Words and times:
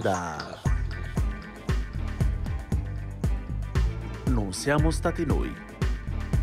Onda. 0.00 0.58
Non 4.28 4.54
siamo 4.54 4.90
stati 4.90 5.26
noi. 5.26 5.52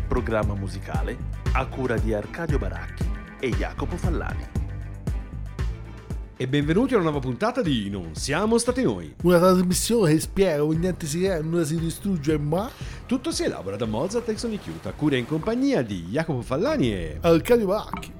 Programma 0.06 0.54
musicale 0.54 1.16
a 1.54 1.66
cura 1.66 1.98
di 1.98 2.14
Arcadio 2.14 2.56
Baracchi 2.58 3.04
e 3.40 3.50
Jacopo 3.50 3.96
Fallani. 3.96 4.46
E 6.36 6.46
benvenuti 6.46 6.94
a 6.94 6.98
una 6.98 7.10
nuova 7.10 7.18
puntata 7.18 7.60
di 7.60 7.90
Non 7.90 8.14
siamo 8.14 8.58
stati 8.58 8.84
noi. 8.84 9.12
Una 9.24 9.38
trasmissione 9.38 10.12
che 10.12 10.20
spiega 10.20 10.60
come 10.60 10.76
niente 10.76 11.06
si 11.06 11.18
crea, 11.18 11.42
nulla 11.42 11.64
si 11.64 11.80
distrugge, 11.80 12.38
ma 12.38 12.70
Tutto 13.06 13.32
si 13.32 13.42
elabora 13.42 13.74
da 13.74 13.86
Mozart 13.86 14.28
e 14.28 14.38
Sony 14.38 14.58
Chiuta, 14.58 14.90
a 14.90 14.92
cura 14.92 15.16
e 15.16 15.18
in 15.18 15.26
compagnia 15.26 15.82
di 15.82 16.04
Jacopo 16.10 16.42
Fallani 16.42 16.92
e... 16.92 17.18
Arcadio 17.22 17.66
Baracchi. 17.66 18.17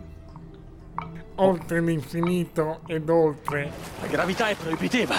Oltre 1.41 1.80
l'infinito 1.80 2.80
ed 2.87 3.09
oltre. 3.09 3.70
La 4.01 4.06
gravità 4.06 4.48
è 4.48 4.55
proibitiva. 4.55 5.16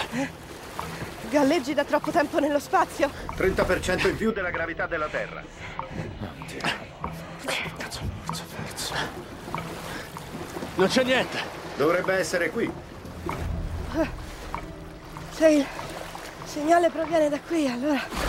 Galleggi 1.30 1.74
da 1.74 1.84
troppo 1.84 2.12
tempo 2.12 2.40
nello 2.40 2.60
spazio? 2.60 3.10
30% 3.36 4.08
in 4.08 4.16
più 4.16 4.32
della 4.32 4.50
gravità 4.50 4.88
della 4.88 5.08
Terra. 5.08 5.44
Non 10.76 10.88
c'è 10.88 11.04
niente. 11.04 11.38
Dovrebbe 11.76 12.14
essere 12.14 12.50
qui. 12.50 12.72
Se 15.32 15.48
il 15.48 15.66
segnale 16.46 16.90
proviene 16.90 17.30
da 17.30 17.40
qui, 17.40 17.68
allora... 17.68 18.29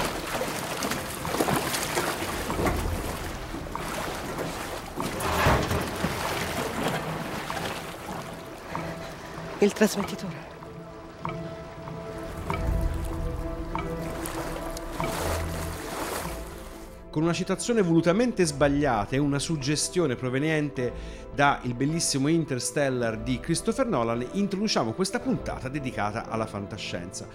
Il 9.62 9.72
trasmettitore. 9.75 10.50
con 17.11 17.22
una 17.25 17.33
citazione 17.33 17.83
volutamente 17.83 18.44
sbagliata 18.44 19.16
e 19.16 19.19
una 19.19 19.41
suggestione 19.41 20.14
proveniente 20.14 20.92
da 21.34 21.58
il 21.64 21.75
bellissimo 21.75 22.28
Interstellar 22.28 23.19
di 23.19 23.41
Christopher 23.41 23.86
Nolan, 23.86 24.25
introduciamo 24.33 24.92
questa 24.92 25.19
puntata 25.19 25.69
dedicata 25.69 26.28
alla 26.28 26.47
fantascienza. 26.47 27.27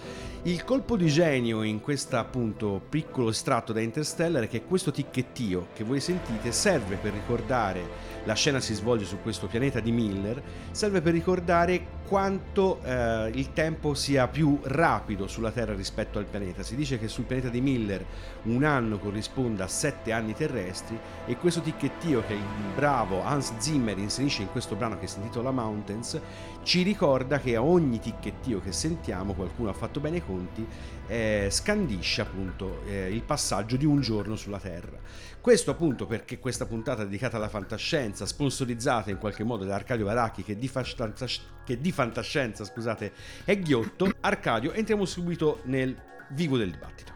Il 0.42 0.64
colpo 0.64 0.96
di 0.96 1.08
genio 1.08 1.62
in 1.62 1.80
questo 1.80 2.16
appunto 2.16 2.80
piccolo 2.88 3.28
estratto 3.28 3.72
da 3.72 3.80
Interstellar 3.80 4.44
è 4.44 4.48
che 4.48 4.64
questo 4.64 4.90
ticchettio 4.90 5.68
che 5.74 5.84
voi 5.84 6.00
sentite 6.00 6.52
serve 6.52 6.96
per 6.96 7.12
ricordare, 7.12 8.15
la 8.26 8.34
scena 8.34 8.60
si 8.60 8.74
svolge 8.74 9.04
su 9.04 9.18
questo 9.22 9.46
pianeta 9.46 9.78
di 9.78 9.92
Miller, 9.92 10.42
serve 10.72 11.00
per 11.00 11.12
ricordare 11.12 11.94
quanto 12.06 12.80
eh, 12.82 13.30
il 13.34 13.52
tempo 13.52 13.94
sia 13.94 14.26
più 14.28 14.58
rapido 14.64 15.26
sulla 15.26 15.52
Terra 15.52 15.74
rispetto 15.74 16.18
al 16.18 16.24
pianeta. 16.24 16.62
Si 16.62 16.74
dice 16.74 16.98
che 16.98 17.08
sul 17.08 17.24
pianeta 17.24 17.48
di 17.48 17.60
Miller 17.60 18.04
un 18.42 18.64
anno 18.64 18.98
corrisponde 18.98 19.62
a 19.62 19.68
sette 19.68 20.12
anni 20.12 20.34
terrestri 20.34 20.98
e 21.24 21.36
questo 21.36 21.60
ticchettio 21.60 22.24
che 22.26 22.34
il 22.34 22.74
bravo 22.74 23.22
Hans 23.22 23.56
Zimmer 23.58 23.96
inserisce 23.98 24.42
in 24.42 24.50
questo 24.50 24.74
brano 24.74 24.98
che 24.98 25.06
si 25.06 25.18
intitola 25.18 25.50
Mountains 25.52 26.20
ci 26.62 26.82
ricorda 26.82 27.38
che 27.38 27.54
a 27.54 27.62
ogni 27.62 28.00
ticchettio 28.00 28.60
che 28.60 28.72
sentiamo, 28.72 29.34
qualcuno 29.34 29.70
ha 29.70 29.72
fatto 29.72 30.00
bene 30.00 30.16
i 30.16 30.24
conti, 30.24 30.66
eh, 31.06 31.46
scandisce 31.48 32.22
appunto 32.22 32.82
eh, 32.86 33.08
il 33.08 33.22
passaggio 33.22 33.76
di 33.76 33.84
un 33.84 34.00
giorno 34.00 34.34
sulla 34.34 34.58
Terra. 34.58 34.98
Questo 35.46 35.70
appunto 35.70 36.06
perché 36.06 36.40
questa 36.40 36.66
puntata 36.66 37.04
dedicata 37.04 37.36
alla 37.36 37.48
fantascienza, 37.48 38.26
sponsorizzata 38.26 39.10
in 39.12 39.18
qualche 39.18 39.44
modo 39.44 39.64
da 39.64 39.76
Arcadio 39.76 40.04
Baracchi 40.04 40.42
che 40.42 40.58
di, 40.58 40.66
fantas- 40.66 41.40
che 41.64 41.78
di 41.78 41.92
fantascienza 41.92 42.64
scusate, 42.64 43.12
è 43.44 43.56
ghiotto, 43.56 44.10
Arcadio 44.18 44.72
entriamo 44.72 45.04
subito 45.04 45.60
nel 45.66 45.96
vivo 46.30 46.56
del 46.56 46.72
dibattito. 46.72 47.12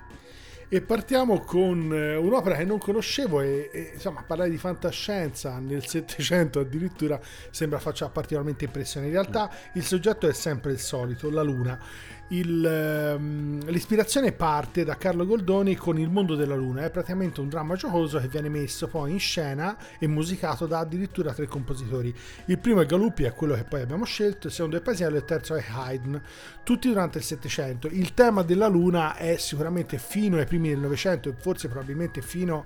E 0.69 0.81
partiamo 0.81 1.41
con 1.41 1.93
eh, 1.93 2.15
un'opera 2.15 2.55
che 2.55 2.65
non 2.65 2.79
conoscevo 2.79 3.41
e, 3.41 3.69
e, 3.73 3.91
insomma 3.95 4.23
parlare 4.23 4.51
di 4.51 4.59
fantascienza 4.59 5.59
nel 5.59 5.85
Settecento 5.85 6.61
addirittura 6.61 7.21
sembra 7.51 7.81
faccia 7.81 8.09
particolarmente 8.11 8.65
impressione. 8.65 9.07
In 9.07 9.13
realtà 9.13 9.51
il 9.75 9.83
soggetto 9.83 10.29
è 10.29 10.33
sempre 10.33 10.71
il 10.71 10.79
solito, 10.79 11.29
la 11.31 11.43
Luna. 11.43 11.77
Il, 12.33 12.65
ehm, 12.65 13.69
l'ispirazione 13.71 14.31
parte 14.31 14.85
da 14.85 14.97
Carlo 14.97 15.27
Goldoni 15.27 15.75
con 15.75 15.99
Il 15.99 16.11
mondo 16.11 16.37
della 16.37 16.55
luna, 16.55 16.85
è 16.85 16.91
praticamente 16.91 17.41
un 17.41 17.49
dramma 17.49 17.75
giocoso 17.75 18.21
che 18.21 18.29
viene 18.29 18.49
messo 18.49 18.87
poi 18.87 19.11
in 19.11 19.19
scena 19.19 19.77
e 19.99 20.07
musicato 20.07 20.67
da 20.67 20.79
addirittura 20.79 21.33
tre 21.33 21.49
compositori. 21.49 22.15
Il 22.45 22.59
primo 22.59 22.83
è 22.83 22.87
Galuppi, 22.87 23.25
è 23.25 23.33
quello 23.33 23.55
che 23.55 23.65
poi 23.65 23.81
abbiamo 23.81 24.05
scelto, 24.05 24.47
il 24.47 24.53
secondo 24.53 24.77
è 24.77 24.81
Paisiello 24.81 25.17
e 25.17 25.19
il 25.19 25.25
terzo 25.25 25.57
è 25.57 25.65
Haydn, 25.69 26.23
tutti 26.63 26.87
durante 26.87 27.19
il 27.19 27.25
Settecento. 27.25 27.89
Il 27.89 28.15
tema 28.15 28.43
della 28.43 28.69
luna 28.69 29.17
è 29.17 29.37
sicuramente 29.37 29.99
fino 29.99 30.37
ai 30.37 30.47
primi 30.47 30.69
del 30.69 30.79
Novecento 30.79 31.31
e 31.31 31.35
forse 31.37 31.67
probabilmente 31.67 32.23
fino 32.23 32.65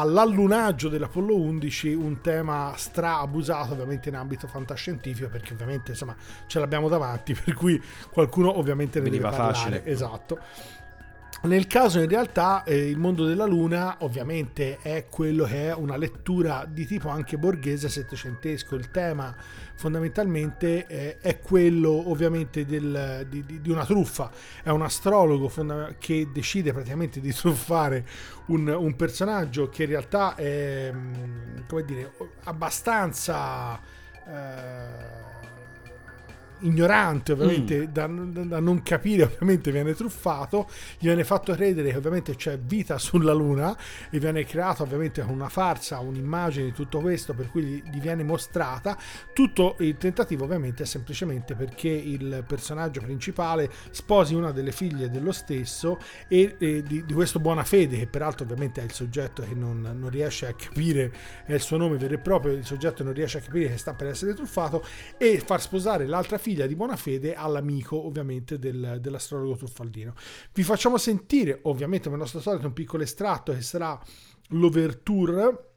all'allunaggio 0.00 0.88
dell'Apollo 0.88 1.36
11 1.36 1.94
un 1.94 2.20
tema 2.20 2.74
stra 2.76 3.18
abusato 3.18 3.72
ovviamente 3.72 4.08
in 4.08 4.16
ambito 4.16 4.46
fantascientifico 4.46 5.28
perché 5.28 5.54
ovviamente 5.54 5.92
insomma 5.92 6.14
ce 6.46 6.58
l'abbiamo 6.58 6.88
davanti 6.88 7.34
per 7.44 7.54
cui 7.54 7.80
qualcuno 8.10 8.58
ovviamente 8.58 8.98
ne 8.98 9.04
Veniva 9.06 9.30
deve 9.30 9.42
parlare 9.42 9.76
facile. 9.76 9.86
esatto 9.86 10.38
nel 11.42 11.66
caso 11.68 12.00
in 12.00 12.08
realtà 12.08 12.64
eh, 12.64 12.88
il 12.88 12.96
mondo 12.98 13.24
della 13.24 13.44
luna 13.44 13.96
ovviamente 14.00 14.78
è 14.80 15.06
quello 15.08 15.44
che 15.44 15.68
è 15.68 15.74
una 15.74 15.96
lettura 15.96 16.66
di 16.68 16.86
tipo 16.86 17.08
anche 17.08 17.36
borghese 17.38 17.88
settecentesco. 17.88 18.74
Il 18.74 18.90
tema 18.90 19.34
fondamentalmente 19.76 20.86
eh, 20.86 21.18
è 21.20 21.38
quello 21.38 22.10
ovviamente 22.10 22.64
del- 22.64 23.26
di, 23.28 23.44
di- 23.60 23.70
una 23.70 23.84
truffa. 23.84 24.30
È 24.62 24.70
un 24.70 24.82
astrologo 24.82 25.48
fonda- 25.48 25.94
che 25.98 26.28
decide 26.32 26.72
praticamente 26.72 27.20
di 27.20 27.30
truffare 27.34 28.04
un, 28.46 28.66
un 28.66 28.96
personaggio 28.96 29.68
che 29.68 29.84
in 29.84 29.90
realtà 29.90 30.34
è 30.34 30.90
mm, 30.92 31.58
dire 31.84 32.12
abbastanza 32.44 33.78
eh, 34.26 35.25
ignorante 36.60 37.32
ovviamente 37.32 37.90
da, 37.90 38.06
da 38.06 38.60
non 38.60 38.82
capire 38.82 39.24
ovviamente 39.36 39.70
viene 39.70 39.94
truffato 39.94 40.68
gli 40.98 41.06
viene 41.06 41.24
fatto 41.24 41.52
credere 41.54 41.90
che 41.90 41.96
ovviamente 41.96 42.36
c'è 42.36 42.58
vita 42.58 42.98
sulla 42.98 43.32
luna 43.32 43.76
e 44.10 44.18
viene 44.18 44.44
creata 44.44 44.82
ovviamente 44.82 45.20
una 45.20 45.48
farsa 45.48 45.98
un'immagine 45.98 46.66
di 46.66 46.72
tutto 46.72 47.00
questo 47.00 47.34
per 47.34 47.50
cui 47.50 47.62
gli, 47.62 47.82
gli 47.90 48.00
viene 48.00 48.22
mostrata. 48.22 48.96
Tutto 49.32 49.76
il 49.80 49.96
tentativo 49.96 50.44
ovviamente 50.44 50.82
è 50.84 50.86
semplicemente 50.86 51.54
perché 51.54 51.88
il 51.88 52.44
personaggio 52.46 53.00
principale 53.00 53.70
sposi 53.90 54.34
una 54.34 54.52
delle 54.52 54.72
figlie 54.72 55.10
dello 55.10 55.32
stesso 55.32 55.98
e, 56.28 56.56
e 56.58 56.82
di, 56.82 57.04
di 57.04 57.12
questo 57.12 57.38
buona 57.38 57.64
fede 57.64 57.98
che 57.98 58.06
peraltro 58.06 58.44
ovviamente 58.44 58.80
è 58.80 58.84
il 58.84 58.92
soggetto 58.92 59.42
che 59.42 59.54
non, 59.54 59.80
non 59.80 60.10
riesce 60.10 60.46
a 60.46 60.54
capire 60.54 61.12
è 61.44 61.54
il 61.54 61.60
suo 61.60 61.76
nome 61.76 61.96
vero 61.96 62.14
e 62.14 62.18
proprio 62.18 62.52
il 62.52 62.64
soggetto 62.64 63.02
non 63.02 63.12
riesce 63.12 63.38
a 63.38 63.40
capire 63.40 63.70
che 63.70 63.76
sta 63.76 63.94
per 63.94 64.08
essere 64.08 64.34
truffato 64.34 64.84
e 65.16 65.42
far 65.44 65.60
sposare 65.60 66.06
l'altra 66.06 66.38
figlia 66.38 66.45
di 66.54 66.76
buona 66.76 66.96
fede 66.96 67.34
all'amico 67.34 68.06
ovviamente 68.06 68.58
del- 68.58 68.98
dell'astrologo 69.00 69.56
truffaldino. 69.56 70.14
Vi 70.52 70.62
facciamo 70.62 70.98
sentire 70.98 71.60
ovviamente 71.62 72.08
come 72.08 72.20
nostro 72.20 72.40
solito 72.40 72.66
un 72.66 72.72
piccolo 72.72 73.02
estratto 73.02 73.52
che 73.52 73.62
sarà 73.62 74.00
l'overture 74.50 75.70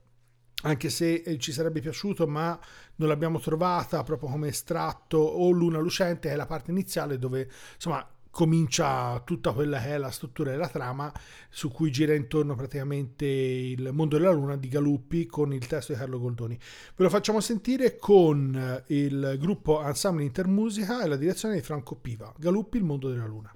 anche 0.63 0.89
se 0.89 1.13
eh, 1.13 1.37
ci 1.37 1.51
sarebbe 1.51 1.79
piaciuto 1.79 2.27
ma 2.27 2.59
non 2.95 3.07
l'abbiamo 3.07 3.39
trovata 3.39 4.03
proprio 4.03 4.29
come 4.29 4.49
estratto 4.49 5.17
o 5.17 5.49
luna 5.51 5.79
lucente 5.79 6.29
è 6.29 6.35
la 6.35 6.45
parte 6.45 6.71
iniziale 6.71 7.17
dove 7.17 7.49
insomma 7.75 8.05
comincia 8.31 9.19
tutta 9.25 9.51
quella 9.53 9.79
che 9.79 9.89
è 9.89 9.97
la 9.97 10.11
struttura 10.11 10.51
della 10.51 10.67
trama 10.67 11.11
su 11.49 11.69
cui 11.71 11.91
gira 11.91 12.13
intorno 12.13 12.55
praticamente 12.55 13.25
il 13.25 13.89
mondo 13.91 14.17
della 14.17 14.31
luna 14.31 14.55
di 14.55 14.67
Galuppi 14.67 15.25
con 15.25 15.53
il 15.53 15.65
testo 15.67 15.93
di 15.93 15.99
Carlo 15.99 16.19
Goldoni. 16.19 16.55
Ve 16.95 17.03
lo 17.03 17.09
facciamo 17.09 17.39
sentire 17.39 17.97
con 17.97 18.83
il 18.87 19.35
gruppo 19.39 19.83
Ensemble 19.83 20.23
Intermusica 20.23 21.03
e 21.03 21.07
la 21.07 21.17
direzione 21.17 21.55
di 21.55 21.61
Franco 21.61 21.95
Piva. 21.95 22.33
Galuppi 22.37 22.77
il 22.77 22.83
mondo 22.83 23.09
della 23.09 23.25
luna 23.25 23.53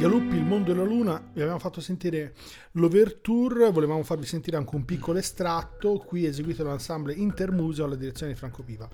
Galuppi, 0.00 0.36
il 0.36 0.46
mondo 0.46 0.72
della 0.72 0.82
luna, 0.82 1.22
vi 1.34 1.42
abbiamo 1.42 1.58
fatto 1.58 1.82
sentire 1.82 2.32
l'overture, 2.72 3.70
volevamo 3.70 4.02
farvi 4.02 4.24
sentire 4.24 4.56
anche 4.56 4.74
un 4.74 4.86
piccolo 4.86 5.18
estratto, 5.18 5.98
qui 5.98 6.24
eseguito 6.24 6.62
dall'ensemble 6.62 7.12
Intermuseo 7.12 7.84
alla 7.84 7.96
direzione 7.96 8.32
di 8.32 8.38
Franco 8.38 8.62
Piva. 8.62 8.88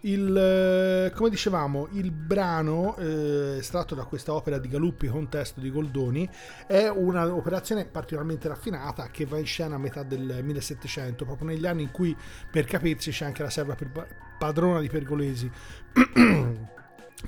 Il, 0.00 0.34
eh, 0.34 1.12
come 1.14 1.28
dicevamo, 1.28 1.88
il 1.92 2.10
brano 2.10 2.96
eh, 2.96 3.56
estratto 3.58 3.94
da 3.94 4.04
questa 4.04 4.32
opera 4.32 4.56
di 4.56 4.68
Galuppi 4.68 5.08
con 5.08 5.28
testo 5.28 5.60
di 5.60 5.70
Goldoni 5.70 6.26
è 6.66 6.88
un'operazione 6.88 7.84
particolarmente 7.84 8.48
raffinata 8.48 9.10
che 9.10 9.26
va 9.26 9.36
in 9.36 9.44
scena 9.44 9.74
a 9.74 9.78
metà 9.78 10.04
del 10.04 10.40
1700, 10.42 11.26
proprio 11.26 11.48
negli 11.48 11.66
anni 11.66 11.82
in 11.82 11.90
cui, 11.90 12.16
per 12.50 12.64
capirsi, 12.64 13.10
c'è 13.10 13.26
anche 13.26 13.42
la 13.42 13.50
serva 13.50 13.76
padrona 14.38 14.80
di 14.80 14.88
Pergolesi. 14.88 15.50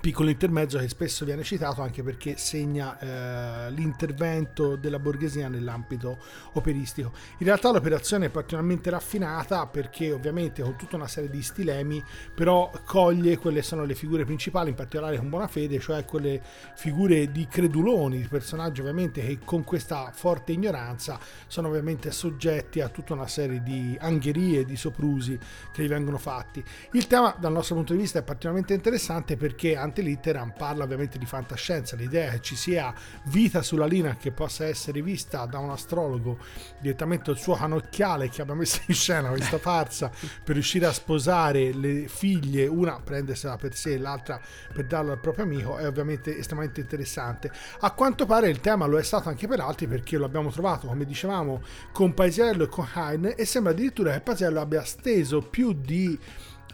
piccolo 0.00 0.30
intermezzo 0.30 0.78
che 0.78 0.88
spesso 0.88 1.24
viene 1.24 1.42
citato 1.42 1.82
anche 1.82 2.02
perché 2.02 2.36
segna 2.36 2.98
eh, 2.98 3.70
l'intervento 3.72 4.76
della 4.76 4.98
borghesia 4.98 5.48
nell'ambito 5.48 6.18
operistico. 6.52 7.12
In 7.38 7.46
realtà 7.46 7.70
l'operazione 7.70 8.26
è 8.26 8.30
particolarmente 8.30 8.90
raffinata 8.90 9.66
perché 9.66 10.12
ovviamente 10.12 10.62
con 10.62 10.76
tutta 10.76 10.96
una 10.96 11.08
serie 11.08 11.28
di 11.28 11.42
stilemi 11.42 12.02
però 12.34 12.70
coglie 12.84 13.36
quelle 13.36 13.62
sono 13.62 13.84
le 13.84 13.94
figure 13.94 14.24
principali, 14.24 14.70
in 14.70 14.74
particolare 14.74 15.18
con 15.18 15.28
buona 15.28 15.46
fede, 15.46 15.78
cioè 15.78 16.04
quelle 16.04 16.40
figure 16.74 17.30
di 17.30 17.46
creduloni, 17.46 18.18
di 18.18 18.28
personaggi 18.28 18.80
ovviamente 18.80 19.20
che 19.20 19.38
con 19.44 19.62
questa 19.62 20.10
forte 20.12 20.52
ignoranza 20.52 21.18
sono 21.46 21.68
ovviamente 21.68 22.10
soggetti 22.12 22.80
a 22.80 22.88
tutta 22.88 23.12
una 23.12 23.26
serie 23.26 23.62
di 23.62 23.96
angherie, 24.00 24.64
di 24.64 24.76
soprusi 24.76 25.38
che 25.70 25.82
gli 25.82 25.88
vengono 25.88 26.18
fatti. 26.18 26.64
Il 26.92 27.06
tema 27.06 27.36
dal 27.38 27.52
nostro 27.52 27.74
punto 27.74 27.92
di 27.92 28.00
vista 28.00 28.18
è 28.18 28.22
particolarmente 28.22 28.74
interessante 28.74 29.36
perché 29.36 29.80
Antelitteram 29.82 30.52
parla 30.56 30.84
ovviamente 30.84 31.18
di 31.18 31.26
fantascienza, 31.26 31.96
l'idea 31.96 32.30
che 32.30 32.40
ci 32.40 32.56
sia 32.56 32.94
vita 33.24 33.62
sulla 33.62 33.86
linea 33.86 34.16
che 34.16 34.32
possa 34.32 34.64
essere 34.66 35.02
vista 35.02 35.44
da 35.46 35.58
un 35.58 35.70
astrologo 35.70 36.38
direttamente 36.80 37.30
il 37.30 37.36
suo 37.36 37.54
canocchiale 37.54 38.28
che 38.28 38.42
abbia 38.42 38.54
messo 38.54 38.80
in 38.86 38.94
scena 38.94 39.28
questa 39.28 39.58
farsa 39.60 40.10
per 40.42 40.54
riuscire 40.54 40.86
a 40.86 40.92
sposare 40.92 41.72
le 41.72 42.08
figlie, 42.08 42.66
una 42.66 43.00
prendersela 43.02 43.56
per 43.56 43.74
sé, 43.74 43.98
l'altra 43.98 44.40
per 44.72 44.86
darla 44.86 45.12
al 45.12 45.20
proprio 45.20 45.44
amico, 45.44 45.76
è 45.76 45.86
ovviamente 45.86 46.36
estremamente 46.36 46.80
interessante. 46.80 47.50
A 47.80 47.90
quanto 47.92 48.26
pare 48.26 48.48
il 48.48 48.60
tema 48.60 48.86
lo 48.86 48.98
è 48.98 49.02
stato 49.02 49.28
anche 49.28 49.46
per 49.46 49.60
altri 49.60 49.86
perché 49.86 50.16
lo 50.16 50.24
abbiamo 50.24 50.50
trovato, 50.50 50.86
come 50.86 51.04
dicevamo, 51.04 51.62
con 51.92 52.14
Paesiello 52.14 52.64
e 52.64 52.68
con 52.68 52.88
Hein 52.94 53.34
e 53.36 53.44
sembra 53.44 53.72
addirittura 53.72 54.12
che 54.12 54.20
Paesiello 54.20 54.60
abbia 54.60 54.84
steso 54.84 55.40
più 55.40 55.72
di 55.72 56.18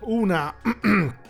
una 0.01 0.55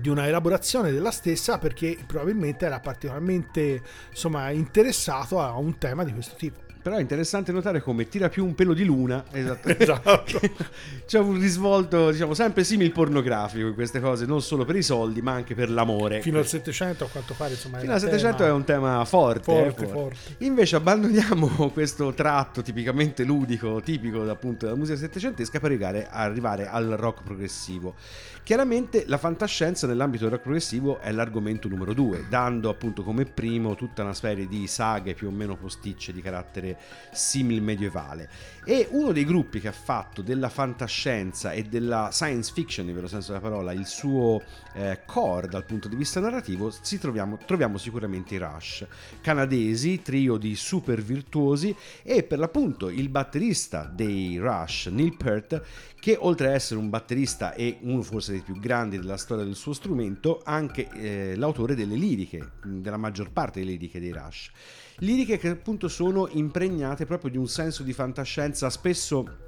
di 0.00 0.08
una 0.08 0.26
elaborazione 0.26 0.90
della 0.90 1.10
stessa 1.10 1.58
perché 1.58 1.98
probabilmente 2.06 2.66
era 2.66 2.80
particolarmente 2.80 3.82
insomma 4.10 4.50
interessato 4.50 5.40
a 5.40 5.56
un 5.56 5.78
tema 5.78 6.04
di 6.04 6.12
questo 6.12 6.34
tipo 6.36 6.63
Però 6.84 6.96
è 6.96 7.00
interessante 7.00 7.50
notare 7.50 7.80
come 7.80 8.06
tira 8.10 8.28
più 8.28 8.44
un 8.44 8.54
pelo 8.54 8.74
di 8.74 8.84
luna. 8.84 9.24
Esatto. 9.32 9.68
Esatto. 9.68 10.40
C'è 11.06 11.18
un 11.18 11.40
risvolto, 11.40 12.10
diciamo, 12.10 12.34
sempre 12.34 12.62
simil 12.62 12.92
pornografico 12.92 13.68
in 13.68 13.74
queste 13.74 14.00
cose, 14.00 14.26
non 14.26 14.42
solo 14.42 14.66
per 14.66 14.76
i 14.76 14.82
soldi, 14.82 15.22
ma 15.22 15.32
anche 15.32 15.54
per 15.54 15.70
l'amore. 15.70 16.20
fino 16.20 16.38
al 16.38 16.46
700 16.46 17.04
a 17.04 17.08
quanto 17.08 17.32
pare 17.34 17.52
insomma 17.52 17.78
Fino 17.78 17.92
al 17.94 18.00
700 18.00 18.36
tema 18.36 18.48
è 18.48 18.52
un 18.52 18.64
tema 18.64 19.04
forte, 19.06 19.50
eh, 19.50 19.62
forte, 19.64 19.86
forte. 19.86 20.14
forte. 20.14 20.44
Invece 20.44 20.76
abbandoniamo 20.76 21.70
questo 21.72 22.12
tratto 22.12 22.60
tipicamente 22.60 23.24
ludico, 23.24 23.80
tipico 23.80 24.28
appunto 24.28 24.66
della 24.66 24.76
musica 24.76 24.98
settecentesca 24.98 25.58
per 25.58 25.70
arrivare, 25.70 26.06
arrivare 26.10 26.68
al 26.68 26.88
rock 26.98 27.22
progressivo. 27.22 27.94
Chiaramente 28.44 29.04
la 29.06 29.16
fantascienza 29.16 29.86
nell'ambito 29.86 30.24
del 30.24 30.32
rock 30.32 30.42
progressivo 30.42 31.00
è 31.00 31.10
l'argomento 31.12 31.66
numero 31.66 31.94
due, 31.94 32.26
dando 32.28 32.68
appunto 32.68 33.02
come 33.02 33.24
primo 33.24 33.74
tutta 33.74 34.02
una 34.02 34.12
serie 34.12 34.46
di 34.46 34.66
saghe 34.66 35.14
più 35.14 35.28
o 35.28 35.30
meno 35.30 35.56
posticce 35.56 36.12
di 36.12 36.20
carattere 36.20 36.73
simil 37.10 37.62
medievale. 37.62 38.28
E 38.66 38.88
uno 38.90 39.12
dei 39.12 39.24
gruppi 39.24 39.60
che 39.60 39.68
ha 39.68 39.72
fatto 39.72 40.22
della 40.22 40.48
fantascienza 40.48 41.52
e 41.52 41.64
della 41.64 42.08
science 42.10 42.50
fiction, 42.54 42.86
nel 42.86 42.94
vero 42.94 43.08
senso 43.08 43.32
della 43.32 43.42
parola, 43.42 43.72
il 43.72 43.86
suo 43.86 44.42
eh, 44.72 45.00
core 45.04 45.48
dal 45.48 45.66
punto 45.66 45.86
di 45.88 45.96
vista 45.96 46.18
narrativo, 46.20 46.72
troviamo, 46.98 47.38
troviamo 47.44 47.76
sicuramente 47.76 48.34
i 48.34 48.38
Rush, 48.38 48.86
canadesi, 49.20 50.00
trio 50.00 50.38
di 50.38 50.56
super 50.56 51.02
virtuosi 51.02 51.76
e 52.02 52.22
per 52.22 52.38
l'appunto 52.38 52.88
il 52.88 53.08
batterista 53.10 53.84
dei 53.84 54.38
Rush, 54.38 54.86
Neil 54.86 55.16
Peart, 55.16 55.62
che 56.00 56.16
oltre 56.20 56.48
ad 56.48 56.54
essere 56.54 56.80
un 56.80 56.90
batterista 56.90 57.54
e 57.54 57.78
uno 57.80 58.02
forse 58.02 58.32
dei 58.32 58.42
più 58.42 58.58
grandi 58.58 58.98
della 58.98 59.16
storia 59.16 59.44
del 59.44 59.54
suo 59.54 59.72
strumento, 59.72 60.40
anche 60.44 60.88
eh, 60.90 61.36
l'autore 61.36 61.74
delle 61.74 61.96
liriche, 61.96 62.52
della 62.62 62.96
maggior 62.96 63.30
parte 63.30 63.60
delle 63.60 63.72
liriche 63.72 64.00
dei 64.00 64.12
Rush. 64.12 64.50
Liriche 64.98 65.38
che 65.38 65.48
appunto 65.48 65.88
sono 65.88 66.28
impregnate 66.28 67.04
proprio 67.04 67.30
di 67.30 67.36
un 67.36 67.48
senso 67.48 67.82
di 67.82 67.92
fantascienza 67.92 68.70
spesso 68.70 69.42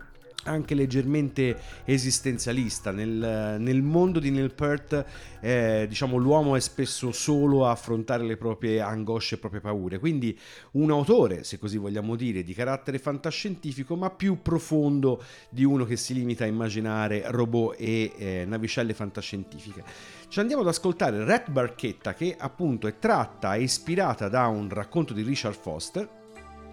anche 0.47 0.75
leggermente 0.75 1.59
esistenzialista. 1.85 2.91
Nel, 2.91 3.57
nel 3.59 3.83
mondo 3.83 4.19
di 4.19 4.31
Neil 4.31 4.53
Peart, 4.53 5.05
eh, 5.41 5.87
diciamo, 5.89 6.17
l'uomo 6.17 6.57
è 6.57 6.61
spesso 6.61 7.13
solo 7.13 7.67
a 7.67 7.73
affrontare 7.73 8.25
le 8.25 8.37
proprie 8.37 8.81
angosce 8.81 9.35
e 9.35 9.39
proprie 9.39 9.61
paure. 9.61 9.99
Quindi 9.99 10.39
un 10.73 10.91
autore, 10.91 11.45
se 11.45 11.59
così 11.59 11.77
vogliamo 11.77 12.17
dire, 12.17 12.43
di 12.43 12.55
carattere 12.55 12.99
fantascientifico, 12.99 13.97
ma 13.97 14.11
più 14.11 14.41
profondo 14.43 15.23
di 15.49 15.65
uno 15.65 15.85
che 15.85 15.97
si 15.97 16.15
limita 16.15 16.45
a 16.45 16.49
immaginare 16.49 17.23
robot 17.27 17.77
e 17.79 18.13
eh, 18.17 18.45
navicelle 18.47 18.95
fantascientifiche. 18.95 19.83
Ci 20.29 20.41
andiamo 20.41 20.63
ad 20.63 20.69
ascoltare 20.69 21.25
Red 21.25 21.51
Barchetta, 21.51 22.15
che 22.15 22.35
appunto 22.37 22.87
è 22.87 22.99
tratta 22.99 23.55
e 23.55 23.63
ispirata 23.63 24.29
da 24.29 24.47
un 24.47 24.69
racconto 24.69 25.13
di 25.13 25.23
Richard 25.23 25.57
Foster 25.57 26.25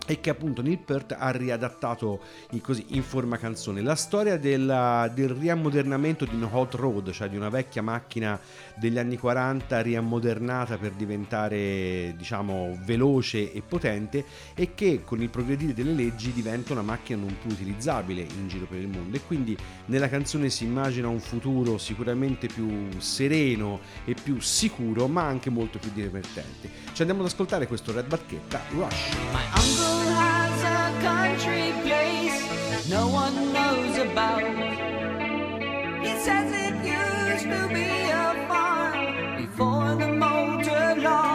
e 0.05 0.19
che 0.19 0.29
appunto 0.29 0.61
Neil 0.61 0.79
Peart 0.79 1.15
ha 1.17 1.31
riadattato 1.31 2.19
in, 2.51 2.61
così, 2.61 2.85
in 2.89 3.03
forma 3.03 3.37
canzone. 3.37 3.81
La 3.81 3.95
storia 3.95 4.37
della- 4.37 5.09
del 5.13 5.29
riammodernamento 5.29 6.25
di 6.25 6.35
un 6.35 6.47
hot 6.51 6.73
road, 6.73 7.11
cioè 7.11 7.29
di 7.29 7.37
una 7.37 7.49
vecchia 7.49 7.81
macchina 7.81 8.39
degli 8.75 8.97
anni 8.97 9.17
40 9.17 9.81
riammodernata 9.81 10.77
per 10.77 10.91
diventare 10.91 12.13
diciamo 12.17 12.77
veloce 12.83 13.53
e 13.53 13.61
potente 13.61 14.25
e 14.55 14.73
che 14.75 15.03
con 15.05 15.21
il 15.21 15.29
progredire 15.29 15.73
delle 15.73 15.93
leggi 15.93 16.33
diventa 16.33 16.73
una 16.73 16.81
macchina 16.81 17.19
non 17.19 17.35
più 17.39 17.51
utilizzabile 17.51 18.21
in 18.21 18.47
giro 18.47 18.65
per 18.65 18.79
il 18.79 18.87
mondo 18.87 19.15
e 19.15 19.21
quindi 19.25 19.55
nella 19.85 20.09
canzone 20.09 20.49
si 20.49 20.65
immagina 20.65 21.07
un 21.07 21.19
futuro 21.19 21.77
sicuramente 21.77 22.47
più 22.47 22.89
sereno 22.97 23.79
e 24.05 24.15
più 24.21 24.39
sicuro 24.41 25.07
ma 25.07 25.23
anche 25.23 25.49
molto 25.49 25.79
più 25.79 25.91
divertente. 25.93 26.69
Ci 26.91 27.01
andiamo 27.01 27.21
ad 27.23 27.27
ascoltare 27.27 27.67
questo 27.67 27.93
Red 27.93 28.07
Barchetta 28.07 28.59
Rush. 28.71 29.92
Has 30.21 30.57
a 30.77 30.83
country 31.09 31.65
place 31.83 32.89
no 32.89 33.07
one 33.07 33.35
knows 33.53 33.97
about. 33.97 34.43
He 36.05 36.13
says 36.25 36.47
it 36.65 36.75
used 36.85 37.47
to 37.53 37.61
be 37.73 37.89
a 38.09 38.45
farm 38.47 39.37
before 39.37 39.95
the 39.95 40.11
motor 40.13 40.95
law. 41.01 41.32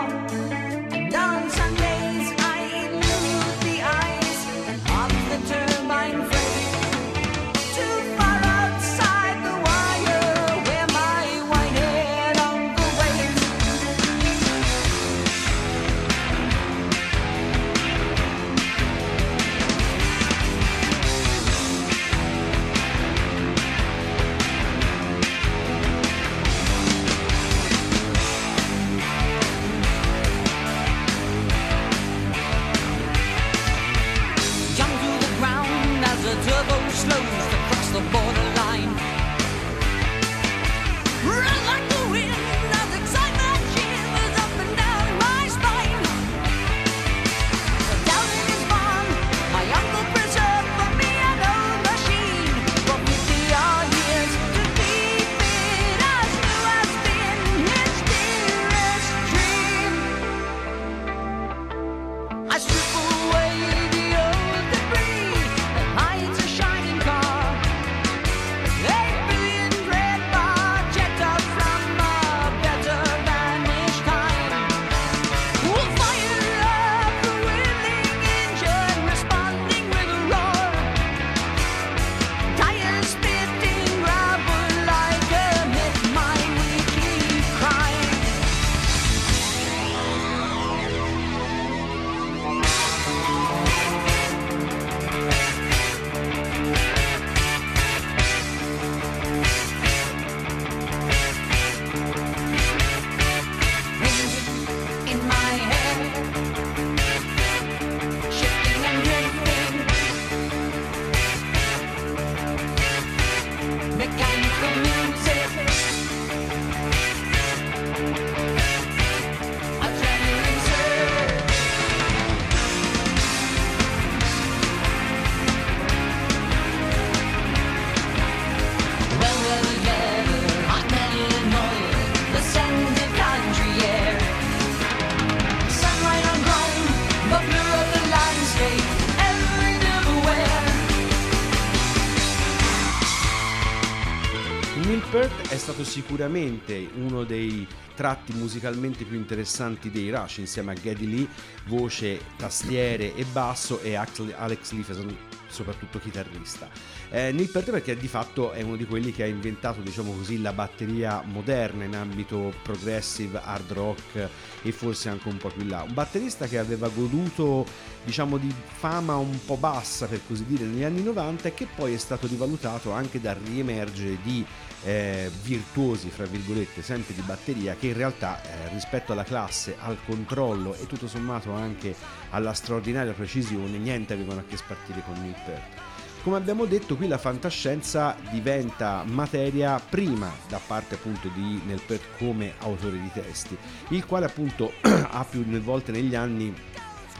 Sicuramente 145.88 146.86
uno 146.96 147.24
dei 147.24 147.66
tratti 147.94 148.34
musicalmente 148.34 149.04
più 149.04 149.16
interessanti 149.16 149.90
dei 149.90 150.10
Rush 150.10 150.36
insieme 150.36 150.72
a 150.72 150.74
Geddy 150.74 151.08
Lee, 151.08 151.28
voce, 151.66 152.20
tastiere 152.36 153.14
e 153.14 153.24
basso 153.24 153.80
e 153.80 153.94
Alex 153.94 154.72
Lifeson 154.72 155.16
soprattutto 155.48 155.98
chitarrista. 155.98 156.68
Eh, 157.10 157.32
Neil 157.32 157.48
Peart 157.48 157.70
perché 157.70 157.96
di 157.96 158.06
fatto 158.06 158.52
è 158.52 158.62
uno 158.62 158.76
di 158.76 158.86
quelli 158.86 159.12
che 159.12 159.22
ha 159.22 159.26
inventato 159.26 159.80
diciamo 159.80 160.12
così 160.12 160.40
la 160.40 160.52
batteria 160.52 161.22
moderna 161.24 161.84
in 161.84 161.96
ambito 161.96 162.52
progressive, 162.62 163.40
hard 163.42 163.72
rock 163.72 164.28
e 164.62 164.72
forse 164.72 165.08
anche 165.08 165.28
un 165.28 165.38
po' 165.38 165.48
più 165.48 165.66
là. 165.66 165.82
Un 165.82 165.94
batterista 165.94 166.46
che 166.46 166.58
aveva 166.58 166.88
goduto 166.88 167.66
diciamo 168.04 168.36
di 168.36 168.52
fama 168.64 169.16
un 169.16 169.38
po' 169.44 169.56
bassa 169.56 170.06
per 170.06 170.20
così 170.26 170.44
dire 170.44 170.64
negli 170.64 170.84
anni 170.84 171.02
90 171.02 171.48
e 171.48 171.54
che 171.54 171.66
poi 171.74 171.94
è 171.94 171.98
stato 171.98 172.26
rivalutato 172.26 172.92
anche 172.92 173.20
dal 173.20 173.36
riemergere 173.36 174.18
di 174.22 174.44
eh, 174.84 175.30
virtuosi 175.42 176.08
fra 176.08 176.24
virgolette 176.24 176.82
sempre 176.82 177.14
di 177.14 177.22
batteria 177.22 177.76
che 177.78 177.88
in 177.88 177.94
realtà 177.94 178.40
eh, 178.42 178.68
rispetto 178.72 179.12
alla 179.12 179.24
classe, 179.24 179.76
al 179.78 179.98
controllo 180.04 180.74
e 180.74 180.86
tutto 180.86 181.08
sommato 181.08 181.52
anche 181.52 181.94
alla 182.30 182.52
straordinaria 182.52 183.12
precisione 183.12 183.78
niente 183.78 184.12
avevano 184.12 184.40
a 184.40 184.44
che 184.48 184.56
spartire 184.56 185.02
con 185.04 185.20
Neil 185.20 185.36
Peart. 185.44 185.96
Come 186.22 186.36
abbiamo 186.36 186.64
detto 186.66 186.96
qui 186.96 187.06
la 187.06 187.16
fantascienza 187.16 188.16
diventa 188.30 189.04
materia 189.06 189.80
prima 189.80 190.30
da 190.48 190.60
parte 190.64 190.96
appunto 190.96 191.28
di 191.28 191.60
Neil 191.64 191.80
Peart 191.80 192.18
come 192.18 192.54
autore 192.58 193.00
di 193.00 193.10
testi, 193.12 193.56
il 193.88 194.04
quale 194.04 194.26
appunto 194.26 194.72
ha 194.82 195.24
più 195.24 195.44
volte 195.60 195.92
negli 195.92 196.14
anni 196.14 196.54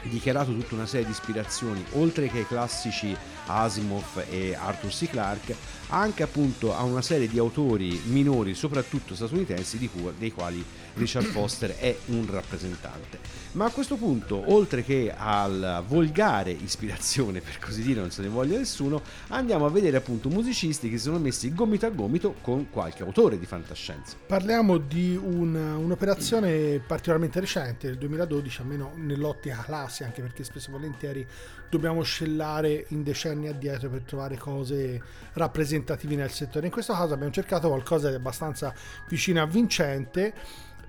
dichiarato 0.03 0.53
tutta 0.53 0.75
una 0.75 0.85
serie 0.85 1.05
di 1.05 1.11
ispirazioni, 1.11 1.83
oltre 1.93 2.27
che 2.27 2.39
ai 2.39 2.47
classici 2.47 3.15
Asimov 3.47 4.25
e 4.29 4.55
Arthur 4.55 4.91
C. 4.91 5.09
Clarke, 5.09 5.55
anche 5.89 6.23
appunto 6.23 6.75
a 6.75 6.83
una 6.83 7.01
serie 7.01 7.27
di 7.27 7.39
autori 7.39 7.99
minori, 8.05 8.53
soprattutto 8.53 9.15
statunitensi, 9.15 9.77
cui, 9.89 10.11
dei 10.17 10.31
quali 10.31 10.63
Richard 10.99 11.25
Foster 11.27 11.77
è 11.77 11.95
un 12.07 12.27
rappresentante. 12.29 13.39
Ma 13.53 13.65
a 13.65 13.71
questo 13.71 13.95
punto, 13.95 14.53
oltre 14.53 14.83
che 14.83 15.11
al 15.15 15.83
volgare 15.87 16.51
ispirazione, 16.51 17.41
per 17.41 17.57
così 17.57 17.81
dire, 17.81 17.99
non 17.99 18.11
se 18.11 18.21
ne 18.21 18.27
voglia 18.27 18.57
nessuno, 18.57 19.01
andiamo 19.29 19.65
a 19.65 19.69
vedere 19.71 19.97
appunto 19.97 20.29
musicisti 20.29 20.87
che 20.87 20.97
si 20.97 21.05
sono 21.05 21.17
messi 21.17 21.51
gomito 21.53 21.87
a 21.87 21.89
gomito 21.89 22.35
con 22.41 22.69
qualche 22.69 23.01
autore 23.01 23.39
di 23.39 23.47
fantascienza. 23.47 24.17
Parliamo 24.23 24.77
di 24.77 25.15
un- 25.15 25.55
un'operazione 25.55 26.79
particolarmente 26.85 27.39
recente, 27.39 27.87
del 27.87 27.97
2012, 27.97 28.61
almeno 28.61 28.91
nell'ottica 28.95 29.63
classe, 29.65 30.03
anche 30.03 30.21
perché 30.21 30.43
spesso 30.43 30.69
e 30.69 30.73
volentieri 30.73 31.27
dobbiamo 31.69 32.03
scellare 32.03 32.85
in 32.89 33.01
decenni 33.01 33.47
addietro 33.47 33.89
per 33.89 34.01
trovare 34.01 34.37
cose 34.37 35.01
rappresentative 35.33 36.15
nel 36.15 36.31
settore. 36.31 36.67
In 36.67 36.71
questo 36.71 36.93
caso 36.93 37.13
abbiamo 37.13 37.31
cercato 37.31 37.67
qualcosa 37.69 38.09
di 38.09 38.15
abbastanza 38.15 38.73
vicino 39.07 39.41
a 39.41 39.45
vincente 39.45 40.33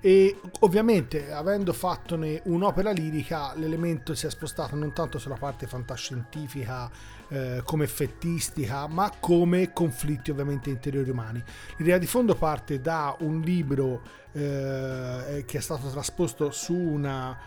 e 0.01 0.35
ovviamente 0.61 1.31
avendo 1.31 1.73
fattone 1.73 2.41
un'opera 2.45 2.89
lirica 2.89 3.53
l'elemento 3.55 4.15
si 4.15 4.25
è 4.25 4.31
spostato 4.31 4.75
non 4.75 4.93
tanto 4.93 5.19
sulla 5.19 5.35
parte 5.35 5.67
fantascientifica 5.67 6.89
eh, 7.29 7.61
come 7.63 7.83
effettistica 7.83 8.87
ma 8.87 9.11
come 9.19 9.71
conflitti 9.71 10.31
ovviamente 10.31 10.71
interiori 10.71 11.11
umani. 11.11 11.41
L'idea 11.77 11.99
di 11.99 12.07
fondo 12.07 12.33
parte 12.33 12.81
da 12.81 13.15
un 13.19 13.41
libro 13.41 14.01
eh, 14.31 15.43
che 15.45 15.57
è 15.57 15.61
stato 15.61 15.87
trasposto 15.89 16.49
su 16.49 16.73
una 16.73 17.37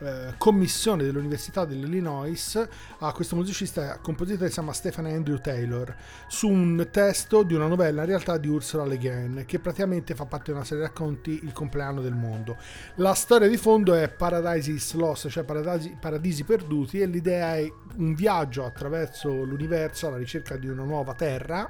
eh, 0.00 0.34
commissione 0.38 1.04
dell'Università 1.04 1.64
dell'Illinois 1.64 2.66
a 2.98 3.12
questo 3.12 3.36
musicista 3.36 3.98
compositore 3.98 4.44
che 4.44 4.48
si 4.48 4.54
chiama 4.54 4.72
Stephen 4.72 5.06
Andrew 5.06 5.38
Taylor 5.38 5.94
su 6.26 6.48
un 6.48 6.88
testo 6.90 7.42
di 7.42 7.54
una 7.54 7.66
novella 7.66 8.00
in 8.02 8.08
realtà 8.08 8.38
di 8.38 8.48
Ursula 8.48 8.84
Le 8.84 8.96
Guin 8.96 9.44
che 9.46 9.58
praticamente 9.58 10.14
fa 10.14 10.24
parte 10.24 10.50
di 10.50 10.56
una 10.56 10.64
serie 10.64 10.84
di 10.84 10.88
racconti 10.88 11.40
Il 11.42 11.52
compleanno 11.52 12.00
del 12.00 12.14
mondo. 12.14 12.56
La 12.96 13.14
storia 13.14 13.48
di 13.48 13.56
fondo 13.56 13.94
è 13.94 14.08
Paradise 14.08 14.70
is 14.70 14.92
Lost, 14.94 15.28
cioè 15.28 15.44
paradisi, 15.44 15.96
paradisi 16.00 16.44
perduti 16.44 17.00
e 17.00 17.06
l'idea 17.06 17.56
è 17.56 17.72
un 17.96 18.14
viaggio 18.14 18.64
attraverso 18.64 19.44
l'universo 19.44 20.06
alla 20.06 20.16
ricerca 20.16 20.56
di 20.56 20.68
una 20.68 20.84
nuova 20.84 21.14
terra 21.14 21.68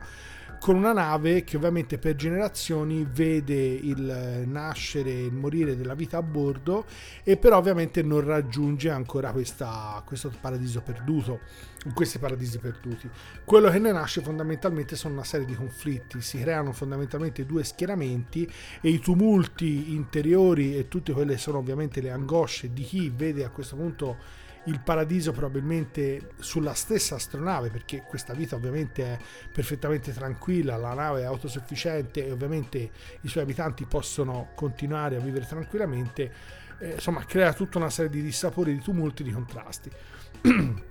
con 0.61 0.77
una 0.77 0.93
nave 0.93 1.43
che 1.43 1.57
ovviamente 1.57 1.99
per 1.99 2.17
generazioni 2.17 3.09
vede 3.11 3.55
il 3.55 4.45
nascere 4.47 5.09
e 5.11 5.25
il 5.25 5.33
morire 5.33 5.75
della 5.75 5.95
vita 5.95 6.19
a 6.19 6.23
bordo 6.23 6.85
e 7.25 7.39
però 7.39 7.57
ovviamente 7.57 8.03
non 8.03 8.23
raggiunge 8.23 8.91
ancora 8.91 9.33
questa, 9.33 10.03
questo 10.05 10.31
paradiso 10.39 10.83
perduto 10.83 11.41
questi 11.95 12.19
paradisi 12.19 12.59
perduti. 12.59 13.09
Quello 13.45 13.71
che 13.71 13.79
ne 13.79 13.91
nasce 13.91 14.21
fondamentalmente 14.21 14.97
sono 14.97 15.15
una 15.15 15.25
serie 15.25 15.47
di 15.47 15.55
conflitti. 15.55 16.21
Si 16.21 16.39
creano 16.39 16.73
fondamentalmente 16.73 17.47
due 17.47 17.65
schieramenti 17.65 18.51
e 18.81 18.91
i 18.91 18.99
tumulti 18.99 19.95
interiori 19.95 20.77
e 20.77 20.89
tutte 20.89 21.13
quelle 21.13 21.39
sono 21.39 21.59
ovviamente 21.59 22.01
le 22.01 22.11
angosce 22.11 22.73
di 22.73 22.83
chi 22.83 23.11
vede 23.15 23.45
a 23.45 23.51
questo 23.51 23.77
punto 23.77 24.17
il 24.65 24.81
paradiso 24.81 25.33
probabilmente 25.33 26.33
sulla 26.39 26.75
stessa 26.75 27.15
astronave 27.15 27.71
perché 27.71 28.03
questa 28.07 28.35
vita 28.35 28.57
ovviamente 28.57 29.05
è 29.05 29.19
perfettamente 29.53 30.13
tranquilla, 30.13 30.77
la 30.77 30.93
nave 30.93 31.23
è 31.23 31.25
autosufficiente 31.25 32.27
e 32.27 32.31
ovviamente 32.31 32.91
i 33.23 33.29
suoi 33.29 33.45
abitanti 33.45 33.87
possono 33.87 34.51
continuare 34.55 35.17
a 35.17 35.21
vivere 35.21 35.47
tranquillamente, 35.47 36.33
eh, 36.79 36.91
insomma 36.93 37.25
crea 37.25 37.53
tutta 37.53 37.79
una 37.79 37.91
serie 37.91 38.11
di 38.11 38.23
dissapori, 38.23 38.75
di 38.75 38.81
tumulti, 38.81 39.23
di 39.23 39.33
contrasti. 39.33 39.91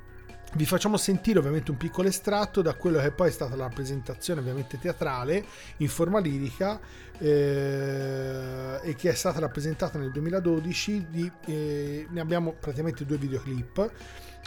Vi 0.52 0.66
facciamo 0.66 0.98
sentire 0.98 1.38
ovviamente 1.38 1.70
un 1.70 1.78
piccolo 1.78 2.08
estratto 2.08 2.64
da 2.64 2.74
quello 2.74 3.00
che 3.00 3.12
poi 3.12 3.28
è 3.28 3.32
stata 3.32 3.56
la 3.56 3.66
rappresentazione 3.68 4.40
ovviamente 4.40 4.80
teatrale 4.80 5.46
in 5.78 5.88
forma 5.88 6.18
lirica 6.18 6.80
eh, 7.20 8.80
e 8.82 8.96
che 8.96 9.10
è 9.10 9.14
stata 9.14 9.40
rappresentata 9.40 9.98
nel 9.98 10.12
2012. 10.12 11.08
Di, 11.10 11.32
eh, 11.46 12.08
ne 12.10 12.20
abbiamo 12.20 12.54
praticamente 12.54 13.06
due 13.06 13.18
videoclip 13.18 13.92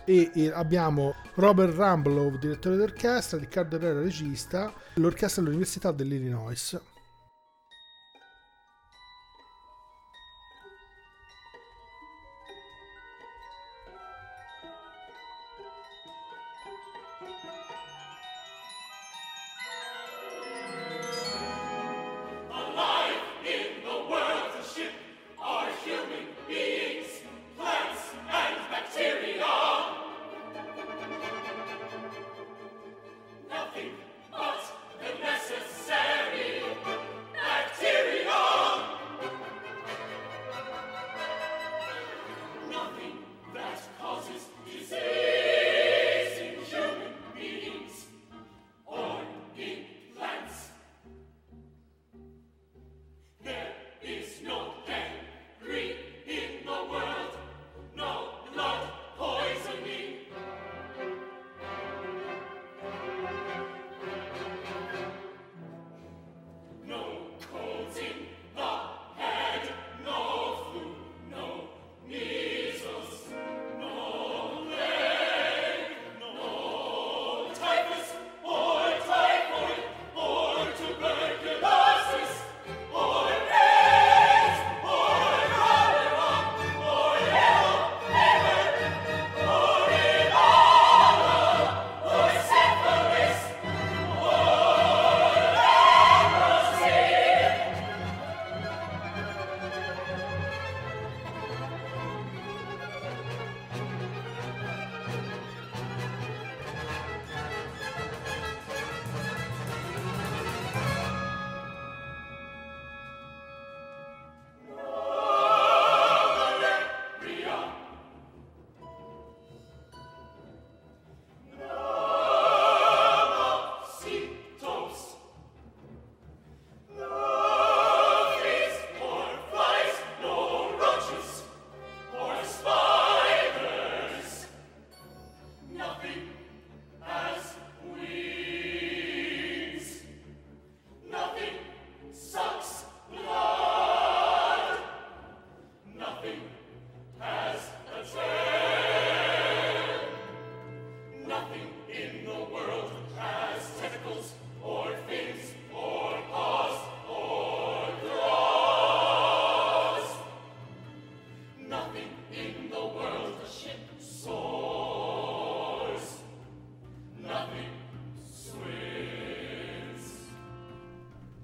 e, 0.04 0.50
abbiamo 0.52 1.14
Robert 1.34 1.74
Rumblow, 1.74 2.36
direttore 2.38 2.76
d'orchestra, 2.76 3.38
Riccardo 3.38 3.76
Herrera, 3.76 4.00
regista, 4.00 4.72
l'orchestra 4.94 5.42
dell'Università 5.42 5.92
dell'Illinois. 5.92 6.80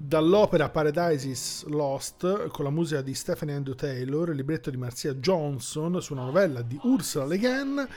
Dall'opera 0.08 0.70
Paradises 0.70 1.66
Lost 1.66 2.46
con 2.48 2.64
la 2.64 2.70
musica 2.70 3.02
di 3.02 3.12
Stephanie 3.12 3.54
Andrew 3.54 3.74
Taylor, 3.74 4.30
il 4.30 4.36
libretto 4.36 4.70
di 4.70 4.78
Marcia 4.78 5.12
Johnson 5.12 6.00
su 6.00 6.14
una 6.14 6.24
novella 6.24 6.62
di 6.62 6.78
Ursula 6.82 7.26
Le 7.26 7.36
Guin 7.38 7.88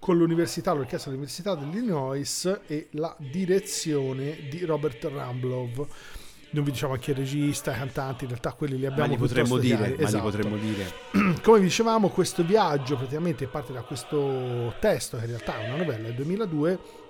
con 0.00 0.18
l'università, 0.18 0.72
l'orchestra 0.72 1.10
dell'Università 1.12 1.54
dell'Illinois 1.54 2.60
e 2.66 2.88
la 2.92 3.14
direzione 3.20 4.48
di 4.50 4.64
Robert 4.64 5.04
Ramblov. 5.04 5.86
Non 6.52 6.64
vi 6.64 6.72
diciamo 6.72 6.96
chi 6.96 7.10
è 7.10 7.12
il 7.12 7.20
regista, 7.20 7.70
i 7.72 7.76
cantanti, 7.76 8.24
in 8.24 8.30
realtà 8.30 8.50
quelli 8.54 8.76
li 8.76 8.86
Ma 8.86 8.90
abbiamo 8.90 9.12
li 9.12 9.16
potremmo 9.18 9.56
dire, 9.58 9.76
chiari. 9.76 9.90
ma 9.92 9.96
li 9.98 10.04
Esatto. 10.04 10.24
potremmo 10.24 10.56
dire. 10.56 10.92
Come 11.40 11.60
dicevamo, 11.60 12.08
questo 12.08 12.42
viaggio 12.42 12.96
praticamente 12.96 13.46
parte 13.46 13.72
da 13.72 13.82
questo 13.82 14.74
testo, 14.80 15.18
che 15.18 15.22
in 15.22 15.30
realtà 15.30 15.60
è 15.60 15.68
una 15.68 15.76
novella 15.76 16.08
del 16.08 16.14
2002. 16.16 17.08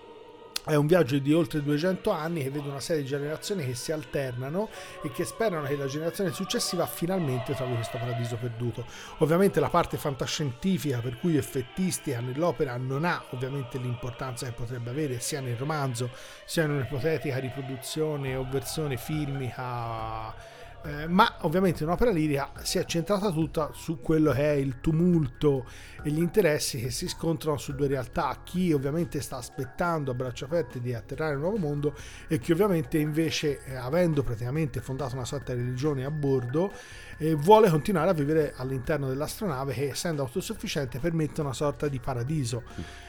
È 0.70 0.76
un 0.76 0.86
viaggio 0.86 1.18
di 1.18 1.32
oltre 1.32 1.64
200 1.64 2.12
anni 2.12 2.44
che 2.44 2.50
vede 2.50 2.68
una 2.68 2.78
serie 2.78 3.02
di 3.02 3.08
generazioni 3.08 3.66
che 3.66 3.74
si 3.74 3.90
alternano 3.90 4.68
e 5.02 5.10
che 5.10 5.24
sperano 5.24 5.66
che 5.66 5.74
la 5.74 5.86
generazione 5.86 6.30
successiva 6.30 6.86
finalmente 6.86 7.54
trovi 7.54 7.74
questo 7.74 7.98
paradiso 7.98 8.36
perduto. 8.36 8.84
Ovviamente 9.18 9.58
la 9.58 9.68
parte 9.68 9.96
fantascientifica, 9.96 11.00
per 11.00 11.18
cui 11.18 11.36
effettistica 11.36 12.20
nell'opera 12.20 12.76
non 12.76 13.04
ha 13.04 13.20
ovviamente 13.30 13.78
l'importanza 13.78 14.46
che 14.46 14.52
potrebbe 14.52 14.90
avere 14.90 15.18
sia 15.18 15.40
nel 15.40 15.56
romanzo 15.56 16.10
sia 16.44 16.62
in 16.62 16.70
un'ipotetica 16.70 17.38
riproduzione 17.38 18.36
o 18.36 18.46
versione 18.48 18.96
filmica 18.96 20.32
eh, 20.82 21.06
ma 21.06 21.36
ovviamente 21.40 21.84
un'opera 21.84 22.10
lirica 22.10 22.52
si 22.62 22.78
è 22.78 22.84
centrata 22.84 23.30
tutta 23.30 23.70
su 23.74 24.00
quello 24.00 24.32
che 24.32 24.52
è 24.52 24.56
il 24.56 24.80
tumulto 24.80 25.66
e 26.02 26.10
gli 26.10 26.18
interessi 26.18 26.80
che 26.80 26.90
si 26.90 27.06
scontrano 27.06 27.58
su 27.58 27.74
due 27.74 27.86
realtà, 27.86 28.40
chi 28.42 28.72
ovviamente 28.72 29.20
sta 29.20 29.36
aspettando 29.36 30.10
a 30.10 30.14
braccia 30.14 30.46
aperte 30.46 30.80
di 30.80 30.94
atterrare 30.94 31.32
nel 31.32 31.40
nuovo 31.40 31.58
mondo 31.58 31.94
e 32.28 32.38
chi 32.38 32.52
ovviamente 32.52 32.98
invece 32.98 33.62
eh, 33.64 33.74
avendo 33.74 34.22
praticamente 34.22 34.80
fondato 34.80 35.14
una 35.14 35.24
sorta 35.26 35.52
di 35.54 35.60
religione 35.60 36.04
a 36.04 36.10
bordo 36.10 36.72
eh, 37.18 37.34
vuole 37.34 37.68
continuare 37.68 38.10
a 38.10 38.14
vivere 38.14 38.54
all'interno 38.56 39.08
dell'astronave 39.08 39.74
che 39.74 39.90
essendo 39.90 40.22
autosufficiente 40.22 40.98
permette 40.98 41.42
una 41.42 41.52
sorta 41.52 41.88
di 41.88 42.00
paradiso. 42.00 42.62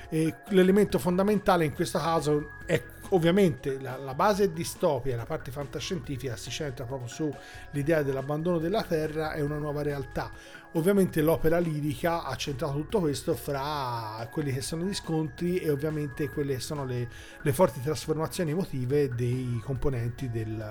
E 0.10 0.36
l'elemento 0.49 0.99
fondamentale 0.99 1.63
in 1.63 1.73
questo 1.73 1.97
caso 1.97 2.51
è 2.65 2.84
ovviamente 3.12 3.80
la, 3.80 3.97
la 3.97 4.13
base 4.13 4.52
distopia, 4.52 5.15
la 5.15 5.26
parte 5.26 5.52
fantascientifica 5.52 6.36
si 6.36 6.50
centra 6.50 6.86
proprio 6.86 7.08
sull'idea 7.08 8.04
dell'abbandono 8.04 8.58
della 8.58 8.84
Terra 8.84 9.34
e 9.34 9.41
una 9.41 9.58
nuova 9.58 9.82
realtà. 9.82 10.32
Ovviamente 10.74 11.21
l'opera 11.21 11.60
lirica 11.60 12.24
ha 12.24 12.36
centrato 12.36 12.74
tutto 12.74 13.00
questo 13.00 13.36
fra 13.36 14.26
quelli 14.32 14.54
che 14.54 14.62
sono 14.62 14.86
gli 14.86 14.93
scontri 14.93 15.58
e 15.58 15.69
ovviamente 15.69 16.30
quelle 16.30 16.54
che 16.56 16.62
sono 16.62 16.86
le, 16.86 17.10
le 17.41 17.54
forti 17.54 17.82
trasformazioni 17.82 18.52
emotive 18.52 19.10
dei 19.10 19.62
componenti 19.63 20.30
del, 20.30 20.63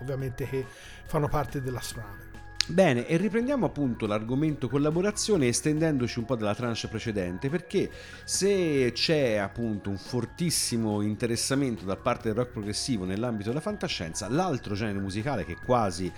ovviamente 0.00 0.48
che 0.48 0.64
fanno 1.04 1.28
parte 1.28 1.60
dell'astronave. 1.60 2.33
Bene, 2.66 3.06
e 3.06 3.18
riprendiamo 3.18 3.66
appunto 3.66 4.06
l'argomento 4.06 4.70
collaborazione 4.70 5.48
estendendoci 5.48 6.18
un 6.18 6.24
po' 6.24 6.34
dalla 6.34 6.54
tranche 6.54 6.88
precedente, 6.88 7.50
perché 7.50 7.90
se 8.24 8.90
c'è 8.94 9.36
appunto 9.36 9.90
un 9.90 9.98
fortissimo 9.98 11.02
interessamento 11.02 11.84
da 11.84 11.96
parte 11.96 12.28
del 12.28 12.38
rock 12.38 12.52
progressivo 12.52 13.04
nell'ambito 13.04 13.50
della 13.50 13.60
fantascienza, 13.60 14.30
l'altro 14.30 14.74
genere 14.74 14.98
musicale 14.98 15.44
che 15.44 15.58
quasi 15.62 16.10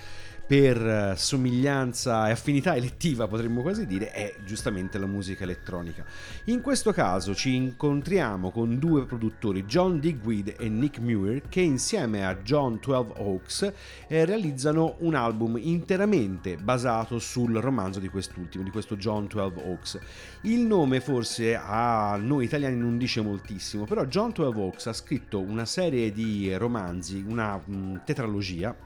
per 0.47 0.77
eh, 0.81 1.15
somiglianza 1.17 2.29
e 2.29 2.31
affinità 2.31 2.77
elettiva 2.77 3.27
potremmo 3.27 3.63
quasi 3.63 3.85
dire 3.85 4.13
è 4.13 4.33
giustamente 4.45 4.97
la 4.97 5.07
musica 5.07 5.43
elettronica. 5.43 6.05
In 6.45 6.61
questo 6.61 6.93
caso 6.93 7.35
ci 7.35 7.55
incontriamo 7.57 8.53
con 8.53 8.79
due 8.79 9.07
produttori, 9.07 9.65
John 9.65 9.99
Digweed 9.99 10.55
e 10.59 10.69
Nick 10.69 11.01
Muir, 11.01 11.43
che 11.49 11.61
insieme 11.61 12.25
a 12.25 12.37
John 12.37 12.79
12 12.81 13.13
Oaks 13.17 13.73
eh, 14.07 14.25
realizzano 14.25 14.97
un 15.01 15.17
album 15.17 15.59
interamente 15.61 16.57
basato 16.57 17.19
sul 17.19 17.55
romanzo 17.57 17.99
di 17.99 18.09
quest'ultimo, 18.09 18.63
di 18.63 18.71
questo 18.71 18.97
John 18.97 19.27
12 19.27 19.69
Oaks. 19.69 19.99
Il 20.43 20.61
nome 20.61 21.01
forse 21.01 21.57
a 21.57 22.17
noi 22.21 22.45
italiani 22.45 22.77
non 22.77 22.99
dice 22.99 23.21
moltissimo, 23.21 23.85
però 23.85 24.05
John 24.05 24.31
12 24.31 24.61
Oaks 24.61 24.87
ha 24.87 24.93
scritto 24.93 25.41
una 25.41 25.65
serie 25.65 26.13
di 26.13 26.55
romanzi, 26.57 27.25
una 27.27 27.57
mh, 27.57 28.03
tetralogia 28.05 28.86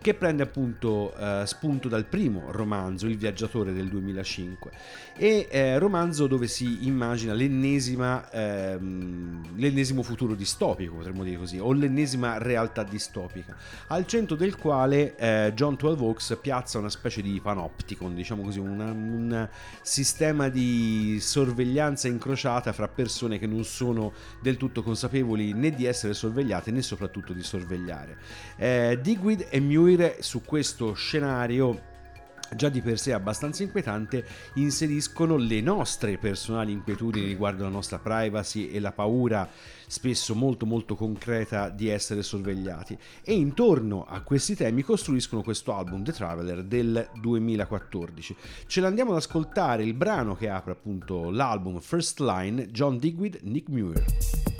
che 0.00 0.14
prende 0.14 0.42
appunto 0.42 1.14
eh, 1.14 1.42
spunto 1.44 1.88
dal 1.88 2.06
primo 2.06 2.50
romanzo, 2.50 3.06
Il 3.06 3.18
viaggiatore 3.18 3.72
del 3.72 3.88
2005, 3.88 4.70
e 5.16 5.46
eh, 5.50 5.78
romanzo 5.78 6.26
dove 6.26 6.46
si 6.46 6.86
immagina 6.86 7.34
ehm, 8.30 9.56
l'ennesimo 9.56 10.02
futuro 10.02 10.34
distopico, 10.34 10.94
potremmo 10.94 11.22
dire 11.22 11.36
così, 11.36 11.58
o 11.58 11.72
l'ennesima 11.72 12.38
realtà 12.38 12.82
distopica, 12.82 13.54
al 13.88 14.06
centro 14.06 14.36
del 14.36 14.56
quale 14.56 15.16
eh, 15.16 15.52
John 15.54 15.76
12 15.78 16.02
Oaks 16.02 16.38
piazza 16.40 16.78
una 16.78 16.88
specie 16.88 17.20
di 17.20 17.38
panopticon, 17.38 18.14
diciamo 18.14 18.42
così, 18.42 18.58
una- 18.58 18.92
un 18.92 19.48
sistema 19.82 20.48
di 20.48 21.18
sorveglianza 21.20 22.08
incrociata 22.08 22.72
fra 22.72 22.88
persone 22.88 23.38
che 23.38 23.46
non 23.46 23.64
sono 23.64 24.12
del 24.40 24.56
tutto 24.56 24.82
consapevoli 24.82 25.52
né 25.52 25.74
di 25.74 25.84
essere 25.84 26.14
sorvegliate 26.14 26.70
né 26.70 26.80
soprattutto 26.80 27.34
di 27.34 27.42
sorvegliare. 27.42 28.16
Eh, 28.56 28.98
Digweed 29.02 29.46
e 29.50 29.60
Muir 29.60 29.89
su 30.20 30.42
questo 30.44 30.92
scenario 30.94 31.88
già 32.54 32.68
di 32.68 32.80
per 32.80 32.98
sé 32.98 33.12
abbastanza 33.12 33.62
inquietante, 33.62 34.24
inseriscono 34.54 35.36
le 35.36 35.60
nostre 35.60 36.18
personali 36.18 36.72
inquietudini 36.72 37.26
riguardo 37.26 37.62
la 37.62 37.68
nostra 37.68 37.98
privacy 37.98 38.68
e 38.68 38.80
la 38.80 38.92
paura 38.92 39.48
spesso 39.86 40.34
molto 40.34 40.66
molto 40.66 40.94
concreta 40.94 41.68
di 41.68 41.88
essere 41.88 42.22
sorvegliati 42.22 42.96
e 43.22 43.32
intorno 43.34 44.04
a 44.04 44.20
questi 44.20 44.54
temi 44.54 44.82
costruiscono 44.82 45.42
questo 45.42 45.74
album 45.74 46.04
The 46.04 46.12
Traveler 46.12 46.62
del 46.62 47.08
2014. 47.20 48.36
Ce 48.66 48.80
l'andiamo 48.80 49.12
ad 49.12 49.18
ascoltare 49.18 49.82
il 49.82 49.94
brano 49.94 50.36
che 50.36 50.48
apre 50.48 50.72
appunto 50.72 51.30
l'album 51.30 51.80
First 51.80 52.20
Line 52.20 52.70
John 52.70 52.98
Digweed 52.98 53.40
Nick 53.42 53.68
Muir. 53.68 54.59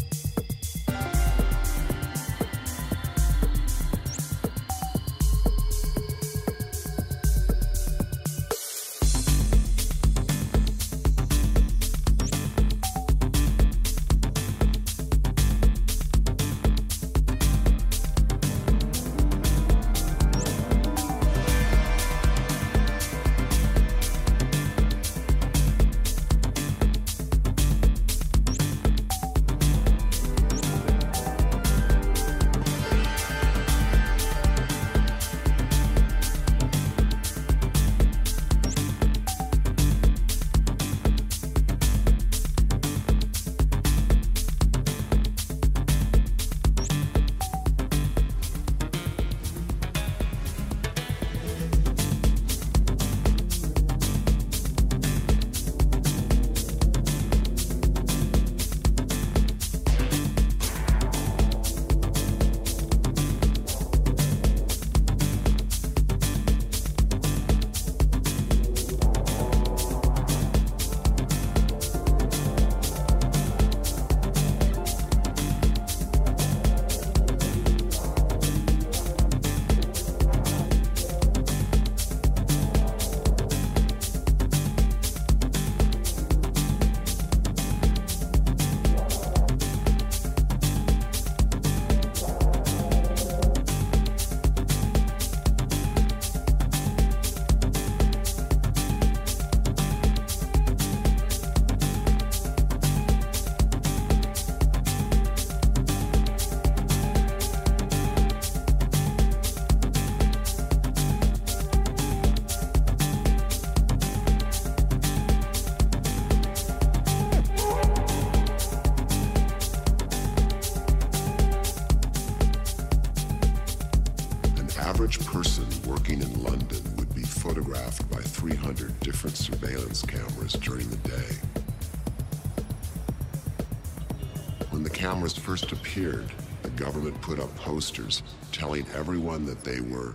First 135.39 135.73
appeared, 135.73 136.33
the 136.63 136.71
government 136.71 137.21
put 137.21 137.39
up 137.39 137.55
posters 137.57 138.23
telling 138.53 138.87
everyone 138.95 139.47
that 139.47 139.65
they 139.65 139.81
were 139.81 140.15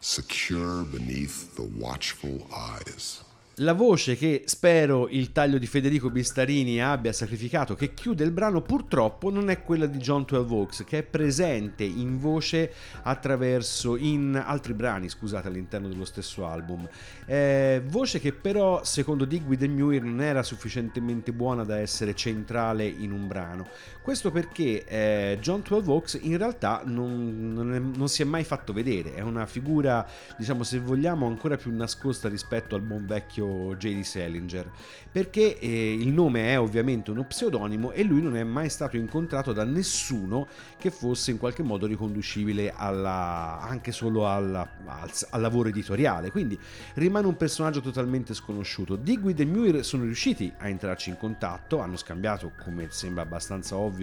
secure 0.00 0.84
beneath 0.84 1.54
the 1.56 1.62
watchful 1.62 2.46
eyes. 2.54 3.22
La 3.60 3.72
voce 3.72 4.14
che 4.14 4.42
spero 4.44 5.08
il 5.08 5.32
taglio 5.32 5.58
di 5.58 5.66
Federico 5.66 6.10
Bistarini 6.10 6.80
abbia 6.80 7.12
sacrificato, 7.12 7.74
che 7.74 7.92
chiude 7.92 8.22
il 8.22 8.30
brano, 8.30 8.62
purtroppo 8.62 9.30
non 9.30 9.50
è 9.50 9.64
quella 9.64 9.86
di 9.86 9.98
John 9.98 10.24
12 10.24 10.52
Oaks, 10.54 10.84
che 10.84 10.98
è 10.98 11.02
presente 11.02 11.82
in 11.82 12.20
voce 12.20 12.72
attraverso 13.02 13.96
in 13.96 14.40
altri 14.40 14.74
brani, 14.74 15.08
scusate, 15.08 15.48
all'interno 15.48 15.88
dello 15.88 16.04
stesso 16.04 16.46
album. 16.46 16.88
Eh, 17.26 17.82
voce 17.84 18.20
che 18.20 18.32
però, 18.32 18.84
secondo 18.84 19.24
Digweed 19.24 19.62
e 19.62 19.68
Muir, 19.68 20.02
non 20.02 20.20
era 20.20 20.44
sufficientemente 20.44 21.32
buona 21.32 21.64
da 21.64 21.80
essere 21.80 22.14
centrale 22.14 22.86
in 22.86 23.10
un 23.10 23.26
brano. 23.26 23.66
Questo 24.08 24.30
perché 24.30 24.86
eh, 24.86 25.38
John 25.38 25.60
12 25.62 25.90
Oaks 25.90 26.18
in 26.22 26.38
realtà 26.38 26.80
non, 26.86 27.52
non, 27.52 27.74
è, 27.74 27.78
non 27.78 28.08
si 28.08 28.22
è 28.22 28.24
mai 28.24 28.42
fatto 28.42 28.72
vedere, 28.72 29.12
è 29.12 29.20
una 29.20 29.44
figura, 29.44 30.08
diciamo, 30.38 30.62
se 30.62 30.78
vogliamo, 30.78 31.26
ancora 31.26 31.58
più 31.58 31.70
nascosta 31.76 32.26
rispetto 32.26 32.74
al 32.74 32.80
buon 32.80 33.04
vecchio 33.04 33.76
J.D. 33.76 34.00
Salinger, 34.00 34.70
perché 35.12 35.58
eh, 35.58 35.92
il 35.92 36.08
nome 36.08 36.48
è 36.48 36.58
ovviamente 36.58 37.10
uno 37.10 37.24
pseudonimo 37.24 37.92
e 37.92 38.02
lui 38.02 38.22
non 38.22 38.34
è 38.34 38.44
mai 38.44 38.70
stato 38.70 38.96
incontrato 38.96 39.52
da 39.52 39.64
nessuno 39.64 40.48
che 40.78 40.90
fosse 40.90 41.30
in 41.30 41.36
qualche 41.36 41.62
modo 41.62 41.84
riconducibile 41.84 42.72
alla, 42.74 43.58
anche 43.60 43.92
solo 43.92 44.26
alla, 44.26 44.66
al, 44.86 45.10
al, 45.28 45.40
lavoro 45.42 45.68
editoriale, 45.68 46.30
quindi 46.30 46.58
rimane 46.94 47.26
un 47.26 47.36
personaggio 47.36 47.82
totalmente 47.82 48.32
sconosciuto. 48.32 48.96
Digweed 48.96 49.40
e 49.40 49.44
Muir 49.44 49.84
sono 49.84 50.04
riusciti 50.04 50.50
a 50.56 50.68
entrarci 50.68 51.10
in 51.10 51.18
contatto, 51.18 51.80
hanno 51.80 51.98
scambiato, 51.98 52.52
come 52.64 52.86
sembra 52.88 53.22
abbastanza 53.22 53.76
ovvio, 53.76 53.96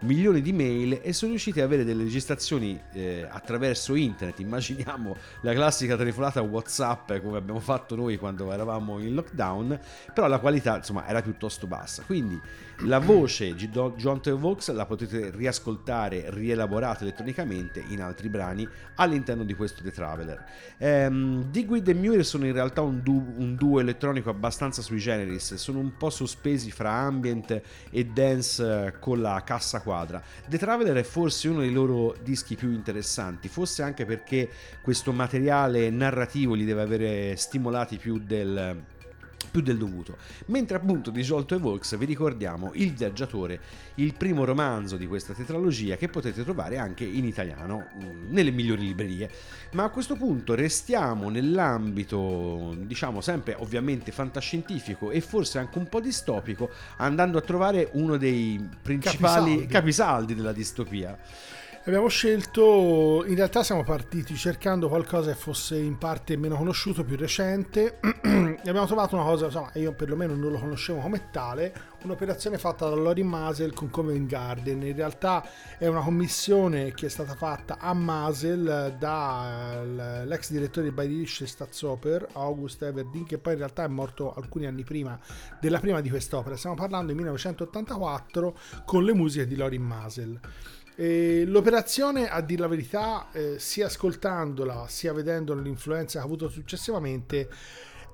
milioni 0.00 0.40
di 0.40 0.52
mail 0.52 1.00
e 1.02 1.12
sono 1.12 1.30
riusciti 1.30 1.60
ad 1.60 1.66
avere 1.66 1.84
delle 1.84 2.02
registrazioni 2.02 2.80
eh, 2.92 3.26
attraverso 3.28 3.94
internet, 3.94 4.38
immaginiamo 4.40 5.16
la 5.42 5.52
classica 5.52 5.96
telefonata 5.96 6.40
WhatsApp 6.42 7.18
come 7.18 7.38
abbiamo 7.38 7.60
fatto 7.60 7.96
noi 7.96 8.16
quando 8.16 8.52
eravamo 8.52 8.98
in 8.98 9.14
lockdown, 9.14 9.78
però 10.12 10.26
la 10.26 10.38
qualità 10.38 10.76
insomma 10.76 11.06
era 11.06 11.22
piuttosto 11.22 11.66
bassa. 11.66 12.02
Quindi 12.02 12.40
la 12.82 13.00
voce 13.00 13.54
di 13.54 13.68
John. 13.68 14.20
Vox 14.38 14.70
la 14.70 14.84
potete 14.84 15.30
riascoltare 15.30 16.26
rielaborata 16.28 17.02
elettronicamente 17.02 17.82
in 17.88 18.00
altri 18.00 18.28
brani 18.28 18.68
all'interno 18.96 19.44
di 19.44 19.54
questo 19.54 19.82
The 19.82 19.90
Traveler. 19.90 20.44
Ehm, 20.76 21.50
Digweed 21.50 21.88
e 21.88 21.94
Muir 21.94 22.24
sono 22.24 22.46
in 22.46 22.52
realtà 22.52 22.82
un, 22.82 23.00
du- 23.02 23.34
un, 23.36 23.54
duo 23.56 23.80
elettronico 23.80 24.30
abbastanza 24.30 24.82
sui 24.82 24.98
generis, 24.98 25.54
sono 25.54 25.78
un 25.78 25.96
po' 25.96 26.10
sospesi 26.10 26.70
fra 26.70 26.90
ambient 26.90 27.60
e 27.90 28.04
dance 28.04 28.62
eh, 28.62 28.98
con 28.98 29.20
la 29.20 29.37
cassa 29.42 29.80
quadra. 29.80 30.22
The 30.46 30.58
Traveler 30.58 30.96
è 30.96 31.02
forse 31.02 31.48
uno 31.48 31.60
dei 31.60 31.72
loro 31.72 32.16
dischi 32.22 32.56
più 32.56 32.72
interessanti, 32.72 33.48
forse 33.48 33.82
anche 33.82 34.04
perché 34.04 34.48
questo 34.82 35.12
materiale 35.12 35.90
narrativo 35.90 36.54
li 36.54 36.64
deve 36.64 36.82
avere 36.82 37.36
stimolati 37.36 37.96
più 37.96 38.18
del 38.18 38.96
più 39.50 39.60
del 39.60 39.78
dovuto. 39.78 40.16
Mentre 40.46 40.76
appunto 40.76 41.10
di 41.10 41.22
Jolto 41.22 41.54
e 41.54 41.58
Volks 41.58 41.96
vi 41.96 42.04
ricordiamo 42.04 42.70
Il 42.74 42.92
Viaggiatore, 42.92 43.60
il 43.94 44.14
primo 44.14 44.44
romanzo 44.44 44.96
di 44.96 45.06
questa 45.06 45.32
tetralogia 45.32 45.96
che 45.96 46.08
potete 46.08 46.42
trovare 46.42 46.78
anche 46.78 47.04
in 47.04 47.24
italiano 47.24 47.86
mm, 47.94 48.32
nelle 48.32 48.50
migliori 48.50 48.82
librerie. 48.82 49.30
Ma 49.72 49.84
a 49.84 49.88
questo 49.90 50.16
punto 50.16 50.54
restiamo 50.54 51.28
nell'ambito, 51.28 52.74
diciamo 52.78 53.20
sempre 53.20 53.56
ovviamente 53.58 54.12
fantascientifico 54.12 55.10
e 55.10 55.20
forse 55.20 55.58
anche 55.58 55.78
un 55.78 55.88
po' 55.88 56.00
distopico, 56.00 56.70
andando 56.96 57.38
a 57.38 57.42
trovare 57.42 57.88
uno 57.92 58.16
dei 58.16 58.60
principali 58.82 59.66
capisaldi, 59.66 59.66
capisaldi 59.66 60.34
della 60.34 60.52
distopia. 60.52 61.18
Abbiamo 61.84 62.08
scelto, 62.08 63.24
in 63.26 63.34
realtà 63.34 63.62
siamo 63.62 63.82
partiti 63.82 64.36
cercando 64.36 64.88
qualcosa 64.88 65.30
che 65.30 65.38
fosse 65.38 65.78
in 65.78 65.96
parte 65.96 66.36
meno 66.36 66.56
conosciuto, 66.56 67.02
più 67.02 67.16
recente, 67.16 67.98
e 68.02 68.58
abbiamo 68.66 68.84
trovato 68.84 69.14
una 69.14 69.24
cosa, 69.24 69.46
insomma, 69.46 69.70
io 69.74 69.94
perlomeno 69.94 70.34
non 70.34 70.52
lo 70.52 70.58
conoscevo 70.58 70.98
come 70.98 71.30
tale, 71.30 71.72
un'operazione 72.02 72.58
fatta 72.58 72.88
da 72.88 72.94
Lori 72.94 73.22
Masel 73.22 73.72
con 73.72 73.88
Covent 73.88 74.28
Garden. 74.28 74.82
In 74.82 74.94
realtà 74.94 75.42
è 75.78 75.86
una 75.86 76.02
commissione 76.02 76.92
che 76.92 77.06
è 77.06 77.08
stata 77.08 77.34
fatta 77.34 77.78
a 77.78 77.94
Masel 77.94 78.96
dall'ex 78.98 80.50
direttore 80.50 80.88
di 80.88 80.94
Bayerische 80.94 81.46
Staatsoper, 81.46 82.28
August 82.32 82.82
Everding, 82.82 83.26
che 83.26 83.38
poi 83.38 83.54
in 83.54 83.60
realtà 83.60 83.84
è 83.84 83.88
morto 83.88 84.34
alcuni 84.34 84.66
anni 84.66 84.84
prima 84.84 85.18
della 85.58 85.80
prima 85.80 86.02
di 86.02 86.10
quest'opera. 86.10 86.56
Stiamo 86.56 86.76
parlando 86.76 87.06
del 87.06 87.16
1984 87.16 88.58
con 88.84 89.04
le 89.04 89.14
musiche 89.14 89.46
di 89.46 89.56
Lori 89.56 89.78
Masel. 89.78 90.38
E 91.00 91.44
l'operazione, 91.46 92.28
a 92.28 92.40
dire 92.40 92.62
la 92.62 92.66
verità, 92.66 93.28
eh, 93.30 93.54
sia 93.60 93.86
ascoltandola 93.86 94.86
sia 94.88 95.12
vedendo 95.12 95.54
l'influenza 95.54 96.18
che 96.18 96.24
ha 96.24 96.26
avuto 96.26 96.48
successivamente, 96.48 97.48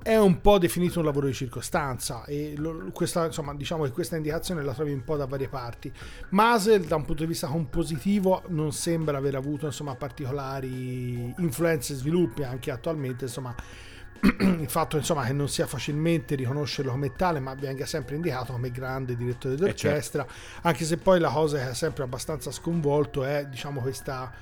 è 0.02 0.16
un 0.16 0.42
po' 0.42 0.58
definito 0.58 0.98
un 0.98 1.06
lavoro 1.06 1.26
di 1.26 1.32
circostanza 1.32 2.26
e 2.26 2.52
lo, 2.58 2.90
questa, 2.92 3.24
insomma, 3.24 3.54
diciamo 3.54 3.84
che 3.84 3.90
questa 3.90 4.16
indicazione 4.16 4.62
la 4.62 4.74
trovi 4.74 4.92
un 4.92 5.02
po' 5.02 5.16
da 5.16 5.24
varie 5.24 5.48
parti. 5.48 5.90
Masel, 6.32 6.84
da 6.84 6.96
un 6.96 7.06
punto 7.06 7.22
di 7.22 7.28
vista 7.28 7.46
compositivo, 7.46 8.42
non 8.48 8.70
sembra 8.70 9.16
aver 9.16 9.36
avuto 9.36 9.64
insomma, 9.64 9.94
particolari 9.94 11.32
influenze 11.38 11.94
e 11.94 11.96
sviluppi 11.96 12.42
anche 12.42 12.70
attualmente, 12.70 13.24
insomma 13.24 13.54
il 14.38 14.68
fatto 14.68 14.96
insomma, 14.96 15.24
che 15.24 15.32
non 15.32 15.48
sia 15.48 15.66
facilmente 15.66 16.34
riconoscerlo 16.34 16.90
come 16.92 17.12
tale, 17.12 17.40
ma 17.40 17.54
venga 17.54 17.86
sempre 17.86 18.14
indicato 18.14 18.52
come 18.52 18.70
grande 18.70 19.16
direttore 19.16 19.56
d'orchestra, 19.56 20.24
eh 20.24 20.26
certo. 20.26 20.66
anche 20.68 20.84
se 20.84 20.96
poi 20.96 21.20
la 21.20 21.30
cosa 21.30 21.58
che 21.58 21.70
è 21.70 21.74
sempre 21.74 22.04
abbastanza 22.04 22.50
sconvolto 22.50 23.24
è 23.24 23.46
diciamo 23.46 23.80
questa 23.80 24.32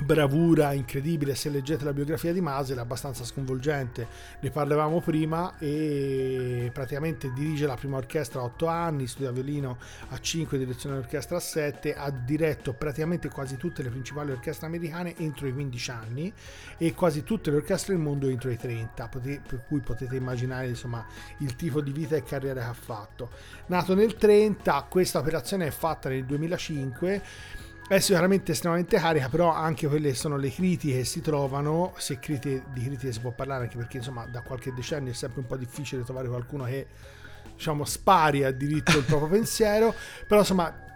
bravura 0.00 0.72
incredibile 0.72 1.34
se 1.34 1.50
leggete 1.50 1.84
la 1.84 1.92
biografia 1.92 2.32
di 2.32 2.40
Masel 2.40 2.76
è 2.76 2.80
abbastanza 2.80 3.24
sconvolgente. 3.24 4.06
Ne 4.40 4.50
parlavamo 4.50 5.00
prima 5.00 5.58
e 5.58 6.70
praticamente 6.72 7.32
dirige 7.32 7.66
la 7.66 7.74
prima 7.74 7.96
orchestra 7.96 8.40
a 8.40 8.44
8 8.44 8.66
anni 8.66 9.06
studia 9.06 9.32
violino 9.32 9.78
a 10.10 10.18
5 10.18 10.56
direzione 10.56 10.94
dell'orchestra 10.96 11.36
a 11.36 11.40
7 11.40 11.94
ha 11.94 12.10
diretto 12.10 12.72
praticamente 12.74 13.28
quasi 13.28 13.56
tutte 13.56 13.82
le 13.82 13.90
principali 13.90 14.30
orchestre 14.30 14.66
americane 14.66 15.16
entro 15.16 15.46
i 15.46 15.52
15 15.52 15.90
anni 15.90 16.32
e 16.76 16.94
quasi 16.94 17.24
tutte 17.24 17.50
le 17.50 17.56
orchestre 17.56 17.94
del 17.94 18.02
mondo 18.02 18.28
entro 18.28 18.50
i 18.50 18.56
30 18.56 19.08
per 19.08 19.64
cui 19.66 19.80
potete 19.80 20.14
immaginare 20.16 20.68
insomma 20.68 21.04
il 21.38 21.56
tipo 21.56 21.80
di 21.80 21.90
vita 21.90 22.14
e 22.14 22.22
carriera 22.22 22.60
che 22.60 22.66
ha 22.66 22.72
fatto. 22.72 23.30
Nato 23.66 23.94
nel 23.94 24.14
30 24.14 24.86
questa 24.88 25.18
operazione 25.18 25.66
è 25.66 25.70
fatta 25.70 26.08
nel 26.08 26.24
2005 26.24 27.66
è 27.88 28.00
sicuramente 28.00 28.52
estremamente 28.52 28.98
carica, 28.98 29.30
però 29.30 29.50
anche 29.50 29.88
quelle 29.88 30.12
sono 30.12 30.36
le 30.36 30.52
critiche 30.52 30.98
che 30.98 31.04
si 31.04 31.22
trovano, 31.22 31.94
se 31.96 32.18
critiche, 32.18 32.64
di 32.72 32.84
critiche 32.84 33.12
si 33.12 33.20
può 33.20 33.30
parlare 33.30 33.64
anche 33.64 33.78
perché 33.78 33.96
insomma 33.96 34.26
da 34.26 34.42
qualche 34.42 34.74
decennio 34.74 35.10
è 35.10 35.14
sempre 35.14 35.40
un 35.40 35.46
po' 35.46 35.56
difficile 35.56 36.04
trovare 36.04 36.28
qualcuno 36.28 36.64
che 36.64 36.86
diciamo 37.54 37.86
spari 37.86 38.44
a 38.44 38.50
diritto 38.50 38.98
il 38.98 39.04
proprio 39.04 39.30
pensiero, 39.32 39.94
però 40.26 40.40
insomma 40.40 40.86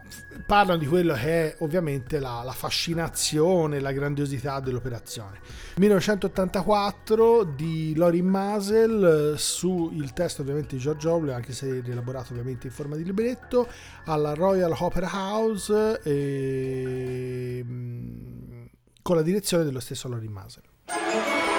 parlano 0.46 0.78
di 0.78 0.86
quello 0.86 1.14
che 1.14 1.20
è 1.20 1.56
ovviamente 1.58 2.18
la, 2.18 2.42
la 2.44 2.52
fascinazione, 2.52 3.80
la 3.80 3.92
grandiosità 3.92 4.60
dell'operazione. 4.60 5.38
1984 5.76 7.44
di 7.44 7.94
Lorin 7.96 8.26
Masel 8.26 9.34
su 9.36 9.90
il 9.94 10.12
testo 10.12 10.42
ovviamente 10.42 10.76
di 10.76 10.80
George 10.80 11.08
Orwell, 11.08 11.34
anche 11.34 11.52
se 11.52 11.80
rielaborato 11.80 12.32
ovviamente 12.32 12.66
in 12.66 12.72
forma 12.72 12.96
di 12.96 13.04
libretto, 13.04 13.68
alla 14.04 14.34
Royal 14.34 14.74
Opera 14.78 15.10
House 15.12 16.00
e, 16.02 17.62
mm, 17.64 18.64
con 19.02 19.16
la 19.16 19.22
direzione 19.22 19.64
dello 19.64 19.80
stesso 19.80 20.08
Lorin 20.08 20.32
Masel. 20.32 21.51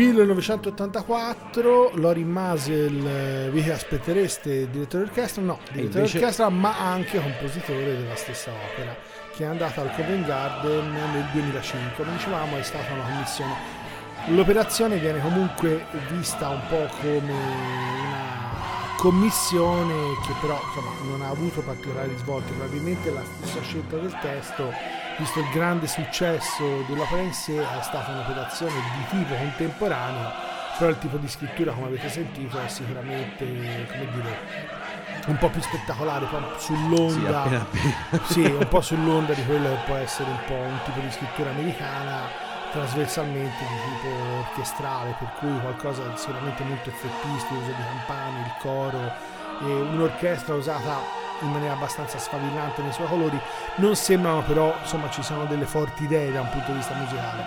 1984 0.00 1.90
Lorin 1.96 2.30
Masel, 2.30 3.06
eh, 3.06 3.50
vi 3.50 3.68
aspettereste 3.68 4.70
direttore 4.70 5.04
d'orchestra? 5.04 5.42
No, 5.42 5.58
direttore 5.72 5.98
invece- 5.98 6.18
d'orchestra 6.18 6.48
ma 6.48 6.78
anche 6.78 7.20
compositore 7.20 7.98
della 7.98 8.14
stessa 8.16 8.50
opera 8.50 8.96
che 9.36 9.44
è 9.44 9.46
andata 9.46 9.82
al 9.82 9.94
Covent 9.94 10.26
Garden 10.26 10.90
nel 11.12 11.26
2005. 11.32 12.02
Come 12.02 12.16
dicevamo 12.16 12.56
è 12.56 12.62
stata 12.62 12.90
una 12.94 13.02
commissione. 13.02 13.54
L'operazione 14.28 14.96
viene 14.96 15.20
comunque 15.20 15.84
vista 16.08 16.48
un 16.48 16.60
po' 16.68 16.88
come 17.02 17.18
una 17.20 18.94
commissione 18.96 19.94
che 20.26 20.32
però 20.40 20.58
insomma, 20.64 20.92
non 21.10 21.22
ha 21.22 21.28
avuto 21.28 21.60
particolari 21.60 22.08
risvolti, 22.08 22.52
probabilmente 22.52 23.10
la 23.10 23.22
stessa 23.36 23.60
scelta 23.60 23.96
del 23.96 24.16
testo, 24.20 24.72
visto 25.20 25.40
il 25.40 25.48
grande 25.50 25.86
successo 25.86 26.82
dell'opera 26.88 27.20
in 27.20 27.32
sé, 27.32 27.60
è 27.60 27.82
stata 27.82 28.10
un'operazione 28.10 28.72
di 28.72 29.18
tipo 29.18 29.34
contemporaneo, 29.34 30.32
però 30.78 30.90
il 30.90 30.98
tipo 30.98 31.18
di 31.18 31.28
scrittura, 31.28 31.72
come 31.72 31.88
avete 31.88 32.08
sentito, 32.08 32.58
è 32.58 32.66
sicuramente, 32.68 33.44
come 33.44 34.08
dire, 34.14 34.38
un 35.26 35.36
po' 35.36 35.48
più 35.50 35.60
spettacolare, 35.60 36.24
un 36.24 36.30
po' 36.30 36.58
Sì, 36.58 36.64
sull'onda, 36.74 37.42
appena 37.42 37.60
appena. 37.60 38.24
sì, 38.24 38.40
un 38.40 38.66
po' 38.68 38.80
sull'onda 38.80 39.34
di 39.34 39.44
quello 39.44 39.68
che 39.68 39.78
può 39.84 39.96
essere 39.96 40.30
un 40.30 40.38
po' 40.46 40.54
un 40.54 40.78
tipo 40.84 41.00
di 41.00 41.10
scrittura 41.10 41.50
americana 41.50 42.48
trasversalmente 42.72 43.58
di 43.58 43.94
tipo 43.96 44.08
orchestrale, 44.38 45.14
per 45.18 45.28
cui 45.38 45.60
qualcosa 45.60 46.02
di 46.02 46.16
sicuramente 46.16 46.62
molto 46.64 46.88
effettistico, 46.88 47.54
uso 47.60 47.66
di 47.72 47.82
campane, 47.92 48.38
il 48.40 48.52
coro, 48.60 49.12
e 49.62 49.64
un'orchestra 49.92 50.54
usata 50.54 51.18
in 51.40 51.50
maniera 51.50 51.74
abbastanza 51.74 52.18
sfavillante 52.18 52.82
nei 52.82 52.92
suoi 52.92 53.06
colori, 53.06 53.40
non 53.76 53.96
sembrano 53.96 54.42
però, 54.42 54.74
insomma, 54.80 55.10
ci 55.10 55.22
sono 55.22 55.44
delle 55.44 55.66
forti 55.66 56.04
idee 56.04 56.32
da 56.32 56.40
un 56.40 56.48
punto 56.50 56.70
di 56.70 56.76
vista 56.78 56.94
musicale. 56.94 57.44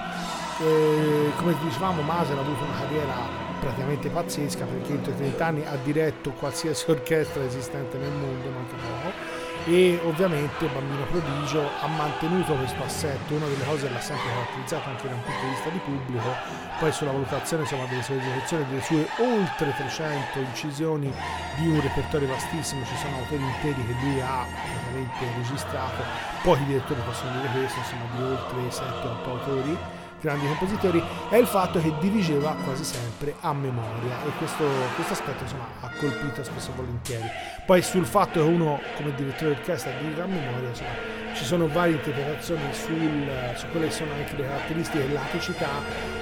E, 0.59 1.31
come 1.37 1.55
dicevamo, 1.61 2.01
Maser 2.01 2.37
ha 2.37 2.41
avuto 2.41 2.63
una 2.63 2.77
carriera 2.79 3.13
praticamente 3.59 4.09
pazzesca 4.09 4.65
perché 4.65 4.91
entro 4.91 5.11
i 5.13 5.15
30 5.15 5.45
anni 5.45 5.65
ha 5.65 5.77
diretto 5.81 6.31
qualsiasi 6.31 6.91
orchestra 6.91 7.43
esistente 7.43 7.97
nel 7.97 8.11
mondo, 8.11 8.49
manca 8.49 8.75
poco 8.75 9.32
e 9.65 9.99
ovviamente 10.03 10.67
Bambino 10.67 11.05
Prodigio 11.05 11.69
ha 11.81 11.87
mantenuto 11.87 12.53
questo 12.55 12.83
assetto, 12.83 13.35
una 13.35 13.47
delle 13.47 13.63
cose 13.63 13.87
che 13.87 13.93
l'ha 13.93 14.01
sempre 14.01 14.29
caratterizzato 14.29 14.89
anche 14.89 15.07
da 15.07 15.15
un 15.15 15.21
punto 15.23 15.39
di 15.39 15.49
vista 15.49 15.69
di 15.69 15.79
pubblico, 15.79 16.35
poi 16.79 16.91
sulla 16.91 17.11
valutazione 17.11 17.63
insomma, 17.63 17.85
delle 17.85 18.03
sue 18.03 18.17
esecuzioni, 18.19 18.65
delle 18.67 18.81
sue 18.81 19.07
oltre 19.17 19.73
300 19.75 20.39
incisioni 20.39 21.13
di 21.55 21.67
un 21.67 21.81
repertorio 21.81 22.27
vastissimo, 22.27 22.83
ci 22.85 22.97
sono 22.97 23.17
autori 23.17 23.41
interi 23.41 23.85
che 23.85 23.95
lui 24.01 24.21
ha 24.21 24.45
praticamente 24.45 25.37
registrato, 25.37 26.03
pochi 26.41 26.65
direttori 26.65 26.99
possono 27.05 27.31
dire 27.39 27.47
questo, 27.53 27.79
insomma 27.79 28.05
di 28.15 28.21
oltre 28.21 28.67
7-8 28.67 29.29
autori 29.29 29.77
grandi 30.23 30.47
compositori 30.47 31.03
è 31.29 31.35
il 31.35 31.45
fatto 31.45 31.81
che 31.81 31.93
dirigeva 31.99 32.55
quasi 32.63 32.85
sempre 32.85 33.35
a 33.41 33.53
memoria 33.53 34.23
e 34.25 34.29
questo, 34.37 34.63
questo 34.95 35.13
aspetto 35.13 35.43
insomma, 35.43 35.67
ha 35.81 35.89
colpito 35.99 36.41
spesso 36.43 36.71
e 36.71 36.73
volentieri. 36.75 37.29
Poi 37.65 37.81
sul 37.81 38.05
fatto 38.05 38.41
che 38.41 38.49
uno 38.49 38.79
come 38.95 39.13
direttore 39.13 39.55
d'orchestra 39.55 39.91
diriga 39.99 40.23
a 40.23 40.27
memoria 40.27 40.69
insomma, 40.69 40.91
ci 41.33 41.43
sono 41.43 41.67
varie 41.67 41.95
interpretazioni 41.95 42.61
sul, 42.71 43.29
su 43.55 43.67
quelle 43.71 43.87
che 43.87 43.91
sono 43.91 44.13
anche 44.13 44.35
le 44.37 44.43
caratteristiche 44.43 45.07
dell'aticità 45.07 45.69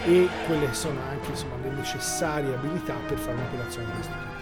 e 0.05 0.27
quelle 0.47 0.67
che 0.67 0.73
sono 0.73 0.99
anche 1.07 1.29
insomma, 1.29 1.55
le 1.61 1.69
necessarie 1.69 2.53
abilità 2.55 2.95
per 3.07 3.19
fare 3.19 3.33
un'operazione 3.33 3.85
di 3.85 3.91
questo 3.93 4.13
tipo. 4.13 4.39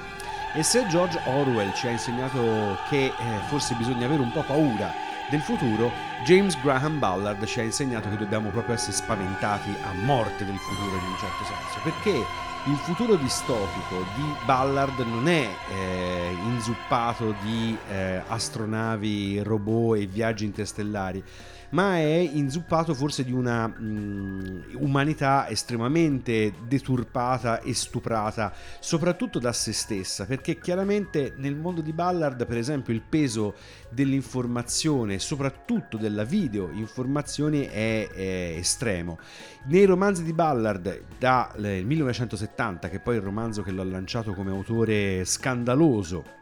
E 0.58 0.64
se 0.64 0.88
George 0.88 1.20
Orwell 1.26 1.74
ci 1.74 1.88
ha 1.88 1.92
insegnato 1.92 2.78
che 2.88 3.06
eh, 3.06 3.14
forse 3.50 3.76
bisogna 3.76 4.06
avere 4.06 4.22
un 4.22 4.32
po' 4.32 4.42
paura 4.42 5.08
del 5.30 5.42
futuro, 5.42 5.92
James 6.24 6.60
Graham 6.62 7.00
Ballard 7.00 7.46
ci 7.46 7.60
ha 7.60 7.64
insegnato 7.64 8.10
che 8.10 8.18
dobbiamo 8.18 8.50
proprio 8.50 8.76
essere 8.76 8.94
spaventati 8.94 9.70
a 9.84 9.94
morte 10.04 10.46
del 10.46 10.58
futuro 10.58 10.98
in 10.98 11.12
un 11.12 11.18
certo 11.18 11.44
senso, 11.44 11.80
perché 11.84 12.26
il 12.66 12.76
futuro 12.78 13.16
distopico 13.16 14.06
di 14.16 14.34
Ballard 14.46 15.00
non 15.00 15.28
è 15.28 15.48
eh, 15.72 16.36
inzuppato 16.44 17.34
di 17.42 17.78
eh, 17.90 18.22
astronavi, 18.28 19.42
robot 19.44 19.98
e 20.00 20.06
viaggi 20.08 20.46
interstellari, 20.46 21.24
ma 21.72 21.98
è 21.98 22.18
inzuppato 22.18 22.94
forse 22.94 23.24
di 23.24 23.32
una 23.32 23.68
mh, 23.68 24.76
umanità 24.76 25.48
estremamente 25.50 26.54
deturpata 26.68 27.62
e 27.62 27.74
stuprata, 27.74 28.54
soprattutto 28.80 29.40
da 29.40 29.54
se 29.54 29.74
stessa, 29.74 30.26
perché 30.26 30.58
chiaramente 30.60 31.34
nel 31.38 31.56
mondo 31.56 31.82
di 31.82 31.94
Ballard, 31.94 32.46
per 32.46 32.58
esempio, 32.58 32.94
il 32.94 33.02
peso 33.02 33.56
dell'informazione, 33.90 35.20
soprattutto 35.20 35.98
della 35.98 36.24
video 36.24 36.70
informazione, 36.72 37.72
è, 37.72 38.08
è 38.10 38.56
estremo. 38.58 39.20
Nei 39.66 39.86
romanzi 39.86 40.24
di 40.24 40.34
Ballard, 40.34 41.04
dal 41.18 41.82
1970, 41.84 42.90
che 42.90 43.00
poi 43.00 43.16
è 43.16 43.18
il 43.18 43.24
romanzo 43.24 43.62
che 43.62 43.72
l'ha 43.72 43.84
lanciato 43.84 44.34
come 44.34 44.52
autore 44.52 45.26
scandaloso, 45.26 46.38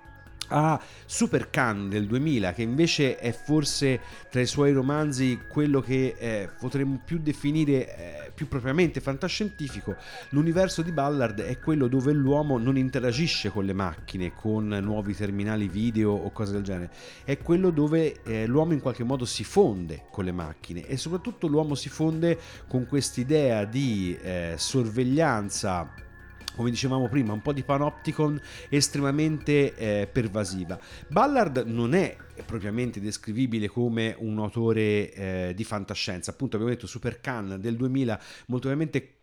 a 0.49 0.79
Super 1.05 1.49
Khan 1.49 1.89
del 1.89 2.05
2000 2.05 2.53
che 2.53 2.61
invece 2.61 3.17
è 3.17 3.31
forse 3.31 3.99
tra 4.29 4.41
i 4.41 4.45
suoi 4.45 4.71
romanzi 4.73 5.39
quello 5.49 5.81
che 5.81 6.15
eh, 6.17 6.49
potremmo 6.59 7.01
più 7.03 7.19
definire 7.19 7.97
eh, 7.97 8.31
più 8.37 8.47
propriamente 8.47 8.99
fantascientifico. 8.99 9.95
L'universo 10.29 10.81
di 10.81 10.91
Ballard 10.91 11.41
è 11.41 11.57
quello 11.59 11.87
dove 11.87 12.11
l'uomo 12.11 12.57
non 12.57 12.77
interagisce 12.77 13.49
con 13.49 13.65
le 13.65 13.73
macchine 13.73 14.33
con 14.35 14.67
nuovi 14.67 15.15
terminali 15.15 15.67
video 15.67 16.11
o 16.11 16.31
cose 16.31 16.51
del 16.51 16.61
genere. 16.61 16.91
È 17.23 17.37
quello 17.37 17.71
dove 17.71 18.21
eh, 18.23 18.45
l'uomo 18.45 18.73
in 18.73 18.79
qualche 18.79 19.03
modo 19.03 19.25
si 19.25 19.43
fonde 19.43 20.03
con 20.11 20.23
le 20.23 20.31
macchine 20.31 20.85
e 20.85 20.97
soprattutto 20.97 21.47
l'uomo 21.47 21.73
si 21.73 21.89
fonde 21.89 22.37
con 22.67 22.85
quest'idea 22.85 23.65
di 23.65 24.15
eh, 24.21 24.53
sorveglianza 24.55 26.05
come 26.57 26.71
dicevamo 26.71 27.07
prima, 27.07 27.31
un 27.31 27.41
po' 27.41 27.53
di 27.53 27.63
panopticon 27.63 28.41
estremamente 28.67 29.75
eh, 29.75 30.09
pervasiva. 30.11 30.77
Ballard 31.07 31.63
non 31.67 31.93
è 31.93 32.17
propriamente 32.45 32.99
descrivibile 32.99 33.69
come 33.69 34.15
un 34.17 34.39
autore 34.39 35.13
eh, 35.13 35.53
di 35.55 35.63
fantascienza, 35.63 36.31
appunto 36.31 36.57
abbiamo 36.57 36.73
detto 36.73 36.87
Super 36.87 37.21
Khan 37.21 37.57
del 37.59 37.77
2000, 37.77 38.19
molto 38.47 38.67
ovviamente 38.67 39.13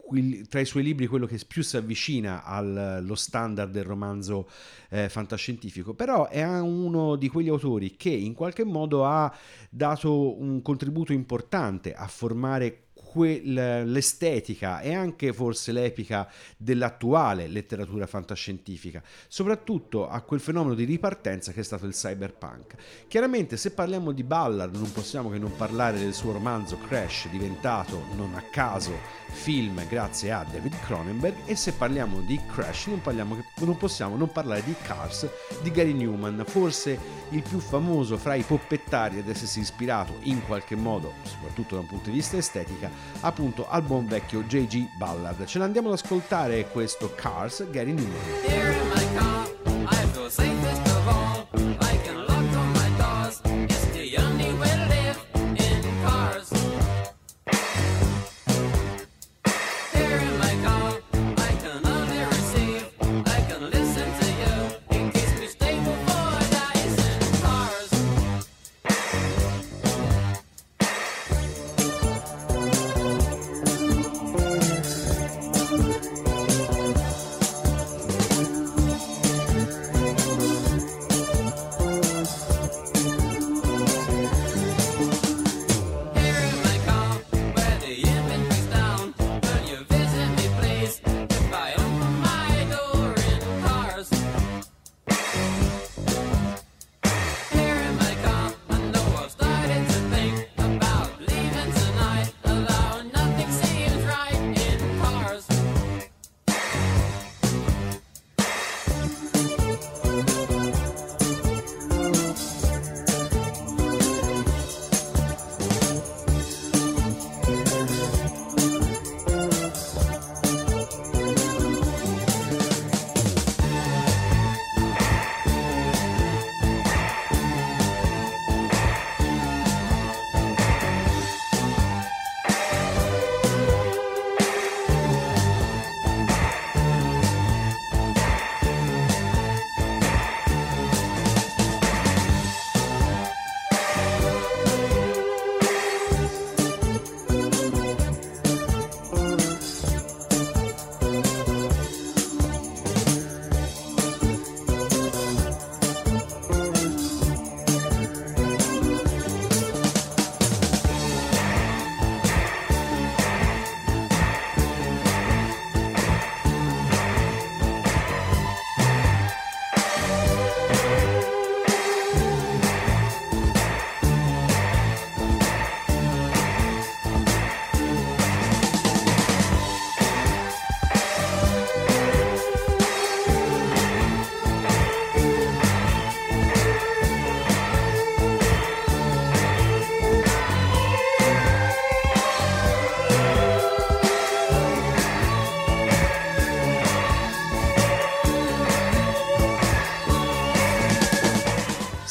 tra 0.48 0.60
i 0.60 0.66
suoi 0.66 0.82
libri 0.82 1.06
quello 1.06 1.26
che 1.26 1.40
più 1.46 1.62
si 1.62 1.76
avvicina 1.76 2.44
allo 2.44 3.14
standard 3.14 3.70
del 3.72 3.84
romanzo 3.84 4.48
eh, 4.90 5.08
fantascientifico, 5.08 5.94
però 5.94 6.28
è 6.28 6.44
uno 6.60 7.16
di 7.16 7.28
quegli 7.28 7.48
autori 7.48 7.96
che 7.96 8.10
in 8.10 8.34
qualche 8.34 8.64
modo 8.64 9.06
ha 9.06 9.34
dato 9.70 10.38
un 10.38 10.60
contributo 10.62 11.12
importante 11.12 11.94
a 11.94 12.06
formare 12.06 12.83
l'estetica 13.14 14.80
e 14.80 14.94
anche 14.94 15.32
forse 15.32 15.72
l'epica 15.72 16.28
dell'attuale 16.56 17.46
letteratura 17.46 18.06
fantascientifica, 18.06 19.02
soprattutto 19.28 20.08
a 20.08 20.20
quel 20.22 20.40
fenomeno 20.40 20.74
di 20.74 20.84
ripartenza 20.84 21.52
che 21.52 21.60
è 21.60 21.64
stato 21.64 21.86
il 21.86 21.92
cyberpunk. 21.92 22.74
Chiaramente 23.08 23.56
se 23.56 23.72
parliamo 23.72 24.12
di 24.12 24.22
Ballard 24.22 24.74
non 24.74 24.90
possiamo 24.92 25.30
che 25.30 25.38
non 25.38 25.54
parlare 25.56 25.98
del 25.98 26.14
suo 26.14 26.32
romanzo 26.32 26.78
Crash 26.78 27.28
diventato 27.28 28.04
non 28.16 28.34
a 28.34 28.42
caso 28.50 29.22
film 29.28 29.86
grazie 29.88 30.32
a 30.32 30.44
David 30.50 30.78
Cronenberg 30.80 31.36
e 31.46 31.56
se 31.56 31.72
parliamo 31.72 32.20
di 32.20 32.40
Crash 32.52 32.86
non, 32.86 33.00
parliamo, 33.00 33.36
non 33.58 33.76
possiamo 33.76 34.16
non 34.16 34.30
parlare 34.30 34.62
di 34.64 34.74
Cars 34.82 35.28
di 35.62 35.70
Gary 35.70 35.92
Newman, 35.92 36.44
forse 36.46 36.98
il 37.30 37.42
più 37.42 37.58
famoso 37.58 38.16
fra 38.16 38.34
i 38.34 38.42
poppettari 38.42 39.18
ad 39.18 39.28
essersi 39.28 39.60
ispirato 39.60 40.18
in 40.22 40.44
qualche 40.46 40.76
modo, 40.76 41.14
soprattutto 41.24 41.74
da 41.74 41.80
un 41.80 41.86
punto 41.86 42.10
di 42.10 42.16
vista 42.16 42.36
estetica, 42.36 42.90
appunto 43.20 43.68
al 43.68 43.82
buon 43.82 44.06
vecchio 44.06 44.42
J.G. 44.42 44.96
Ballard. 44.96 45.44
Ce 45.44 45.58
l'andiamo 45.58 45.88
ad 45.88 45.94
ascoltare 45.94 46.68
questo 46.68 47.12
Cars 47.14 47.68
Gary 47.70 47.92
Newman. 47.92 48.83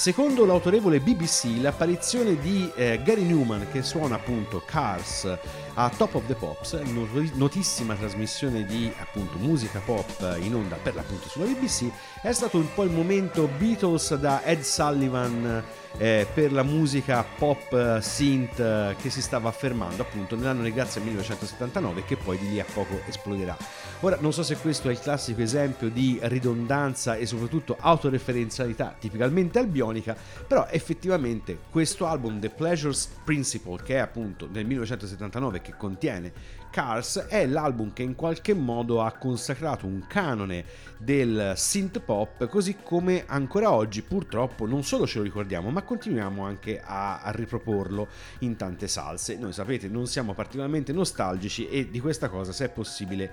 Secondo 0.03 0.45
l'autorevole 0.45 0.99
BBC, 0.99 1.61
l'apparizione 1.61 2.37
di 2.37 2.69
eh, 2.75 2.99
Gary 3.05 3.23
Newman 3.23 3.67
che 3.71 3.83
suona 3.83 4.15
appunto 4.15 4.61
Cars 4.65 5.37
a 5.75 5.89
Top 5.89 6.15
of 6.15 6.25
the 6.27 6.35
Pops, 6.35 6.73
not- 6.73 7.33
notissima 7.33 7.95
trasmissione 7.95 8.65
di 8.65 8.91
appunto 8.99 9.37
musica 9.37 9.81
pop 9.83 10.37
in 10.39 10.53
onda 10.53 10.75
per 10.75 10.95
l'appunto 10.95 11.27
sulla 11.27 11.45
BBC, 11.45 11.89
è 12.21 12.31
stato 12.31 12.57
un 12.57 12.67
po' 12.73 12.83
il 12.83 12.91
momento 12.91 13.49
Beatles 13.57 14.15
da 14.15 14.43
Ed 14.43 14.61
Sullivan 14.61 15.63
eh, 15.97 16.27
per 16.33 16.51
la 16.51 16.63
musica 16.63 17.23
pop 17.23 17.71
eh, 17.71 18.01
synth 18.01 18.59
eh, 18.59 18.95
che 18.99 19.09
si 19.09 19.21
stava 19.21 19.49
affermando 19.49 20.01
appunto 20.01 20.35
nell'anno 20.35 20.63
di 20.63 20.73
grazia 20.73 21.01
1979 21.01 22.03
che 22.05 22.17
poi 22.17 22.37
di 22.37 22.49
lì 22.49 22.59
a 22.59 22.65
poco 22.71 22.99
esploderà. 23.07 23.55
Ora 24.01 24.17
non 24.19 24.33
so 24.33 24.43
se 24.43 24.57
questo 24.57 24.89
è 24.89 24.91
il 24.91 24.99
classico 24.99 25.41
esempio 25.41 25.89
di 25.89 26.19
ridondanza 26.21 27.15
e 27.15 27.25
soprattutto 27.25 27.77
autoreferenzialità 27.79 28.95
tipicamente 28.99 29.59
albionica, 29.59 30.15
però 30.47 30.67
effettivamente 30.69 31.57
questo 31.69 32.05
album 32.05 32.39
The 32.39 32.49
Pleasures 32.49 33.09
Principle 33.23 33.81
che 33.83 33.95
è 33.95 33.99
appunto 33.99 34.47
nel 34.51 34.65
1979 34.65 35.61
che 35.63 35.73
contiene 35.75 36.61
Cars 36.73 37.27
è 37.29 37.45
l'album 37.45 37.93
che 37.93 38.01
in 38.01 38.15
qualche 38.15 38.55
modo 38.55 39.03
ha 39.03 39.11
consacrato 39.11 39.85
un 39.85 40.07
canone 40.07 40.65
del 40.97 41.53
synth 41.55 41.99
pop 41.99 42.47
così 42.47 42.77
come 42.81 43.25
ancora 43.27 43.71
oggi 43.71 44.01
purtroppo 44.01 44.65
non 44.65 44.83
solo 44.83 45.05
ce 45.05 45.19
lo 45.19 45.23
ricordiamo 45.23 45.69
ma 45.69 45.83
continuiamo 45.83 46.43
anche 46.43 46.81
a, 46.83 47.21
a 47.21 47.29
riproporlo 47.29 48.07
in 48.39 48.55
tante 48.55 48.87
salse. 48.87 49.37
Noi 49.37 49.53
sapete 49.53 49.87
non 49.87 50.07
siamo 50.07 50.33
particolarmente 50.33 50.91
nostalgici 50.93 51.69
e 51.69 51.91
di 51.91 51.99
questa 51.99 52.27
cosa 52.27 52.51
se 52.51 52.65
è 52.65 52.69
possibile 52.69 53.31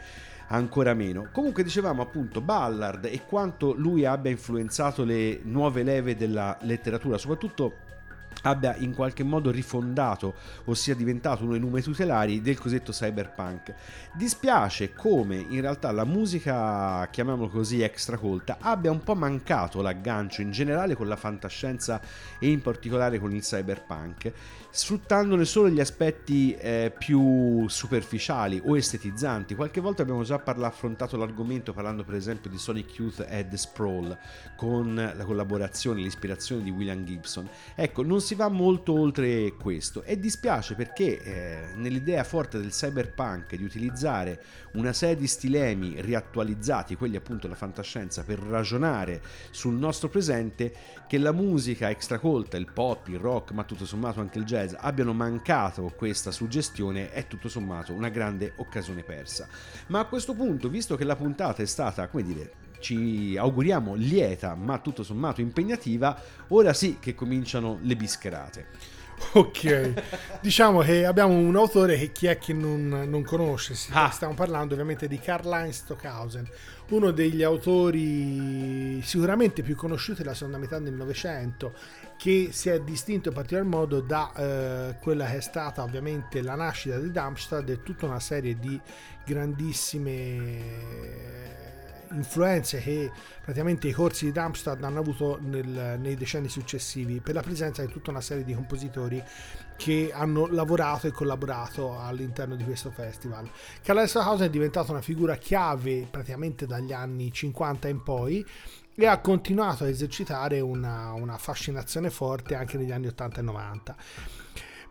ancora 0.49 0.93
meno. 0.93 1.29
Comunque 1.33 1.63
dicevamo 1.63 2.03
appunto 2.03 2.43
Ballard 2.43 3.07
e 3.07 3.23
quanto 3.27 3.73
lui 3.73 4.05
abbia 4.05 4.31
influenzato 4.31 5.03
le 5.03 5.41
nuove 5.45 5.83
leve 5.83 6.15
della 6.15 6.59
letteratura, 6.61 7.17
soprattutto 7.17 7.89
abbia 8.43 8.75
in 8.77 8.95
qualche 8.95 9.23
modo 9.23 9.51
rifondato 9.51 10.35
o 10.65 10.75
sia 10.75 10.95
diventato 10.95 11.43
uno 11.43 11.53
dei 11.53 11.61
numeri 11.61 11.83
tutelari 11.83 12.41
del 12.41 12.59
cosiddetto 12.59 12.93
cyberpunk. 12.93 13.75
Dispiace 14.15 14.93
come 14.93 15.37
in 15.37 15.61
realtà 15.61 15.91
la 15.93 16.05
musica, 16.05 17.07
chiamiamolo 17.11 17.49
così, 17.49 17.83
extracolta, 17.83 18.59
abbia 18.61 18.91
un 18.91 19.03
po' 19.03 19.15
mancato 19.15 19.83
l'aggancio 19.83 20.41
in 20.41 20.51
generale 20.51 20.95
con 20.95 21.09
la 21.09 21.17
fantascienza 21.17 22.01
e 22.39 22.49
in 22.49 22.63
particolare 22.63 23.19
con 23.19 23.33
il 23.33 23.43
cyberpunk, 23.43 24.33
sfruttandone 24.71 25.45
solo 25.45 25.69
gli 25.69 25.81
aspetti 25.81 26.55
eh, 26.55 26.93
più 26.97 27.69
superficiali 27.69 28.61
o 28.65 28.77
estetizzanti. 28.77 29.55
Qualche 29.55 29.81
volta 29.81 30.03
abbiamo 30.03 30.23
già 30.23 30.39
parla- 30.39 30.69
affrontato 30.69 31.17
l'argomento 31.17 31.73
parlando 31.73 32.05
per 32.05 32.15
esempio 32.15 32.51
di 32.51 32.59
Sonic 32.59 32.99
Youth 32.99 33.27
e 33.29 33.47
The 33.49 33.57
Sprawl 33.57 34.17
con 34.57 34.95
la 34.95 35.25
collaborazione, 35.25 36.01
l'ispirazione 36.01 36.63
di 36.63 36.71
William 36.71 37.05
Gibson. 37.05 37.49
Ecco, 37.75 38.03
non 38.03 38.20
si 38.21 38.35
va 38.35 38.49
molto 38.49 38.93
oltre 38.93 39.55
questo 39.55 40.03
e 40.03 40.19
dispiace 40.19 40.75
perché 40.75 41.23
eh, 41.23 41.75
nell'idea 41.75 42.23
forte 42.25 42.59
del 42.59 42.71
cyberpunk 42.71 43.57
di 43.57 43.65
utilizzare 43.65 44.43
una 44.73 44.93
serie 44.93 45.17
di 45.17 45.27
stilemi 45.27 46.01
riattualizzati, 46.01 46.95
quelli 46.95 47.17
appunto 47.17 47.43
della 47.43 47.57
fantascienza, 47.57 48.23
per 48.23 48.39
ragionare 48.39 49.21
sul 49.51 49.75
nostro 49.75 50.09
presente, 50.09 50.73
che 51.09 51.19
la 51.19 51.33
musica 51.33 51.91
extracolta, 51.91 52.57
il 52.57 52.71
pop, 52.73 53.09
il 53.09 53.19
rock, 53.19 53.51
ma 53.51 53.65
tutto 53.65 53.85
sommato 53.85 54.21
anche 54.21 54.39
il 54.39 54.45
jazz 54.45 54.75
abbiano 54.77 55.13
mancato 55.13 55.93
questa 55.97 56.31
suggestione 56.31 57.11
è 57.11 57.27
tutto 57.27 57.49
sommato 57.49 57.93
una 57.93 58.09
grande 58.11 58.53
occasione 58.57 59.03
persa. 59.03 59.49
Ma 59.89 59.99
a 59.99 60.05
questo 60.05 60.35
punto, 60.35 60.69
visto 60.69 60.97
che 60.97 61.05
la 61.05 61.17
puntata 61.17 61.63
è 61.63 61.67
stata, 61.67 62.07
come 62.09 62.23
dire, 62.23 62.60
ci 62.81 63.37
auguriamo 63.37 63.95
lieta 63.95 64.55
ma 64.55 64.79
tutto 64.79 65.03
sommato 65.03 65.41
impegnativa, 65.41 66.21
ora 66.49 66.73
sì 66.73 66.97
che 66.99 67.15
cominciano 67.15 67.79
le 67.83 67.97
bischerate. 67.97 68.67
Ok, 69.33 70.41
diciamo 70.41 70.81
che 70.81 71.05
abbiamo 71.05 71.35
un 71.35 71.55
autore 71.55 71.97
che 71.97 72.11
chi 72.11 72.27
è 72.27 72.39
che 72.39 72.53
non, 72.53 73.05
non 73.07 73.23
conosce, 73.23 73.77
ah. 73.93 74.11
stiamo 74.11 74.35
parlando 74.35 74.73
ovviamente 74.73 75.07
di 75.07 75.21
Karl-Heinz 75.21 75.77
Stockhausen, 75.77 76.49
uno 76.89 77.13
degli 77.13 77.45
autori 77.45 79.01
sicuramente 79.03 79.63
più 79.63 79.77
conosciuti 79.77 80.23
della 80.23 80.35
seconda 80.35 80.59
metà 80.59 80.81
del 80.81 80.95
Novecento, 80.95 81.75
che 82.17 82.49
si 82.51 82.71
è 82.71 82.81
distinto 82.81 83.29
in 83.29 83.35
particolar 83.35 83.67
modo 83.67 84.01
da 84.01 84.33
eh, 84.35 84.97
quella 85.01 85.27
che 85.27 85.37
è 85.37 85.41
stata 85.41 85.85
ovviamente 85.85 86.43
la 86.43 86.57
nascita 86.57 86.99
di 86.99 87.13
Darmstadt 87.13 87.69
e 87.69 87.83
tutta 87.83 88.07
una 88.07 88.21
serie 88.21 88.59
di 88.59 88.81
grandissime 89.25 90.09
influenze 92.13 92.79
che 92.79 93.11
praticamente 93.43 93.89
i 93.89 93.93
corsi 93.93 94.27
di 94.27 94.33
Darmstadt 94.33 94.83
hanno 94.83 95.01
avuto 95.01 95.39
nel, 95.41 95.99
nei 95.99 96.17
decenni 96.17 96.49
successivi 96.49 97.21
per 97.21 97.35
la 97.35 97.43
presenza 97.43 97.85
di 97.85 97.91
tutta 97.91 98.11
una 98.11 98.21
serie 98.21 98.45
di 98.45 98.55
compositori 98.55 99.23
che 99.77 100.11
hanno 100.13 100.47
lavorato 100.47 101.07
e 101.07 101.11
collaborato 101.11 101.99
all'interno 101.99 102.55
di 102.55 102.65
questo 102.65 102.91
festival. 102.91 103.49
Karl 103.83 104.07
Stockhausen 104.07 104.47
è 104.47 104.51
diventata 104.51 104.93
una 104.93 105.01
figura 105.01 105.37
chiave 105.37 106.07
praticamente 106.11 106.67
dagli 106.67 106.93
anni 106.93 107.33
50 107.33 107.89
in 107.89 108.03
poi 108.03 108.45
e 108.95 109.07
ha 109.07 109.19
continuato 109.21 109.85
a 109.85 109.89
esercitare 109.89 110.61
una, 110.61 111.13
una 111.15 111.39
fascinazione 111.39 112.11
forte 112.11 112.55
anche 112.55 112.77
negli 112.77 112.93
anni 112.93 113.07
80 113.07 113.41
e 113.41 113.43
90 113.43 113.97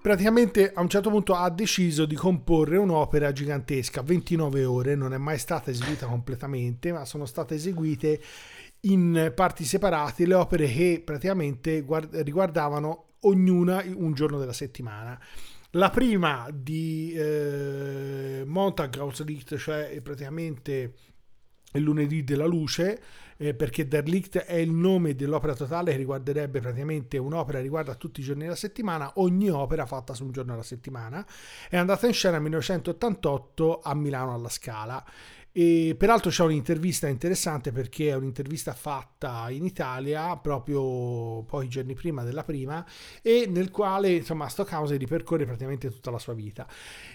praticamente 0.01 0.71
a 0.73 0.81
un 0.81 0.89
certo 0.89 1.09
punto 1.09 1.33
ha 1.35 1.49
deciso 1.49 2.05
di 2.05 2.15
comporre 2.15 2.77
un'opera 2.77 3.31
gigantesca, 3.31 4.01
29 4.01 4.65
ore, 4.65 4.95
non 4.95 5.13
è 5.13 5.17
mai 5.17 5.37
stata 5.37 5.71
eseguita 5.71 6.05
completamente, 6.05 6.91
ma 6.91 7.05
sono 7.05 7.25
state 7.25 7.55
eseguite 7.55 8.21
in 8.81 9.33
parti 9.35 9.65
separate 9.65 10.25
le 10.25 10.35
opere 10.35 10.67
che 10.67 11.01
praticamente 11.03 11.81
guard- 11.81 12.15
riguardavano 12.15 13.05
ognuna 13.21 13.83
un 13.93 14.13
giorno 14.13 14.39
della 14.39 14.53
settimana. 14.53 15.19
La 15.73 15.89
prima 15.89 16.47
di 16.51 17.13
eh, 17.13 18.43
Montague 18.45 19.11
cioè 19.57 19.99
praticamente 20.01 20.93
il 21.73 21.83
lunedì 21.83 22.23
della 22.23 22.45
luce, 22.45 22.99
eh, 23.41 23.53
perché 23.53 23.87
Der 23.87 24.05
Licht 24.05 24.37
è 24.37 24.55
il 24.55 24.69
nome 24.71 25.15
dell'opera 25.15 25.55
totale 25.55 25.91
che 25.91 25.97
riguarderebbe 25.97 26.59
praticamente 26.59 27.17
un'opera 27.17 27.61
riguarda 27.61 27.95
tutti 27.95 28.19
i 28.19 28.23
giorni 28.23 28.43
della 28.43 28.55
settimana, 28.55 29.13
ogni 29.15 29.49
opera 29.49 29.85
fatta 29.85 30.13
su 30.13 30.25
un 30.25 30.31
giorno 30.31 30.53
alla 30.53 30.63
settimana. 30.63 31.25
È 31.69 31.77
andata 31.77 32.05
in 32.05 32.13
scena 32.13 32.33
nel 32.33 32.43
1988 32.43 33.79
a 33.81 33.95
Milano 33.95 34.33
alla 34.33 34.49
Scala 34.49 35.03
e 35.51 35.95
peraltro 35.97 36.29
c'è 36.29 36.43
un'intervista 36.43 37.07
interessante 37.07 37.71
perché 37.71 38.09
è 38.09 38.15
un'intervista 38.15 38.73
fatta 38.73 39.49
in 39.49 39.65
Italia 39.65 40.37
proprio 40.37 41.43
pochi 41.43 41.67
giorni 41.67 41.95
prima 41.95 42.23
della 42.23 42.43
prima 42.43 42.85
e 43.21 43.47
nel 43.49 43.71
quale 43.71 44.11
insomma 44.11 44.47
Stockhausen 44.47 44.97
ripercorre 44.97 45.45
praticamente 45.45 45.89
tutta 45.89 46.11
la 46.11 46.19
sua 46.19 46.33
vita. 46.33 46.67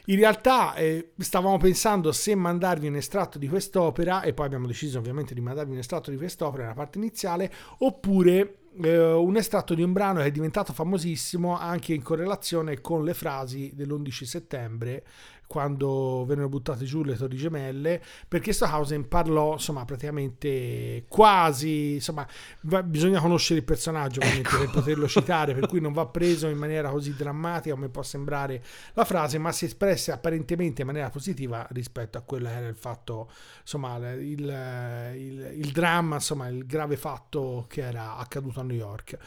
In 0.07 0.17
realtà 0.17 0.75
eh, 0.75 1.13
stavamo 1.17 1.59
pensando 1.59 2.11
se 2.11 2.35
mandarvi 2.35 2.89
un 2.89 2.97
estratto 2.97 3.39
di 3.39 3.49
quest'opera 3.49 4.23
e 4.23 4.35
poi 4.35 4.47
abbiamo 4.47 4.67
deciso 4.67 4.99
ovviamente 4.99 5.33
di 5.33 5.41
mandarvi 5.41 5.73
un 5.73 5.79
estratto 5.79 6.11
di 6.11 6.17
quest'opera 6.17 6.65
nella 6.65 6.75
parte 6.75 6.99
iniziale 6.99 7.53
oppure 7.79 8.59
eh, 8.83 9.13
un 9.13 9.37
estratto 9.37 9.75
di 9.75 9.83
un 9.83 9.93
brano 9.93 10.21
che 10.21 10.27
è 10.27 10.31
diventato 10.33 10.73
famosissimo 10.73 11.57
anche 11.57 11.95
in 11.95 12.03
correlazione 12.03 12.81
con 12.81 13.05
le 13.05 13.15
frasi 13.15 13.71
dell'11 13.75 14.25
settembre 14.25 15.05
quando 15.47 16.25
vennero 16.27 16.49
buttate 16.49 16.85
giù 16.85 17.03
le 17.03 17.17
torri 17.17 17.37
gemelle, 17.37 18.03
perché 18.27 18.53
Stockhausen 18.53 19.09
parlò, 19.09 19.53
insomma, 19.53 19.85
praticamente 19.85 21.05
quasi, 21.09 21.95
insomma, 21.95 22.27
va, 22.63 22.83
bisogna 22.83 23.21
conoscere 23.21 23.61
il 23.61 23.65
personaggio 23.65 24.21
ecco. 24.21 24.59
per 24.59 24.71
poterlo 24.71 25.07
citare, 25.09 25.55
per 25.55 25.67
cui 25.67 25.81
non 25.81 25.93
va 25.93 26.07
preso 26.09 26.49
in 26.49 26.59
maniera 26.59 26.91
così 26.91 27.15
drammatica 27.15 27.75
come 27.75 27.89
può 27.89 28.03
sembrare 28.03 28.63
la 28.95 29.05
frase, 29.05 29.39
ma 29.39 29.53
si 29.53 29.67
espresse 29.67 30.13
apparentemente 30.13 30.81
in 30.81 30.87
maniera 30.87 31.11
positiva 31.11 31.67
rispetto 31.71 32.19
a 32.19 32.23
quello 32.23 32.49
che 32.49 32.55
era 32.55 32.69
il 32.69 32.77
fatto, 32.77 33.31
insomma, 33.61 33.97
il, 34.13 35.13
il, 35.17 35.53
il 35.57 35.73
dramma, 35.73 36.17
insomma, 36.17 36.49
il 36.49 36.67
grave 36.67 36.97
fatto 36.97 37.67
che 37.69 37.83
era 37.83 38.17
accaduto 38.17 38.61
a 38.61 38.63
New 38.63 38.77
York. 38.77 39.19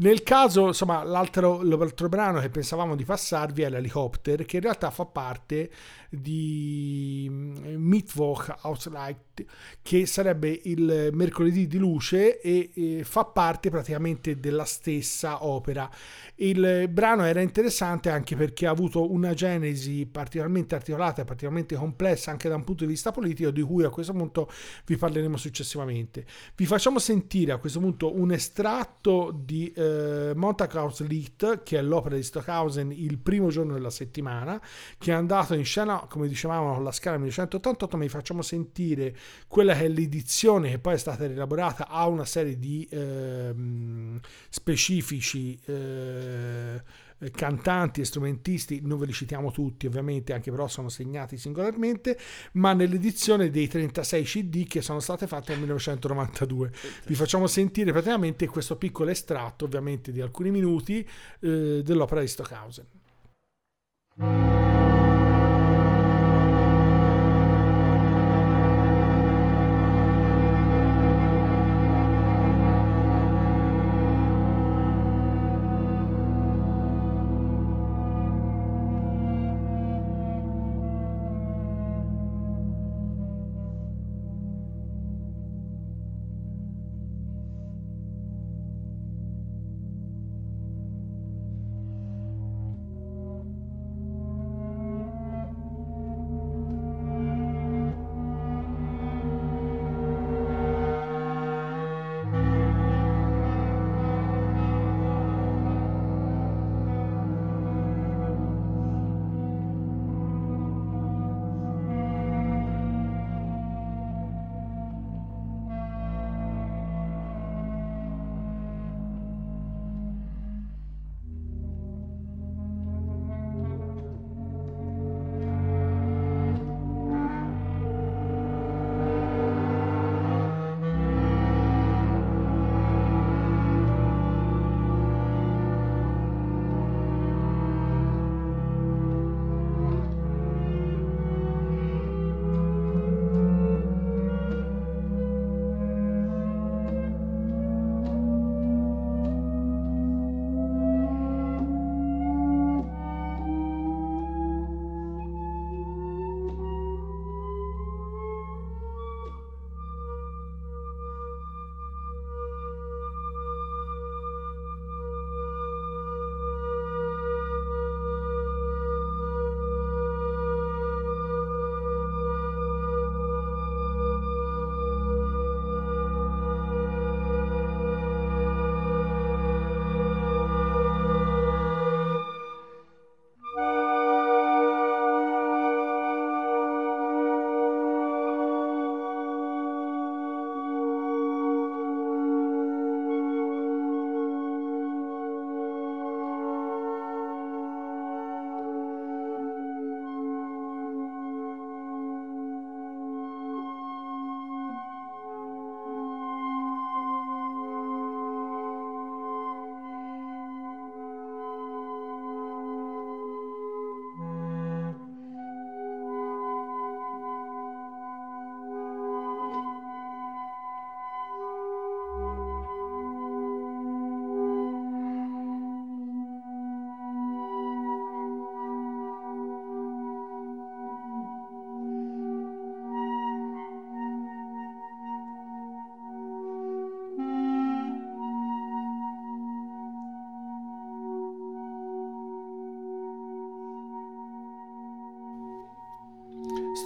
Nel 0.00 0.22
caso, 0.22 0.68
insomma, 0.68 1.02
l'altro, 1.02 1.60
l'altro 1.62 2.08
brano 2.08 2.38
che 2.38 2.50
pensavamo 2.50 2.94
di 2.94 3.04
passarvi 3.04 3.62
è 3.62 3.68
l'Helicopter, 3.68 4.44
che 4.44 4.56
in 4.56 4.62
realtà 4.62 4.90
fa 4.90 5.06
parte 5.06 5.70
di 6.08 7.26
mm, 7.30 7.76
Mittwoch 7.76 8.54
Auslight, 8.62 9.44
che 9.82 10.06
sarebbe 10.06 10.60
il 10.64 11.10
mercoledì 11.12 11.66
di 11.66 11.78
luce 11.78 12.40
e, 12.40 12.70
e, 12.74 13.04
fa 13.04 13.24
parte 13.24 13.70
praticamente 13.70 14.38
della 14.40 14.64
stessa 14.64 15.44
opera. 15.44 15.88
Il 16.36 16.88
brano 16.90 17.24
era 17.24 17.40
interessante 17.40 18.10
anche 18.10 18.36
perché 18.36 18.66
ha 18.66 18.70
avuto 18.70 19.10
una 19.10 19.34
genesi 19.34 20.06
particolarmente 20.06 20.74
articolata 20.74 21.22
e 21.22 21.24
particolarmente 21.24 21.76
complessa 21.76 22.30
anche 22.30 22.48
da 22.48 22.56
un 22.56 22.64
punto 22.64 22.84
di 22.84 22.90
vista 22.90 23.12
politico, 23.12 23.50
di 23.50 23.62
cui 23.62 23.84
a 23.84 23.90
questo 23.90 24.12
punto 24.12 24.50
vi 24.86 24.96
parleremo 24.96 25.36
successivamente. 25.36 26.24
Vi 26.54 26.66
facciamo 26.66 26.98
sentire 26.98 27.52
a 27.52 27.58
questo 27.58 27.80
punto 27.80 28.16
un 28.16 28.32
estratto 28.32 29.36
di... 29.44 29.72
Eh, 29.72 30.32
Montauk 30.34 31.00
Lit, 31.00 31.62
che 31.62 31.78
è 31.78 31.82
l'opera 31.82 32.16
di 32.16 32.22
Stockhausen 32.22 32.92
il 32.92 33.18
primo 33.18 33.48
giorno 33.48 33.74
della 33.74 33.90
settimana, 33.90 34.60
che 34.96 35.10
è 35.10 35.14
andato 35.14 35.54
in 35.54 35.64
scena, 35.64 35.97
come 36.08 36.28
dicevamo, 36.28 36.74
con 36.74 36.84
la 36.84 36.92
scala 36.92 37.16
1988, 37.16 37.96
ma 37.96 38.02
vi 38.02 38.08
facciamo 38.08 38.42
sentire 38.42 39.16
quella 39.46 39.74
che 39.74 39.86
è 39.86 39.88
l'edizione 39.88 40.70
che 40.70 40.78
poi 40.78 40.94
è 40.94 40.98
stata 40.98 41.26
rielaborata, 41.26 41.88
ha 41.88 42.06
una 42.06 42.24
serie 42.24 42.58
di 42.58 42.86
ehm, 42.90 44.20
specifici... 44.48 45.58
eh, 45.66 47.06
eh, 47.20 47.32
cantanti 47.32 48.00
e 48.00 48.04
strumentisti, 48.04 48.80
non 48.82 48.96
ve 48.98 49.06
li 49.06 49.12
citiamo 49.12 49.50
tutti 49.50 49.86
ovviamente, 49.86 50.32
anche 50.32 50.52
però 50.52 50.68
sono 50.68 50.88
segnati 50.88 51.36
singolarmente, 51.36 52.16
ma 52.52 52.72
nell'edizione 52.74 53.50
dei 53.50 53.66
36 53.66 54.22
CD 54.22 54.66
che 54.68 54.82
sono 54.82 55.00
state 55.00 55.26
fatte 55.26 55.50
nel 55.50 55.60
1992. 55.60 56.72
Vi 57.06 57.14
facciamo 57.16 57.48
sentire 57.48 57.90
praticamente 57.90 58.46
questo 58.46 58.76
piccolo 58.76 59.10
estratto, 59.10 59.64
ovviamente 59.64 60.12
di 60.12 60.20
alcuni 60.20 60.52
minuti, 60.52 61.06
eh, 61.40 61.82
dell'opera 61.82 62.20
di 62.20 62.28
Stockhausen. 62.28 62.86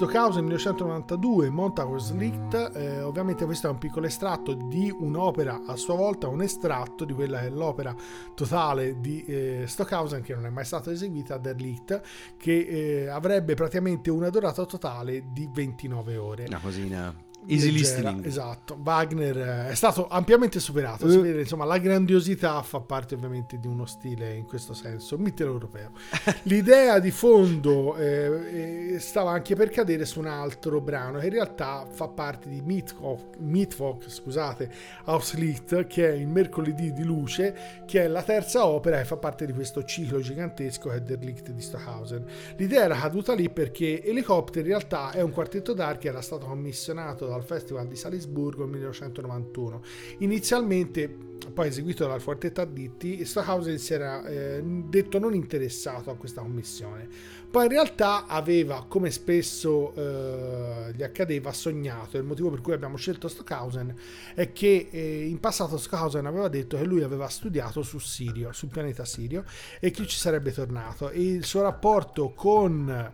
Stockhausen 0.03 0.43
1992, 0.47 1.49
Montague's 1.51 2.13
Licht, 2.15 2.73
eh, 2.75 3.03
ovviamente 3.03 3.45
questo 3.45 3.69
è 3.69 3.71
un 3.71 3.79
piccolo 3.79 4.07
estratto 4.07 4.53
di 4.53 4.93
un'opera 4.93 5.63
a 5.65 5.77
sua 5.77 5.95
volta, 5.95 6.27
un 6.27 6.43
estratto 6.43 7.05
di 7.05 7.13
quella 7.13 7.39
che 7.39 7.47
è 7.47 7.51
l'opera 7.51 7.95
totale 8.35 8.99
di 8.99 9.25
eh, 9.25 9.65
Stockhausen 9.65 10.21
che 10.23 10.35
non 10.35 10.47
è 10.47 10.51
mai 10.51 10.65
stata 10.65 10.91
eseguita, 10.91 11.39
Der 11.39 11.55
Licht, 11.55 12.01
che 12.37 12.59
eh, 13.05 13.07
avrebbe 13.11 13.55
praticamente 13.55 14.11
una 14.11 14.29
durata 14.29 14.67
totale 14.67 15.27
di 15.33 15.49
29 15.55 16.17
ore. 16.17 16.45
Una 16.49 16.59
cosina 16.59 17.15
Easy 17.47 17.73
Leggera, 17.73 18.11
listening. 18.11 18.27
Esatto, 18.27 18.79
Wagner 18.83 19.37
eh, 19.37 19.69
è 19.71 19.75
stato 19.75 20.07
ampiamente 20.09 20.61
superato. 20.61 21.09
Si 21.11 21.17
Eh. 21.19 21.21
vede, 21.21 21.41
insomma, 21.41 21.65
la 21.65 21.79
grandiosità 21.79 22.61
fa 22.63 22.81
parte 22.81 23.15
ovviamente 23.15 23.59
di 23.59 23.67
uno 23.67 23.85
stile 23.87 24.35
in 24.35 24.45
questo 24.45 24.75
senso 24.75 25.19
mitteleuropeo. 25.19 25.91
L'idea 26.45 26.99
di 26.99 27.11
fondo 27.11 27.97
eh, 27.97 28.93
eh, 28.95 28.99
stava 29.01 29.31
anche 29.33 29.55
per 29.57 29.71
cadere 29.71 30.05
su 30.05 30.21
un 30.21 30.27
altro 30.27 30.81
brano 30.81 31.19
che 31.19 31.27
in 31.27 31.33
realtà 31.33 31.87
fa 31.91 32.09
parte 32.09 32.49
di 32.49 32.61
Mittwoch, 32.61 33.37
Mittwoch 33.39 34.05
scusate, 34.09 34.71
Auslicht, 35.05 35.87
che 35.87 36.11
è 36.11 36.13
il 36.13 36.29
mercoledì 36.29 36.93
di 36.93 37.03
luce, 37.05 37.83
che 37.87 38.03
è 38.03 38.09
la 38.09 38.23
terza 38.23 38.67
opera 38.67 38.99
che 38.99 39.05
fa 39.05 39.17
parte 39.17 39.47
di 39.47 39.53
questo 39.53 39.83
ciclo 39.85 40.21
gigantesco 40.21 40.89
che 40.91 40.97
è 40.97 41.01
Der 41.01 41.19
Licht 41.19 41.51
di 41.51 41.61
Stockhausen. 41.61 42.25
L'idea 42.57 42.83
era 42.85 42.97
caduta 42.97 43.35
lì 43.35 43.51
perché 43.51 44.03
Helicopter 44.05 44.63
in 44.63 44.69
realtà 44.69 45.11
è 45.11 45.21
un 45.23 45.31
quartetto 45.33 45.73
d'archi 45.73 46.01
che 46.03 46.09
era 46.09 46.21
stato 46.21 46.47
commissionato 46.47 47.27
dal 47.33 47.45
Festival 47.45 47.87
di 47.87 47.97
Salisburgo 47.97 48.63
nel 48.63 48.73
1991. 48.73 49.83
Inizialmente, 50.19 51.09
poi 51.53 51.69
eseguito 51.69 52.07
dal 52.07 52.23
Quartetto 52.23 52.61
Additti, 52.61 53.25
Stockhausen 53.25 53.79
si 53.79 53.95
era 53.95 54.25
eh, 54.25 54.63
detto 54.63 55.19
non 55.19 55.35
interessato 55.35 56.11
a 56.11 56.17
questa 56.17 56.41
commissione. 56.41 57.09
Poi 57.53 57.65
in 57.65 57.71
realtà 57.71 58.27
aveva, 58.27 58.87
come 58.89 59.11
spesso 59.11 59.93
eh, 59.95 60.93
gli 60.95 61.03
accadeva, 61.03 61.53
sognato. 61.53 62.17
Il 62.17 62.25
motivo 62.25 62.49
per 62.49 62.63
cui 62.63 62.73
abbiamo 62.73 62.97
scelto 62.97 63.29
Stockhausen 63.29 63.95
è 64.35 64.53
che 64.53 64.89
eh, 64.91 65.27
in 65.27 65.39
passato 65.39 65.77
Stockhausen 65.77 66.25
aveva 66.25 66.49
detto 66.49 66.79
che 66.79 66.85
lui 66.85 67.03
aveva 67.03 67.29
studiato 67.29 67.83
su 67.83 67.99
Sirio, 67.99 68.53
sul 68.53 68.71
pianeta 68.71 69.05
Sirio, 69.05 69.45
e 69.81 69.91
che 69.91 70.07
ci 70.07 70.17
sarebbe 70.17 70.51
tornato. 70.53 71.11
E 71.11 71.21
il 71.21 71.45
suo 71.45 71.61
rapporto 71.61 72.31
con, 72.31 73.13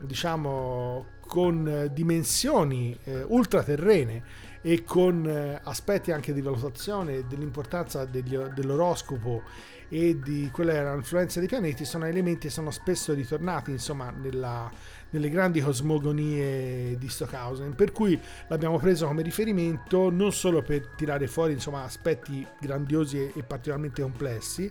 diciamo, 0.00 1.06
con 1.32 1.88
dimensioni 1.94 2.94
eh, 3.04 3.24
ultraterrene 3.26 4.22
e 4.60 4.84
con 4.84 5.26
eh, 5.26 5.58
aspetti 5.64 6.12
anche 6.12 6.34
di 6.34 6.42
valutazione 6.42 7.26
dell'importanza 7.26 8.04
degli- 8.04 8.36
dell'oroscopo 8.36 9.42
e 9.88 10.18
di 10.22 10.50
quella 10.52 10.74
era 10.74 10.92
l'influenza 10.92 11.38
dei 11.38 11.48
pianeti 11.48 11.86
sono 11.86 12.04
elementi 12.04 12.48
che 12.48 12.52
sono 12.52 12.70
spesso 12.70 13.14
ritornati 13.14 13.70
insomma 13.70 14.10
nella, 14.10 14.70
nelle 15.08 15.30
grandi 15.30 15.62
cosmogonie 15.62 16.98
di 16.98 17.08
Stockhausen. 17.08 17.74
Per 17.74 17.92
cui 17.92 18.20
l'abbiamo 18.48 18.78
preso 18.78 19.06
come 19.06 19.22
riferimento 19.22 20.10
non 20.10 20.32
solo 20.32 20.60
per 20.60 20.86
tirare 20.96 21.28
fuori 21.28 21.54
insomma 21.54 21.84
aspetti 21.84 22.46
grandiosi 22.60 23.16
e, 23.16 23.32
e 23.34 23.42
particolarmente 23.42 24.02
complessi 24.02 24.70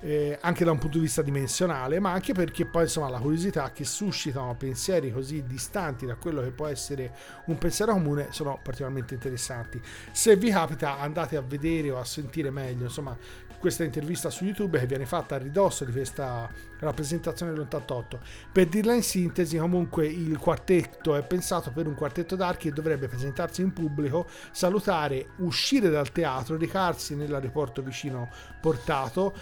eh, 0.00 0.38
anche 0.40 0.64
da 0.64 0.70
un 0.70 0.78
punto 0.78 0.96
di 0.96 1.04
vista 1.04 1.22
dimensionale 1.22 2.00
ma 2.00 2.12
anche 2.12 2.32
perché 2.32 2.64
poi 2.64 2.84
insomma 2.84 3.08
la 3.08 3.18
curiosità 3.18 3.70
che 3.72 3.84
suscitano 3.84 4.54
pensieri 4.56 5.12
così 5.12 5.44
distanti 5.46 6.06
da 6.06 6.16
quello 6.16 6.40
che 6.42 6.50
può 6.50 6.66
essere 6.66 7.14
un 7.46 7.58
pensiero 7.58 7.92
comune 7.92 8.28
sono 8.30 8.58
particolarmente 8.62 9.14
interessanti. 9.14 9.80
Se 10.12 10.36
vi 10.36 10.50
capita 10.50 10.98
andate 10.98 11.36
a 11.36 11.42
vedere 11.42 11.90
o 11.90 11.98
a 11.98 12.04
sentire 12.04 12.50
meglio 12.50 12.84
insomma 12.84 13.16
questa 13.60 13.84
intervista 13.84 14.30
su 14.30 14.44
YouTube 14.44 14.78
che 14.78 14.86
viene 14.86 15.04
fatta 15.04 15.34
a 15.34 15.38
ridosso 15.38 15.84
di 15.84 15.92
questa 15.92 16.50
rappresentazione 16.78 17.52
dell'88. 17.52 18.18
Per 18.50 18.66
dirla 18.66 18.94
in 18.94 19.02
sintesi, 19.02 19.58
comunque 19.58 20.06
il 20.06 20.38
quartetto 20.38 21.14
è 21.14 21.22
pensato 21.22 21.70
per 21.70 21.86
un 21.86 21.94
quartetto 21.94 22.36
d'archi 22.36 22.68
che 22.70 22.74
dovrebbe 22.74 23.06
presentarsi 23.06 23.60
in 23.60 23.74
pubblico, 23.74 24.26
salutare, 24.50 25.32
uscire 25.36 25.90
dal 25.90 26.10
teatro, 26.10 26.56
recarsi 26.56 27.14
nell'aeroporto 27.14 27.82
vicino 27.82 28.30
portato, 28.62 29.34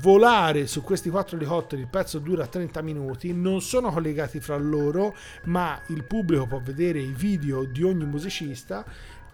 volare 0.00 0.66
su 0.66 0.82
questi 0.82 1.10
quattro 1.10 1.36
elicotteri, 1.36 1.82
il 1.82 1.88
pezzo 1.88 2.18
dura 2.18 2.46
30 2.46 2.82
minuti, 2.82 3.34
non 3.34 3.60
sono 3.60 3.90
collegati 3.90 4.40
fra 4.40 4.56
loro, 4.56 5.14
ma 5.44 5.80
il 5.88 6.04
pubblico 6.04 6.46
può 6.46 6.60
vedere 6.60 7.00
i 7.00 7.12
video 7.12 7.64
di 7.64 7.82
ogni 7.82 8.04
musicista 8.04 8.84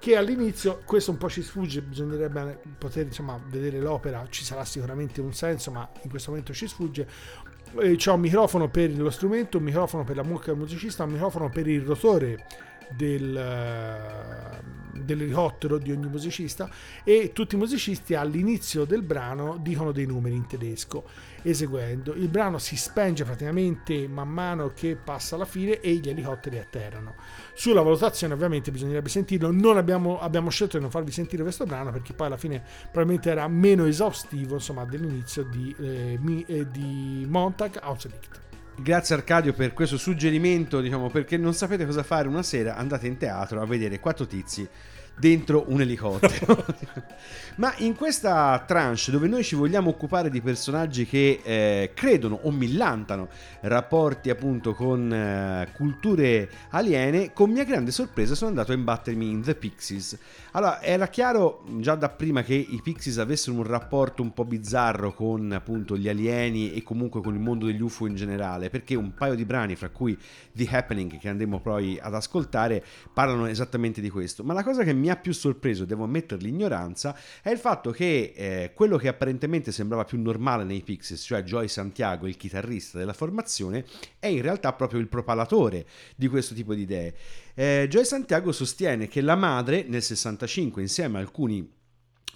che 0.05 0.17
all'inizio 0.17 0.83
questo 0.85 1.13
un 1.13 1.17
po' 1.17 1.31
ci 1.31 1.41
sfugge, 1.41 1.81
bisognerebbe 1.81 2.61
poter 2.77 3.07
insomma 3.07 3.41
vedere 3.49 3.81
l'opera, 3.81 4.27
ci 4.29 4.45
sarà 4.45 4.63
sicuramente 4.63 5.23
un 5.23 5.33
senso, 5.33 5.71
ma 5.71 5.89
in 6.03 6.11
questo 6.11 6.29
momento 6.29 6.53
ci 6.53 6.69
sfugge. 6.69 7.09
Eh, 7.81 7.97
C'è 7.97 8.13
un 8.13 8.21
microfono 8.21 8.69
per 8.69 8.95
lo 8.95 9.09
strumento, 9.09 9.57
un 9.57 9.65
microfono 9.65 10.05
per 10.05 10.17
la 10.17 10.23
mucca 10.23 10.51
del 10.51 10.59
musicista, 10.59 11.05
un 11.05 11.13
microfono 11.13 11.49
per 11.49 11.67
il 11.69 11.81
rotore 11.81 12.45
del, 12.91 13.35
eh, 13.35 14.84
dell'elicottero 14.95 15.79
di 15.79 15.91
ogni 15.91 16.07
musicista 16.07 16.71
e 17.03 17.33
tutti 17.33 17.55
i 17.55 17.59
musicisti 17.59 18.15
all'inizio 18.15 18.85
del 18.85 19.03
brano 19.03 19.59
dicono 19.61 19.93
dei 19.93 20.07
numeri 20.07 20.35
in 20.35 20.47
tedesco 20.47 21.05
eseguendo. 21.43 22.15
Il 22.15 22.29
brano 22.29 22.59
si 22.59 22.77
spenge 22.77 23.25
praticamente 23.25 24.09
man 24.09 24.29
mano 24.29 24.73
che 24.75 24.97
passa 24.97 25.37
la 25.37 25.45
fine 25.45 25.81
e 25.81 25.95
gli 25.95 26.09
elicotteri 26.09 26.59
atterrano. 26.59 27.15
Sulla 27.55 27.83
valutazione 27.83 28.35
ovviamente 28.35 28.71
bisognerebbe 28.71 29.09
sentirlo, 29.09 29.51
non 29.51 29.77
abbiamo, 29.77 30.19
abbiamo 30.21 30.51
scelto 30.51 30.77
di 30.77 30.83
non 30.83 30.91
farvi 30.91 31.13
sentire 31.13 31.43
questo 31.43 31.65
brano 31.65 31.91
perché 31.93 32.13
poi 32.15 32.27
alla 32.27 32.37
fine 32.37 32.63
probabilmente 32.91 33.31
era 33.31 33.47
meno 33.49 33.85
esaustivo 33.85 34.55
insomma 34.55 34.85
dell'inizio 34.85 35.45
di, 35.45 35.75
eh, 35.79 36.19
mi, 36.21 36.45
eh, 36.47 36.71
di 36.71 37.27
Montag 37.29 37.79
Auslicht. 37.81 38.44
Grazie 38.77 39.15
Arcadio 39.15 39.53
per 39.53 39.73
questo 39.73 39.97
suggerimento, 39.97 40.81
diciamo, 40.81 41.09
perché 41.09 41.37
non 41.37 41.55
sapete 41.55 41.87
cosa 41.87 42.03
fare 42.03 42.27
una 42.27 42.43
sera, 42.43 42.75
andate 42.75 43.07
in 43.07 43.17
teatro 43.17 43.63
a 43.63 43.67
vedere 43.67 44.01
quattro 44.01 44.27
tizi 44.27 44.69
dentro 45.19 45.65
un 45.69 45.81
elicottero. 45.81 46.65
Ma 47.57 47.73
in 47.79 47.95
questa 47.95 48.63
tranche 48.67 49.11
dove 49.11 49.29
noi 49.29 49.45
ci 49.45 49.55
vogliamo 49.55 49.91
occupare 49.91 50.29
di 50.29 50.41
personaggi 50.41 51.07
che 51.07 51.41
eh, 51.43 51.93
credono 51.95 52.41
o 52.43 52.51
millantano 52.51 53.29
rapporti 53.61 54.31
appunto 54.31 54.75
con 54.75 55.13
eh, 55.13 55.69
culture 55.73 56.51
aliene, 56.71 57.33
con 57.33 57.51
mia 57.51 57.65
grande 57.65 57.93
sorpresa 57.93 58.35
sono 58.35 58.51
andato 58.51 58.73
a 58.73 58.75
imbattermi 58.75 59.31
in 59.31 59.43
The 59.43 59.55
Pixies. 59.55 60.19
Allora, 60.53 60.83
era 60.83 61.09
chiaro 61.09 61.65
già 61.79 61.95
da 61.95 62.09
prima 62.09 62.43
che 62.43 62.55
i 62.55 62.81
Pixies 62.83 63.19
avessero 63.19 63.57
un 63.57 63.65
rapporto 63.65 64.23
un 64.23 64.33
po' 64.33 64.45
bizzarro 64.45 65.13
con 65.13 65.51
appunto 65.53 65.97
gli 65.97 66.09
alieni 66.09 66.73
e 66.73 66.83
comunque 66.83 67.21
con 67.23 67.35
il 67.35 67.41
mondo 67.41 67.67
degli 67.67 67.81
UFO 67.81 68.07
in 68.07 68.15
generale, 68.15 68.71
perché 68.71 68.95
un 68.95 69.15
paio 69.15 69.35
di 69.35 69.45
brani, 69.45 69.75
fra 69.75 69.89
cui 69.89 70.17
The 70.53 70.69
Happening, 70.71 71.19
che 71.19 71.29
andremo 71.29 71.61
poi 71.61 71.99
ad 72.01 72.15
ascoltare, 72.15 72.85
parlano 73.13 73.47
esattamente 73.47 74.01
di 74.01 74.11
questo. 74.11 74.45
Ma 74.45 74.53
la 74.53 74.63
cosa 74.63 74.85
che 74.85 74.93
mi 74.93 75.04
ha 75.11 75.17
più 75.17 75.33
sorpreso, 75.33 75.85
devo 75.85 76.05
ammettere 76.05 76.43
l'ignoranza, 76.43 77.17
è 77.43 77.51
il 77.51 77.59
fatto 77.59 77.91
che 77.91 78.33
eh, 78.35 78.73
quello 78.75 78.97
che 78.97 79.09
apparentemente 79.09 79.73
sembrava 79.73 80.05
più 80.05 80.21
normale 80.21 80.65
nei 80.65 80.83
Pixies, 80.83 81.23
cioè 81.23 81.43
Joy 81.43 81.69
Santiago, 81.69 82.27
il 82.27 82.37
chitarrista 82.37 82.99
della 82.99 83.13
formazione, 83.13 83.85
è 84.19 84.27
in 84.27 84.43
realtà 84.43 84.73
proprio 84.73 85.01
il 85.01 85.09
propalatore 85.09 85.87
di 86.17 86.29
questo 86.29 86.55
tipo 86.55 86.75
di 86.75 86.83
idee. 86.83 87.15
Eh, 87.55 87.87
Joy 87.89 88.05
Santiago 88.05 88.53
sostiene 88.53 89.09
che 89.09 89.21
la 89.21 89.37
madre 89.37 89.85
nel 89.87 90.03
65 90.03 90.83
insieme 90.83 91.19
a 91.19 91.21
alcuni 91.21 91.74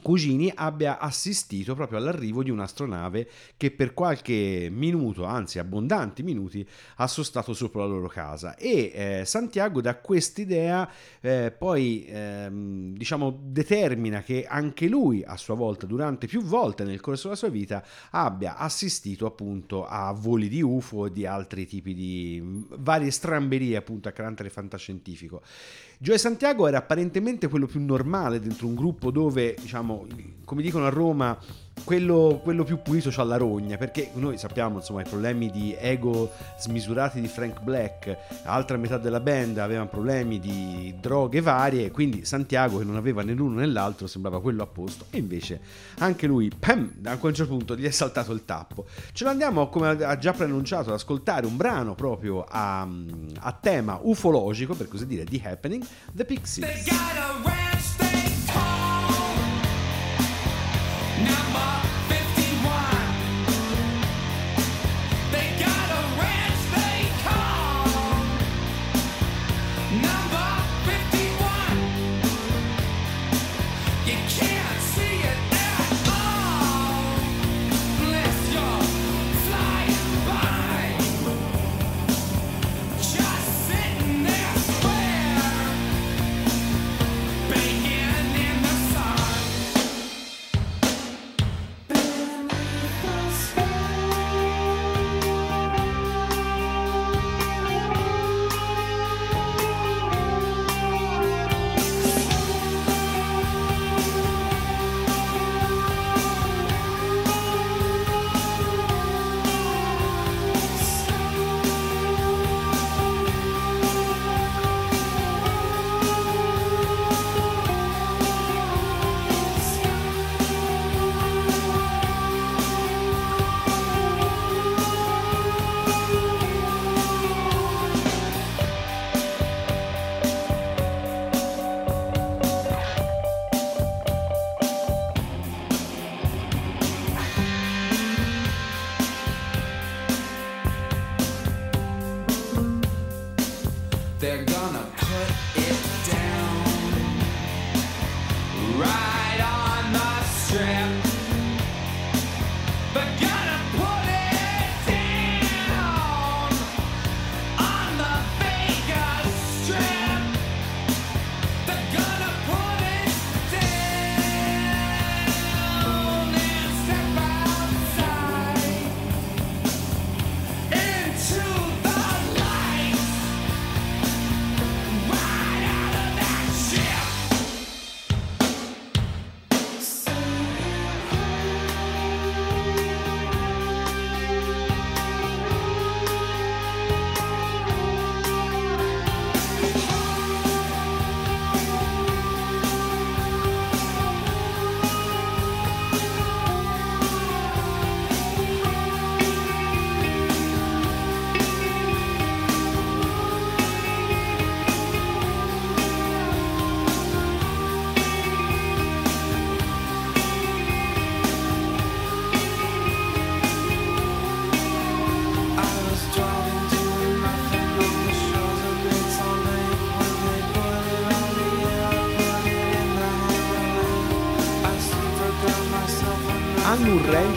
cugini 0.03 0.51
abbia 0.55 0.99
assistito 0.99 1.75
proprio 1.75 1.99
all'arrivo 1.99 2.43
di 2.43 2.51
un'astronave 2.51 3.29
che 3.57 3.71
per 3.71 3.95
qualche 3.95 4.69
minuto, 4.71 5.25
anzi 5.25 5.59
abbondanti 5.59 6.23
minuti, 6.23 6.67
ha 6.97 7.07
sostato 7.07 7.53
sopra 7.53 7.83
la 7.83 7.89
loro 7.89 8.09
casa 8.09 8.57
e 8.57 8.93
eh, 8.95 9.25
Santiago 9.25 9.81
da 9.81 9.97
quest'idea 9.97 10.89
eh, 11.21 11.55
poi 11.57 12.07
ehm, 12.09 12.95
diciamo 12.97 13.39
determina 13.43 14.23
che 14.23 14.47
anche 14.49 14.89
lui 14.89 15.23
a 15.25 15.37
sua 15.37 15.55
volta 15.55 15.87
durante 15.87 16.27
più 16.27 16.43
volte 16.43 16.85
nel 16.85 17.01
corso 17.01 17.25
della 17.25 17.37
sua 17.37 17.49
vita 17.49 17.85
abbia 18.11 18.57
assistito 18.57 19.27
appunto 19.27 19.87
a 19.87 20.13
voli 20.13 20.49
di 20.49 20.63
UFO 20.63 21.07
e 21.07 21.13
di 21.13 21.27
altri 21.27 21.67
tipi 21.67 21.95
di 21.95 22.67
varie 22.71 23.11
stramberie 23.11 23.77
appunto 23.77 24.09
a 24.09 24.13
carattere 24.13 24.51
fantascientifico. 24.51 25.43
Joe 26.01 26.17
Santiago 26.17 26.69
era 26.69 26.79
apparentemente 26.79 27.49
quello 27.49 27.67
più 27.67 27.85
normale 27.85 28.39
dentro 28.39 28.69
un 28.69 28.77
gruppo 28.77 29.11
dove, 29.11 29.57
diciamo, 29.61 30.07
come 30.45 30.63
dicono 30.63 30.87
a 30.87 30.91
Roma, 30.91 31.37
quello, 31.85 32.41
quello 32.43 32.65
più 32.65 32.81
pulito 32.83 33.11
c'ha 33.11 33.25
la 33.25 33.37
rogna, 33.37 33.77
perché 33.77 34.11
noi 34.15 34.39
sappiamo 34.39 34.79
insomma 34.79 35.03
i 35.03 35.09
problemi 35.09 35.51
di 35.51 35.75
ego 35.79 36.31
smisurati 36.59 37.21
di 37.21 37.29
Frank 37.29 37.61
Black, 37.61 38.17
l'altra 38.45 38.77
metà 38.77 38.99
della 38.99 39.21
band 39.21 39.59
aveva 39.59 39.87
problemi 39.87 40.39
di 40.39 40.95
droghe 41.01 41.41
varie, 41.41 41.91
quindi 41.91 42.25
Santiago 42.25 42.79
che 42.79 42.85
non 42.85 42.97
aveva 42.97 43.23
né 43.23 43.33
l'uno 43.33 43.61
né 43.61 43.67
l'altro 43.67 44.07
sembrava 44.07 44.41
quello 44.41 44.63
a 44.63 44.67
posto 44.67 45.07
e 45.11 45.19
invece 45.19 45.61
anche 45.99 46.27
lui, 46.27 46.51
pam, 46.57 46.93
da 46.97 47.19
un 47.21 47.35
certo 47.35 47.57
punto 47.57 47.77
gli 47.77 47.85
è 47.85 47.91
saltato 47.91 48.33
il 48.33 48.45
tappo. 48.45 48.87
Ce 49.13 49.25
lo 49.25 49.31
andiamo, 49.31 49.69
come 49.69 49.89
ha 49.89 50.19
già 50.19 50.33
preannunciato, 50.33 50.89
ad 50.89 50.97
ascoltare 50.97 51.47
un 51.47 51.57
brano 51.57 51.95
proprio 51.95 52.45
a, 52.49 52.87
a 53.41 53.53
tema 53.53 53.99
ufologico, 54.03 54.75
per 54.75 54.89
così 54.89 55.07
dire, 55.07 55.25
di 55.25 55.41
Happening, 55.45 55.85
The 56.13 56.25
Pixies. 56.25 57.78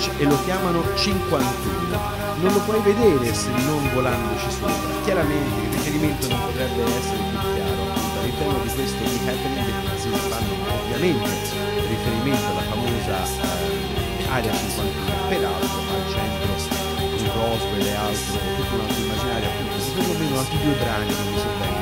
Ranch 0.02 0.10
e 0.18 0.26
lo 0.26 0.44
chiamano 0.44 0.84
51. 0.96 2.20
Non 2.42 2.54
lo 2.54 2.60
puoi 2.62 2.82
vedere 2.82 3.34
se 3.34 3.50
non 3.50 3.90
volandoci 3.94 4.50
sopra. 4.50 4.74
Chiaramente 5.04 5.62
il 5.62 5.72
riferimento 5.72 6.28
non 6.28 6.40
potrebbe 6.46 6.84
essere 6.84 7.22
più 7.30 7.40
chiaro. 7.54 7.84
All'interno 8.20 8.60
di 8.64 8.70
questo 8.74 9.04
The 9.04 9.30
Happening 9.30 9.96
si 9.98 10.10
fanno 10.10 10.54
ovviamente 10.74 11.30
riferimento 11.88 12.46
alla 12.46 12.62
famosa 12.62 13.24
eh, 13.26 14.30
Area 14.30 14.54
51, 14.54 14.92
peraltro 15.30 15.68
al 15.68 16.14
centro 16.14 16.80
con 17.12 17.50
Roswell 17.50 17.86
e 17.86 17.94
altro, 17.94 18.38
tutto 18.56 18.74
un 18.74 18.82
altro 18.82 19.02
immaginario, 19.04 19.50
appunto, 19.50 19.92
perlomeno 19.94 20.40
altri 20.40 20.58
due 20.64 20.74
brani 20.74 21.06
che 21.06 21.14
mi 21.14 21.38
sovvengono. 21.38 21.82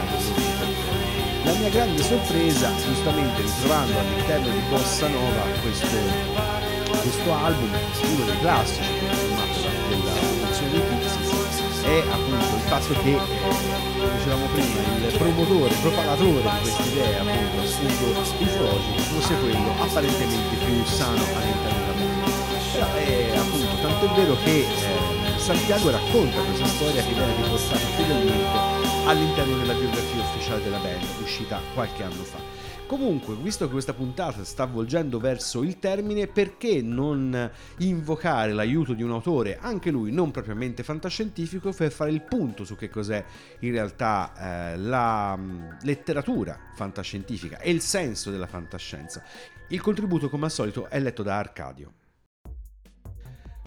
La 1.43 1.53
mia 1.53 1.70
grande 1.70 2.03
sorpresa, 2.03 2.72
giustamente 2.84 3.41
ritrovando 3.41 3.97
all'interno 3.97 4.49
di 4.49 4.61
Bossa 4.70 5.07
Nova 5.07 5.41
questo, 5.61 6.59
questo 7.02 7.34
album, 7.34 7.70
uno 7.70 8.26
dei 8.26 8.39
classici 8.39 8.91
della 9.89 10.12
produzione 10.12 10.72
dei 10.72 10.82
Pixies, 10.82 11.84
è 11.84 12.04
appunto 12.12 12.56
il 12.56 12.62
fatto 12.68 12.93
che, 13.02 13.14
eh, 13.16 14.18
dicevamo 14.18 14.45
prima, 14.54 15.08
il 15.08 15.16
promotore, 15.18 15.74
il 15.74 15.80
propagatore 15.82 16.41
di 16.41 16.60
questa 16.62 16.84
idea, 16.84 17.22
appunto, 17.22 17.62
assurdo 17.62 18.20
ufologico, 18.20 19.00
fosse 19.14 19.34
quello 19.39 19.72
apparentemente 19.80 20.56
più 20.66 20.86
sano 20.86 21.24
all'interno 21.24 21.80
della 21.80 21.95
band. 21.97 22.18
Però 22.72 23.41
appunto, 23.41 23.76
tanto 23.82 24.06
è 24.06 24.10
vero 24.16 24.36
che 24.43 24.58
eh, 24.60 25.39
Santiago 25.39 25.89
racconta 25.89 26.41
questa 26.41 26.68
storia 26.68 27.02
che 27.02 27.14
viene 27.14 27.36
riportata 27.36 27.78
fedelmente 27.95 28.58
all'interno 29.06 29.58
della 29.58 29.74
biografia 29.74 30.22
ufficiale 30.22 30.64
della 30.64 30.78
band, 30.78 31.04
uscita 31.22 31.62
qualche 31.74 32.04
anno 32.04 32.24
fa. 32.24 32.59
Comunque, 32.89 33.35
visto 33.35 33.65
che 33.65 33.71
questa 33.71 33.93
puntata 33.93 34.43
sta 34.43 34.65
volgendo 34.65 35.19
verso 35.19 35.61
il 35.61 35.77
termine, 35.77 36.25
perché 36.25 36.81
non 36.81 37.51
invocare 37.77 38.51
l'aiuto 38.51 38.93
di 38.93 39.03
un 39.03 39.11
autore, 39.11 39.59
anche 39.61 39.91
lui 39.91 40.11
non 40.11 40.31
propriamente 40.31 40.81
fantascientifico, 40.81 41.71
per 41.71 41.91
fare 41.91 42.09
il 42.09 42.23
punto 42.23 42.65
su 42.65 42.75
che 42.75 42.89
cos'è 42.89 43.23
in 43.59 43.71
realtà 43.73 44.33
eh, 44.73 44.77
la 44.79 45.35
mh, 45.35 45.77
letteratura 45.83 46.59
fantascientifica 46.73 47.59
e 47.59 47.69
il 47.69 47.81
senso 47.81 48.31
della 48.31 48.47
fantascienza? 48.47 49.23
Il 49.67 49.81
contributo, 49.81 50.27
come 50.27 50.45
al 50.45 50.51
solito, 50.51 50.89
è 50.89 50.99
letto 50.99 51.21
da 51.21 51.37
Arcadio. 51.37 51.99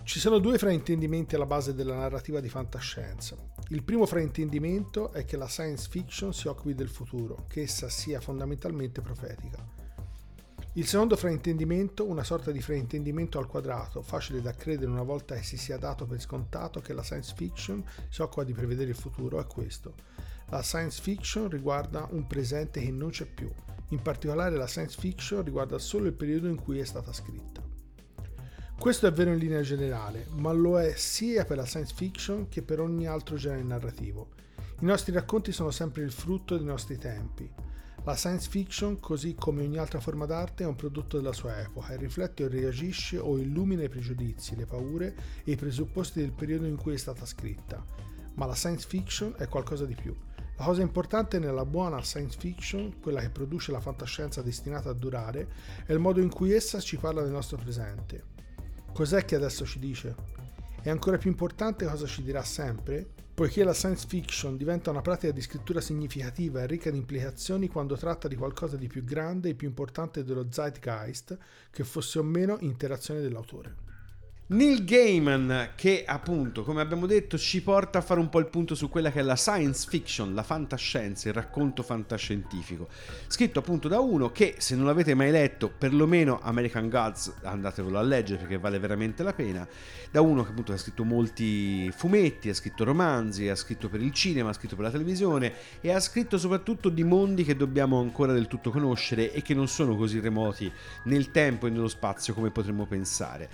Ci 0.05 0.19
sono 0.19 0.39
due 0.39 0.59
fraintendimenti 0.59 1.37
alla 1.37 1.47
base 1.47 1.75
della 1.75 1.95
narrativa 1.95 2.41
di 2.41 2.49
fantascienza. 2.49 3.37
Il 3.69 3.85
primo 3.85 4.05
fraintendimento 4.05 5.13
è 5.13 5.25
che 5.25 5.37
la 5.37 5.47
science 5.47 5.89
fiction 5.89 6.35
si 6.35 6.49
occupi 6.49 6.75
del 6.75 6.89
futuro, 6.89 7.45
che 7.49 7.63
essa 7.63 7.89
sia 7.89 8.21
fondamentalmente 8.21 9.01
profetica. 9.01 9.65
Il 10.75 10.87
secondo 10.87 11.17
fraintendimento, 11.17 12.05
una 12.05 12.25
sorta 12.25 12.51
di 12.51 12.61
fraintendimento 12.61 13.39
al 13.39 13.47
quadrato, 13.47 14.03
facile 14.03 14.43
da 14.43 14.55
credere 14.55 14.91
una 14.91 15.05
volta 15.05 15.37
che 15.37 15.45
si 15.45 15.57
sia 15.57 15.79
dato 15.79 16.05
per 16.05 16.21
scontato 16.21 16.81
che 16.81 16.93
la 16.93 17.03
science 17.03 17.33
fiction 17.37 17.83
si 18.09 18.23
occupa 18.23 18.43
di 18.43 18.53
prevedere 18.53 18.91
il 18.91 18.97
futuro, 18.97 19.39
è 19.39 19.47
questo. 19.47 19.95
La 20.49 20.63
science 20.63 21.01
fiction 21.01 21.49
riguarda 21.49 22.09
un 22.11 22.27
presente 22.27 22.81
che 22.81 22.91
non 22.91 23.11
c'è 23.11 23.27
più. 23.27 23.51
In 23.89 24.03
particolare 24.03 24.57
la 24.57 24.67
science 24.67 24.99
fiction 24.99 25.45
riguarda 25.45 25.79
solo 25.79 26.07
il 26.07 26.13
periodo 26.13 26.49
in 26.49 26.61
cui 26.61 26.81
è 26.81 26.85
stata 26.85 27.13
scritta. 27.13 27.72
Questo 28.79 29.07
è 29.07 29.13
vero 29.13 29.33
in 29.33 29.39
linea 29.39 29.61
generale, 29.63 30.27
ma 30.31 30.53
lo 30.53 30.81
è 30.81 30.95
sia 30.97 31.45
per 31.45 31.57
la 31.57 31.65
science 31.65 31.95
fiction 31.95 32.49
che 32.49 32.63
per 32.63 32.81
ogni 32.81 33.07
altro 33.07 33.37
genere 33.37 33.63
narrativo. 33.63 34.31
I 34.81 34.85
nostri 34.85 35.13
racconti 35.13 35.53
sono 35.53 35.71
sempre 35.71 36.03
il 36.03 36.11
frutto 36.11 36.57
dei 36.57 36.67
nostri 36.67 36.99
tempi. 36.99 37.49
La 38.05 38.17
science 38.17 38.51
fiction, 38.51 38.99
così 38.99 39.37
come 39.39 39.63
ogni 39.63 39.79
altra 39.79 40.01
forma 40.01 40.27
d'arte, 40.27 40.65
è 40.65 40.67
un 40.67 40.75
prodotto 40.75 41.19
della 41.19 41.33
sua 41.33 41.61
epoca 41.61 41.93
e 41.93 41.97
riflette 41.97 42.43
o 42.43 42.49
reagisce 42.49 43.17
o 43.19 43.39
illumina 43.39 43.85
i 43.85 43.89
pregiudizi, 43.89 44.57
le 44.57 44.67
paure 44.67 45.15
e 45.45 45.53
i 45.53 45.57
presupposti 45.57 46.19
del 46.19 46.33
periodo 46.33 46.67
in 46.67 46.75
cui 46.75 46.95
è 46.95 46.99
stata 46.99 47.25
scritta. 47.25 47.85
Ma 48.35 48.47
la 48.47 48.57
science 48.57 48.89
fiction 48.89 49.35
è 49.39 49.47
qualcosa 49.47 49.85
di 49.85 49.95
più. 49.95 50.13
La 50.57 50.65
cosa 50.65 50.83
importante 50.83 51.39
nella 51.39 51.65
buona 51.65 52.03
science 52.03 52.37
fiction, 52.37 52.99
quella 53.01 53.21
che 53.21 53.31
produce 53.31 53.71
la 53.71 53.81
fantascienza 53.81 54.43
destinata 54.43 54.91
a 54.91 54.95
durare, 54.95 55.49
è 55.87 55.93
il 55.93 56.01
modo 56.01 56.21
in 56.21 56.29
cui 56.29 56.53
essa 56.53 56.81
ci 56.81 56.97
parla 56.97 57.23
del 57.23 57.31
nostro 57.31 57.57
presente. 57.57 58.32
Cos'è 58.93 59.25
che 59.25 59.37
adesso 59.37 59.65
ci 59.65 59.79
dice? 59.79 60.15
È 60.83 60.91
ancora 60.91 61.17
più 61.17 61.31
importante 61.31 61.87
cosa 61.87 62.07
ci 62.07 62.23
dirà 62.23 62.45
sempre? 62.45 63.09
Poiché 63.33 63.65
la 63.65 63.73
science 63.73 64.07
fiction 64.07 64.59
diventa 64.59 64.91
una 64.91 65.01
pratica 65.01 65.33
di 65.33 65.41
scrittura 65.41 65.81
significativa 65.81 66.61
e 66.61 66.67
ricca 66.67 66.91
di 66.91 66.99
implicazioni 66.99 67.69
quando 67.69 67.97
tratta 67.97 68.29
di 68.29 68.37
qualcosa 68.37 68.77
di 68.77 68.89
più 68.89 69.03
grande 69.03 69.49
e 69.49 69.55
più 69.55 69.67
importante 69.67 70.23
dello 70.25 70.47
zeitgeist, 70.51 71.39
che 71.71 71.85
fosse 71.85 72.19
o 72.19 72.23
meno 72.23 72.59
interazione 72.61 73.23
dell'autore. 73.23 73.92
Neil 74.53 74.85
Gaiman 74.85 75.71
che 75.75 76.05
appunto 76.07 76.63
come 76.63 76.83
abbiamo 76.83 77.07
detto 77.07 77.39
ci 77.39 77.63
porta 77.63 78.01
a 78.01 78.03
fare 78.03 78.21
un 78.21 78.29
po' 78.29 78.39
il 78.39 78.49
punto 78.49 78.75
su 78.75 78.91
quella 78.91 79.11
che 79.11 79.21
è 79.21 79.23
la 79.23 79.35
science 79.35 79.87
fiction, 79.89 80.35
la 80.35 80.43
fantascienza, 80.43 81.29
il 81.29 81.35
racconto 81.35 81.83
fantascientifico. 81.83 82.87
Scritto 83.29 83.61
appunto 83.61 83.89
da 83.89 84.01
uno 84.01 84.31
che 84.31 84.57
se 84.59 84.77
non 84.77 84.85
l'avete 84.85 85.15
mai 85.15 85.31
letto 85.31 85.73
perlomeno 85.77 86.39
American 86.43 86.91
Gods 86.91 87.33
andatevelo 87.43 87.99
a 87.99 88.03
leggere 88.03 88.41
perché 88.41 88.59
vale 88.59 88.79
veramente 88.79 89.23
la 89.23 89.33
pena. 89.33 89.67
Da 90.11 90.21
uno 90.21 90.45
che 90.45 90.51
appunto 90.51 90.73
ha 90.75 90.77
scritto 90.77 91.03
molti 91.03 91.91
fumetti, 91.91 92.51
ha 92.51 92.55
scritto 92.55 92.85
romanzi, 92.85 93.49
ha 93.49 93.57
scritto 93.57 93.89
per 93.89 94.03
il 94.03 94.13
cinema, 94.13 94.51
ha 94.51 94.53
scritto 94.53 94.77
per 94.77 94.85
la 94.85 94.91
televisione 94.91 95.55
e 95.81 95.93
ha 95.93 96.01
scritto 96.01 96.37
soprattutto 96.37 96.91
di 96.91 97.05
mondi 97.05 97.45
che 97.45 97.57
dobbiamo 97.57 97.99
ancora 97.99 98.35
del 98.35 98.49
tutto 98.49 98.71
conoscere 98.71 99.33
e 99.33 99.41
che 99.41 99.55
non 99.55 99.67
sono 99.67 99.97
così 99.97 100.21
remoti 100.21 100.71
nel 101.05 101.31
tempo 101.31 101.67
e 101.67 101.71
nello 101.71 101.89
spazio 101.89 102.35
come 102.35 102.51
potremmo 102.51 102.85
pensare 102.85 103.49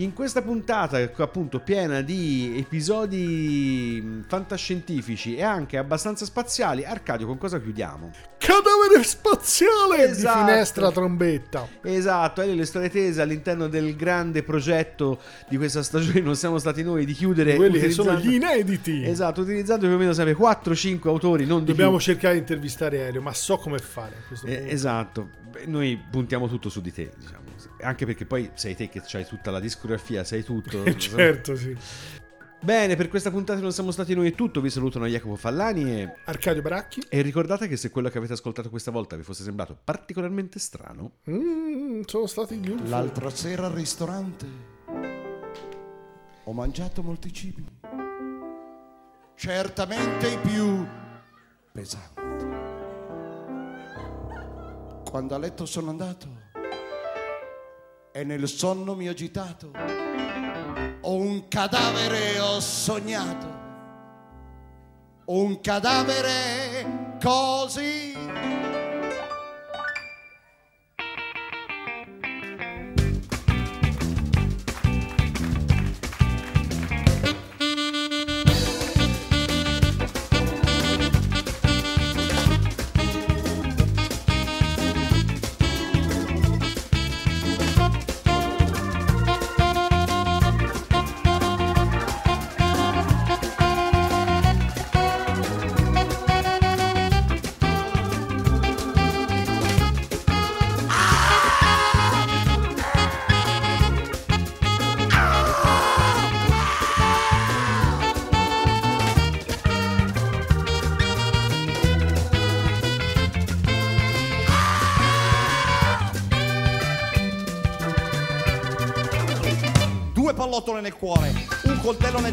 in 0.00 0.12
questa 0.12 0.42
puntata, 0.42 0.98
appunto, 1.16 1.58
piena 1.58 2.02
di 2.02 2.54
episodi 2.56 4.22
fantascientifici 4.28 5.34
e 5.34 5.42
anche 5.42 5.76
abbastanza 5.76 6.24
spaziali, 6.24 6.84
Arcadio, 6.84 7.26
con 7.26 7.36
cosa 7.36 7.60
chiudiamo? 7.60 8.10
Cadavere 8.38 9.02
spaziale 9.02 10.08
Esatto. 10.10 10.44
di 10.44 10.50
finestra 10.50 10.92
trombetta. 10.92 11.66
Esatto, 11.82 12.42
e 12.42 12.54
le 12.54 12.64
storie 12.64 12.90
tese 12.90 13.20
all'interno 13.22 13.66
del 13.66 13.96
grande 13.96 14.44
progetto 14.44 15.18
di 15.48 15.56
questa 15.56 15.82
stagione 15.82 16.20
non 16.20 16.36
siamo 16.36 16.58
stati 16.58 16.84
noi 16.84 17.04
di 17.04 17.12
chiudere 17.12 17.56
Quelli 17.56 17.80
che 17.80 17.90
sono 17.90 18.14
gli 18.14 18.34
inediti. 18.34 19.04
Esatto, 19.04 19.40
utilizzando 19.40 19.86
più 19.86 19.96
o 19.96 19.98
meno 19.98 20.12
sempre 20.12 20.36
4-5 20.36 21.08
autori, 21.08 21.44
non 21.44 21.60
di 21.60 21.66
Dobbiamo 21.66 21.96
più. 21.96 22.00
cercare 22.04 22.34
di 22.34 22.40
intervistare 22.40 23.00
Aereo, 23.00 23.20
ma 23.20 23.34
so 23.34 23.56
come 23.56 23.78
fare 23.78 24.14
Eh, 24.44 24.66
esatto, 24.68 25.30
noi 25.66 26.00
puntiamo 26.08 26.46
tutto 26.46 26.68
su 26.68 26.80
di 26.80 26.92
te, 26.92 27.10
diciamo. 27.18 27.47
Anche 27.80 28.06
perché 28.06 28.24
poi 28.24 28.50
sei 28.54 28.74
te 28.74 28.88
che 28.88 29.02
hai 29.12 29.26
tutta 29.26 29.50
la 29.50 29.60
discografia, 29.60 30.24
sei 30.24 30.42
tutto. 30.42 30.82
certo, 30.96 31.56
sì. 31.56 31.76
Bene, 32.60 32.96
per 32.96 33.08
questa 33.08 33.30
puntata 33.30 33.60
non 33.60 33.72
siamo 33.72 33.92
stati 33.92 34.14
noi 34.14 34.30
è 34.30 34.34
tutto. 34.34 34.60
Vi 34.60 34.68
salutano 34.70 35.06
Jacopo 35.06 35.36
Fallani 35.36 36.00
e, 36.00 36.12
Arcadio 36.24 36.60
Baracchi. 36.60 37.00
e 37.08 37.22
ricordate 37.22 37.68
che 37.68 37.76
se 37.76 37.90
quello 37.90 38.08
che 38.08 38.18
avete 38.18 38.32
ascoltato 38.32 38.68
questa 38.68 38.90
volta 38.90 39.14
vi 39.14 39.22
fosse 39.22 39.44
sembrato 39.44 39.78
particolarmente 39.82 40.58
strano, 40.58 41.12
Mm, 41.30 42.00
sono 42.06 42.26
stati 42.26 42.56
gli 42.56 42.68
UFO. 42.68 42.88
L'altra 42.88 43.30
sera 43.30 43.66
al 43.66 43.72
ristorante 43.72 44.46
ho 46.44 46.52
mangiato 46.52 47.02
molti 47.02 47.32
cibi, 47.32 47.64
certamente 49.36 50.28
i 50.28 50.38
più 50.38 50.84
pesanti. 51.72 52.46
Quando 55.08 55.34
a 55.34 55.38
letto 55.38 55.64
sono 55.64 55.90
andato 55.90 56.46
e 58.18 58.24
nel 58.24 58.48
sonno 58.48 58.96
mi 58.96 59.06
ho 59.06 59.12
agitato, 59.12 59.70
ho 61.02 61.14
un 61.14 61.46
cadavere 61.46 62.40
ho 62.40 62.58
sognato, 62.58 63.46
un 65.26 65.60
cadavere 65.60 67.16
così. 67.22 68.57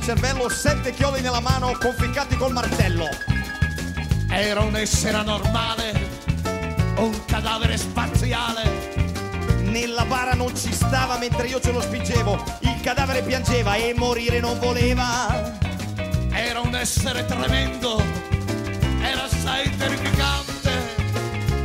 Cervello, 0.05 0.47
sette 0.49 0.93
chiodi 0.93 1.19
nella 1.21 1.39
mano 1.39 1.75
conficcati 1.79 2.37
col 2.37 2.51
martello. 2.51 3.09
Era 4.29 4.59
un 4.59 4.75
essere 4.75 5.17
anormale, 5.17 6.09
un 6.97 7.25
cadavere 7.25 7.75
spaziale. 7.75 8.93
Nella 9.63 10.05
bara 10.05 10.33
non 10.33 10.55
ci 10.55 10.71
stava 10.71 11.17
mentre 11.17 11.47
io 11.47 11.59
ce 11.59 11.71
lo 11.71 11.81
spingevo, 11.81 12.39
il 12.59 12.79
cadavere 12.81 13.23
piangeva 13.23 13.73
e 13.73 13.95
morire 13.97 14.39
non 14.39 14.59
voleva. 14.59 15.57
Era 16.31 16.59
un 16.59 16.75
essere 16.75 17.25
tremendo, 17.25 17.99
era 19.01 19.23
assai 19.23 19.75
terrificante. 19.75 20.69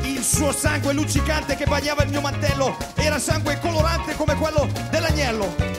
Il 0.05 0.24
suo 0.24 0.51
sangue 0.51 0.95
luccicante 0.95 1.57
che 1.57 1.66
bagnava 1.66 2.05
il 2.05 2.09
mio 2.09 2.22
mantello 2.22 2.74
era 2.95 3.18
sangue 3.18 3.61
colorante 3.61 4.16
come 4.16 4.34
quello 4.36 4.66
dell'agnello. 4.88 5.69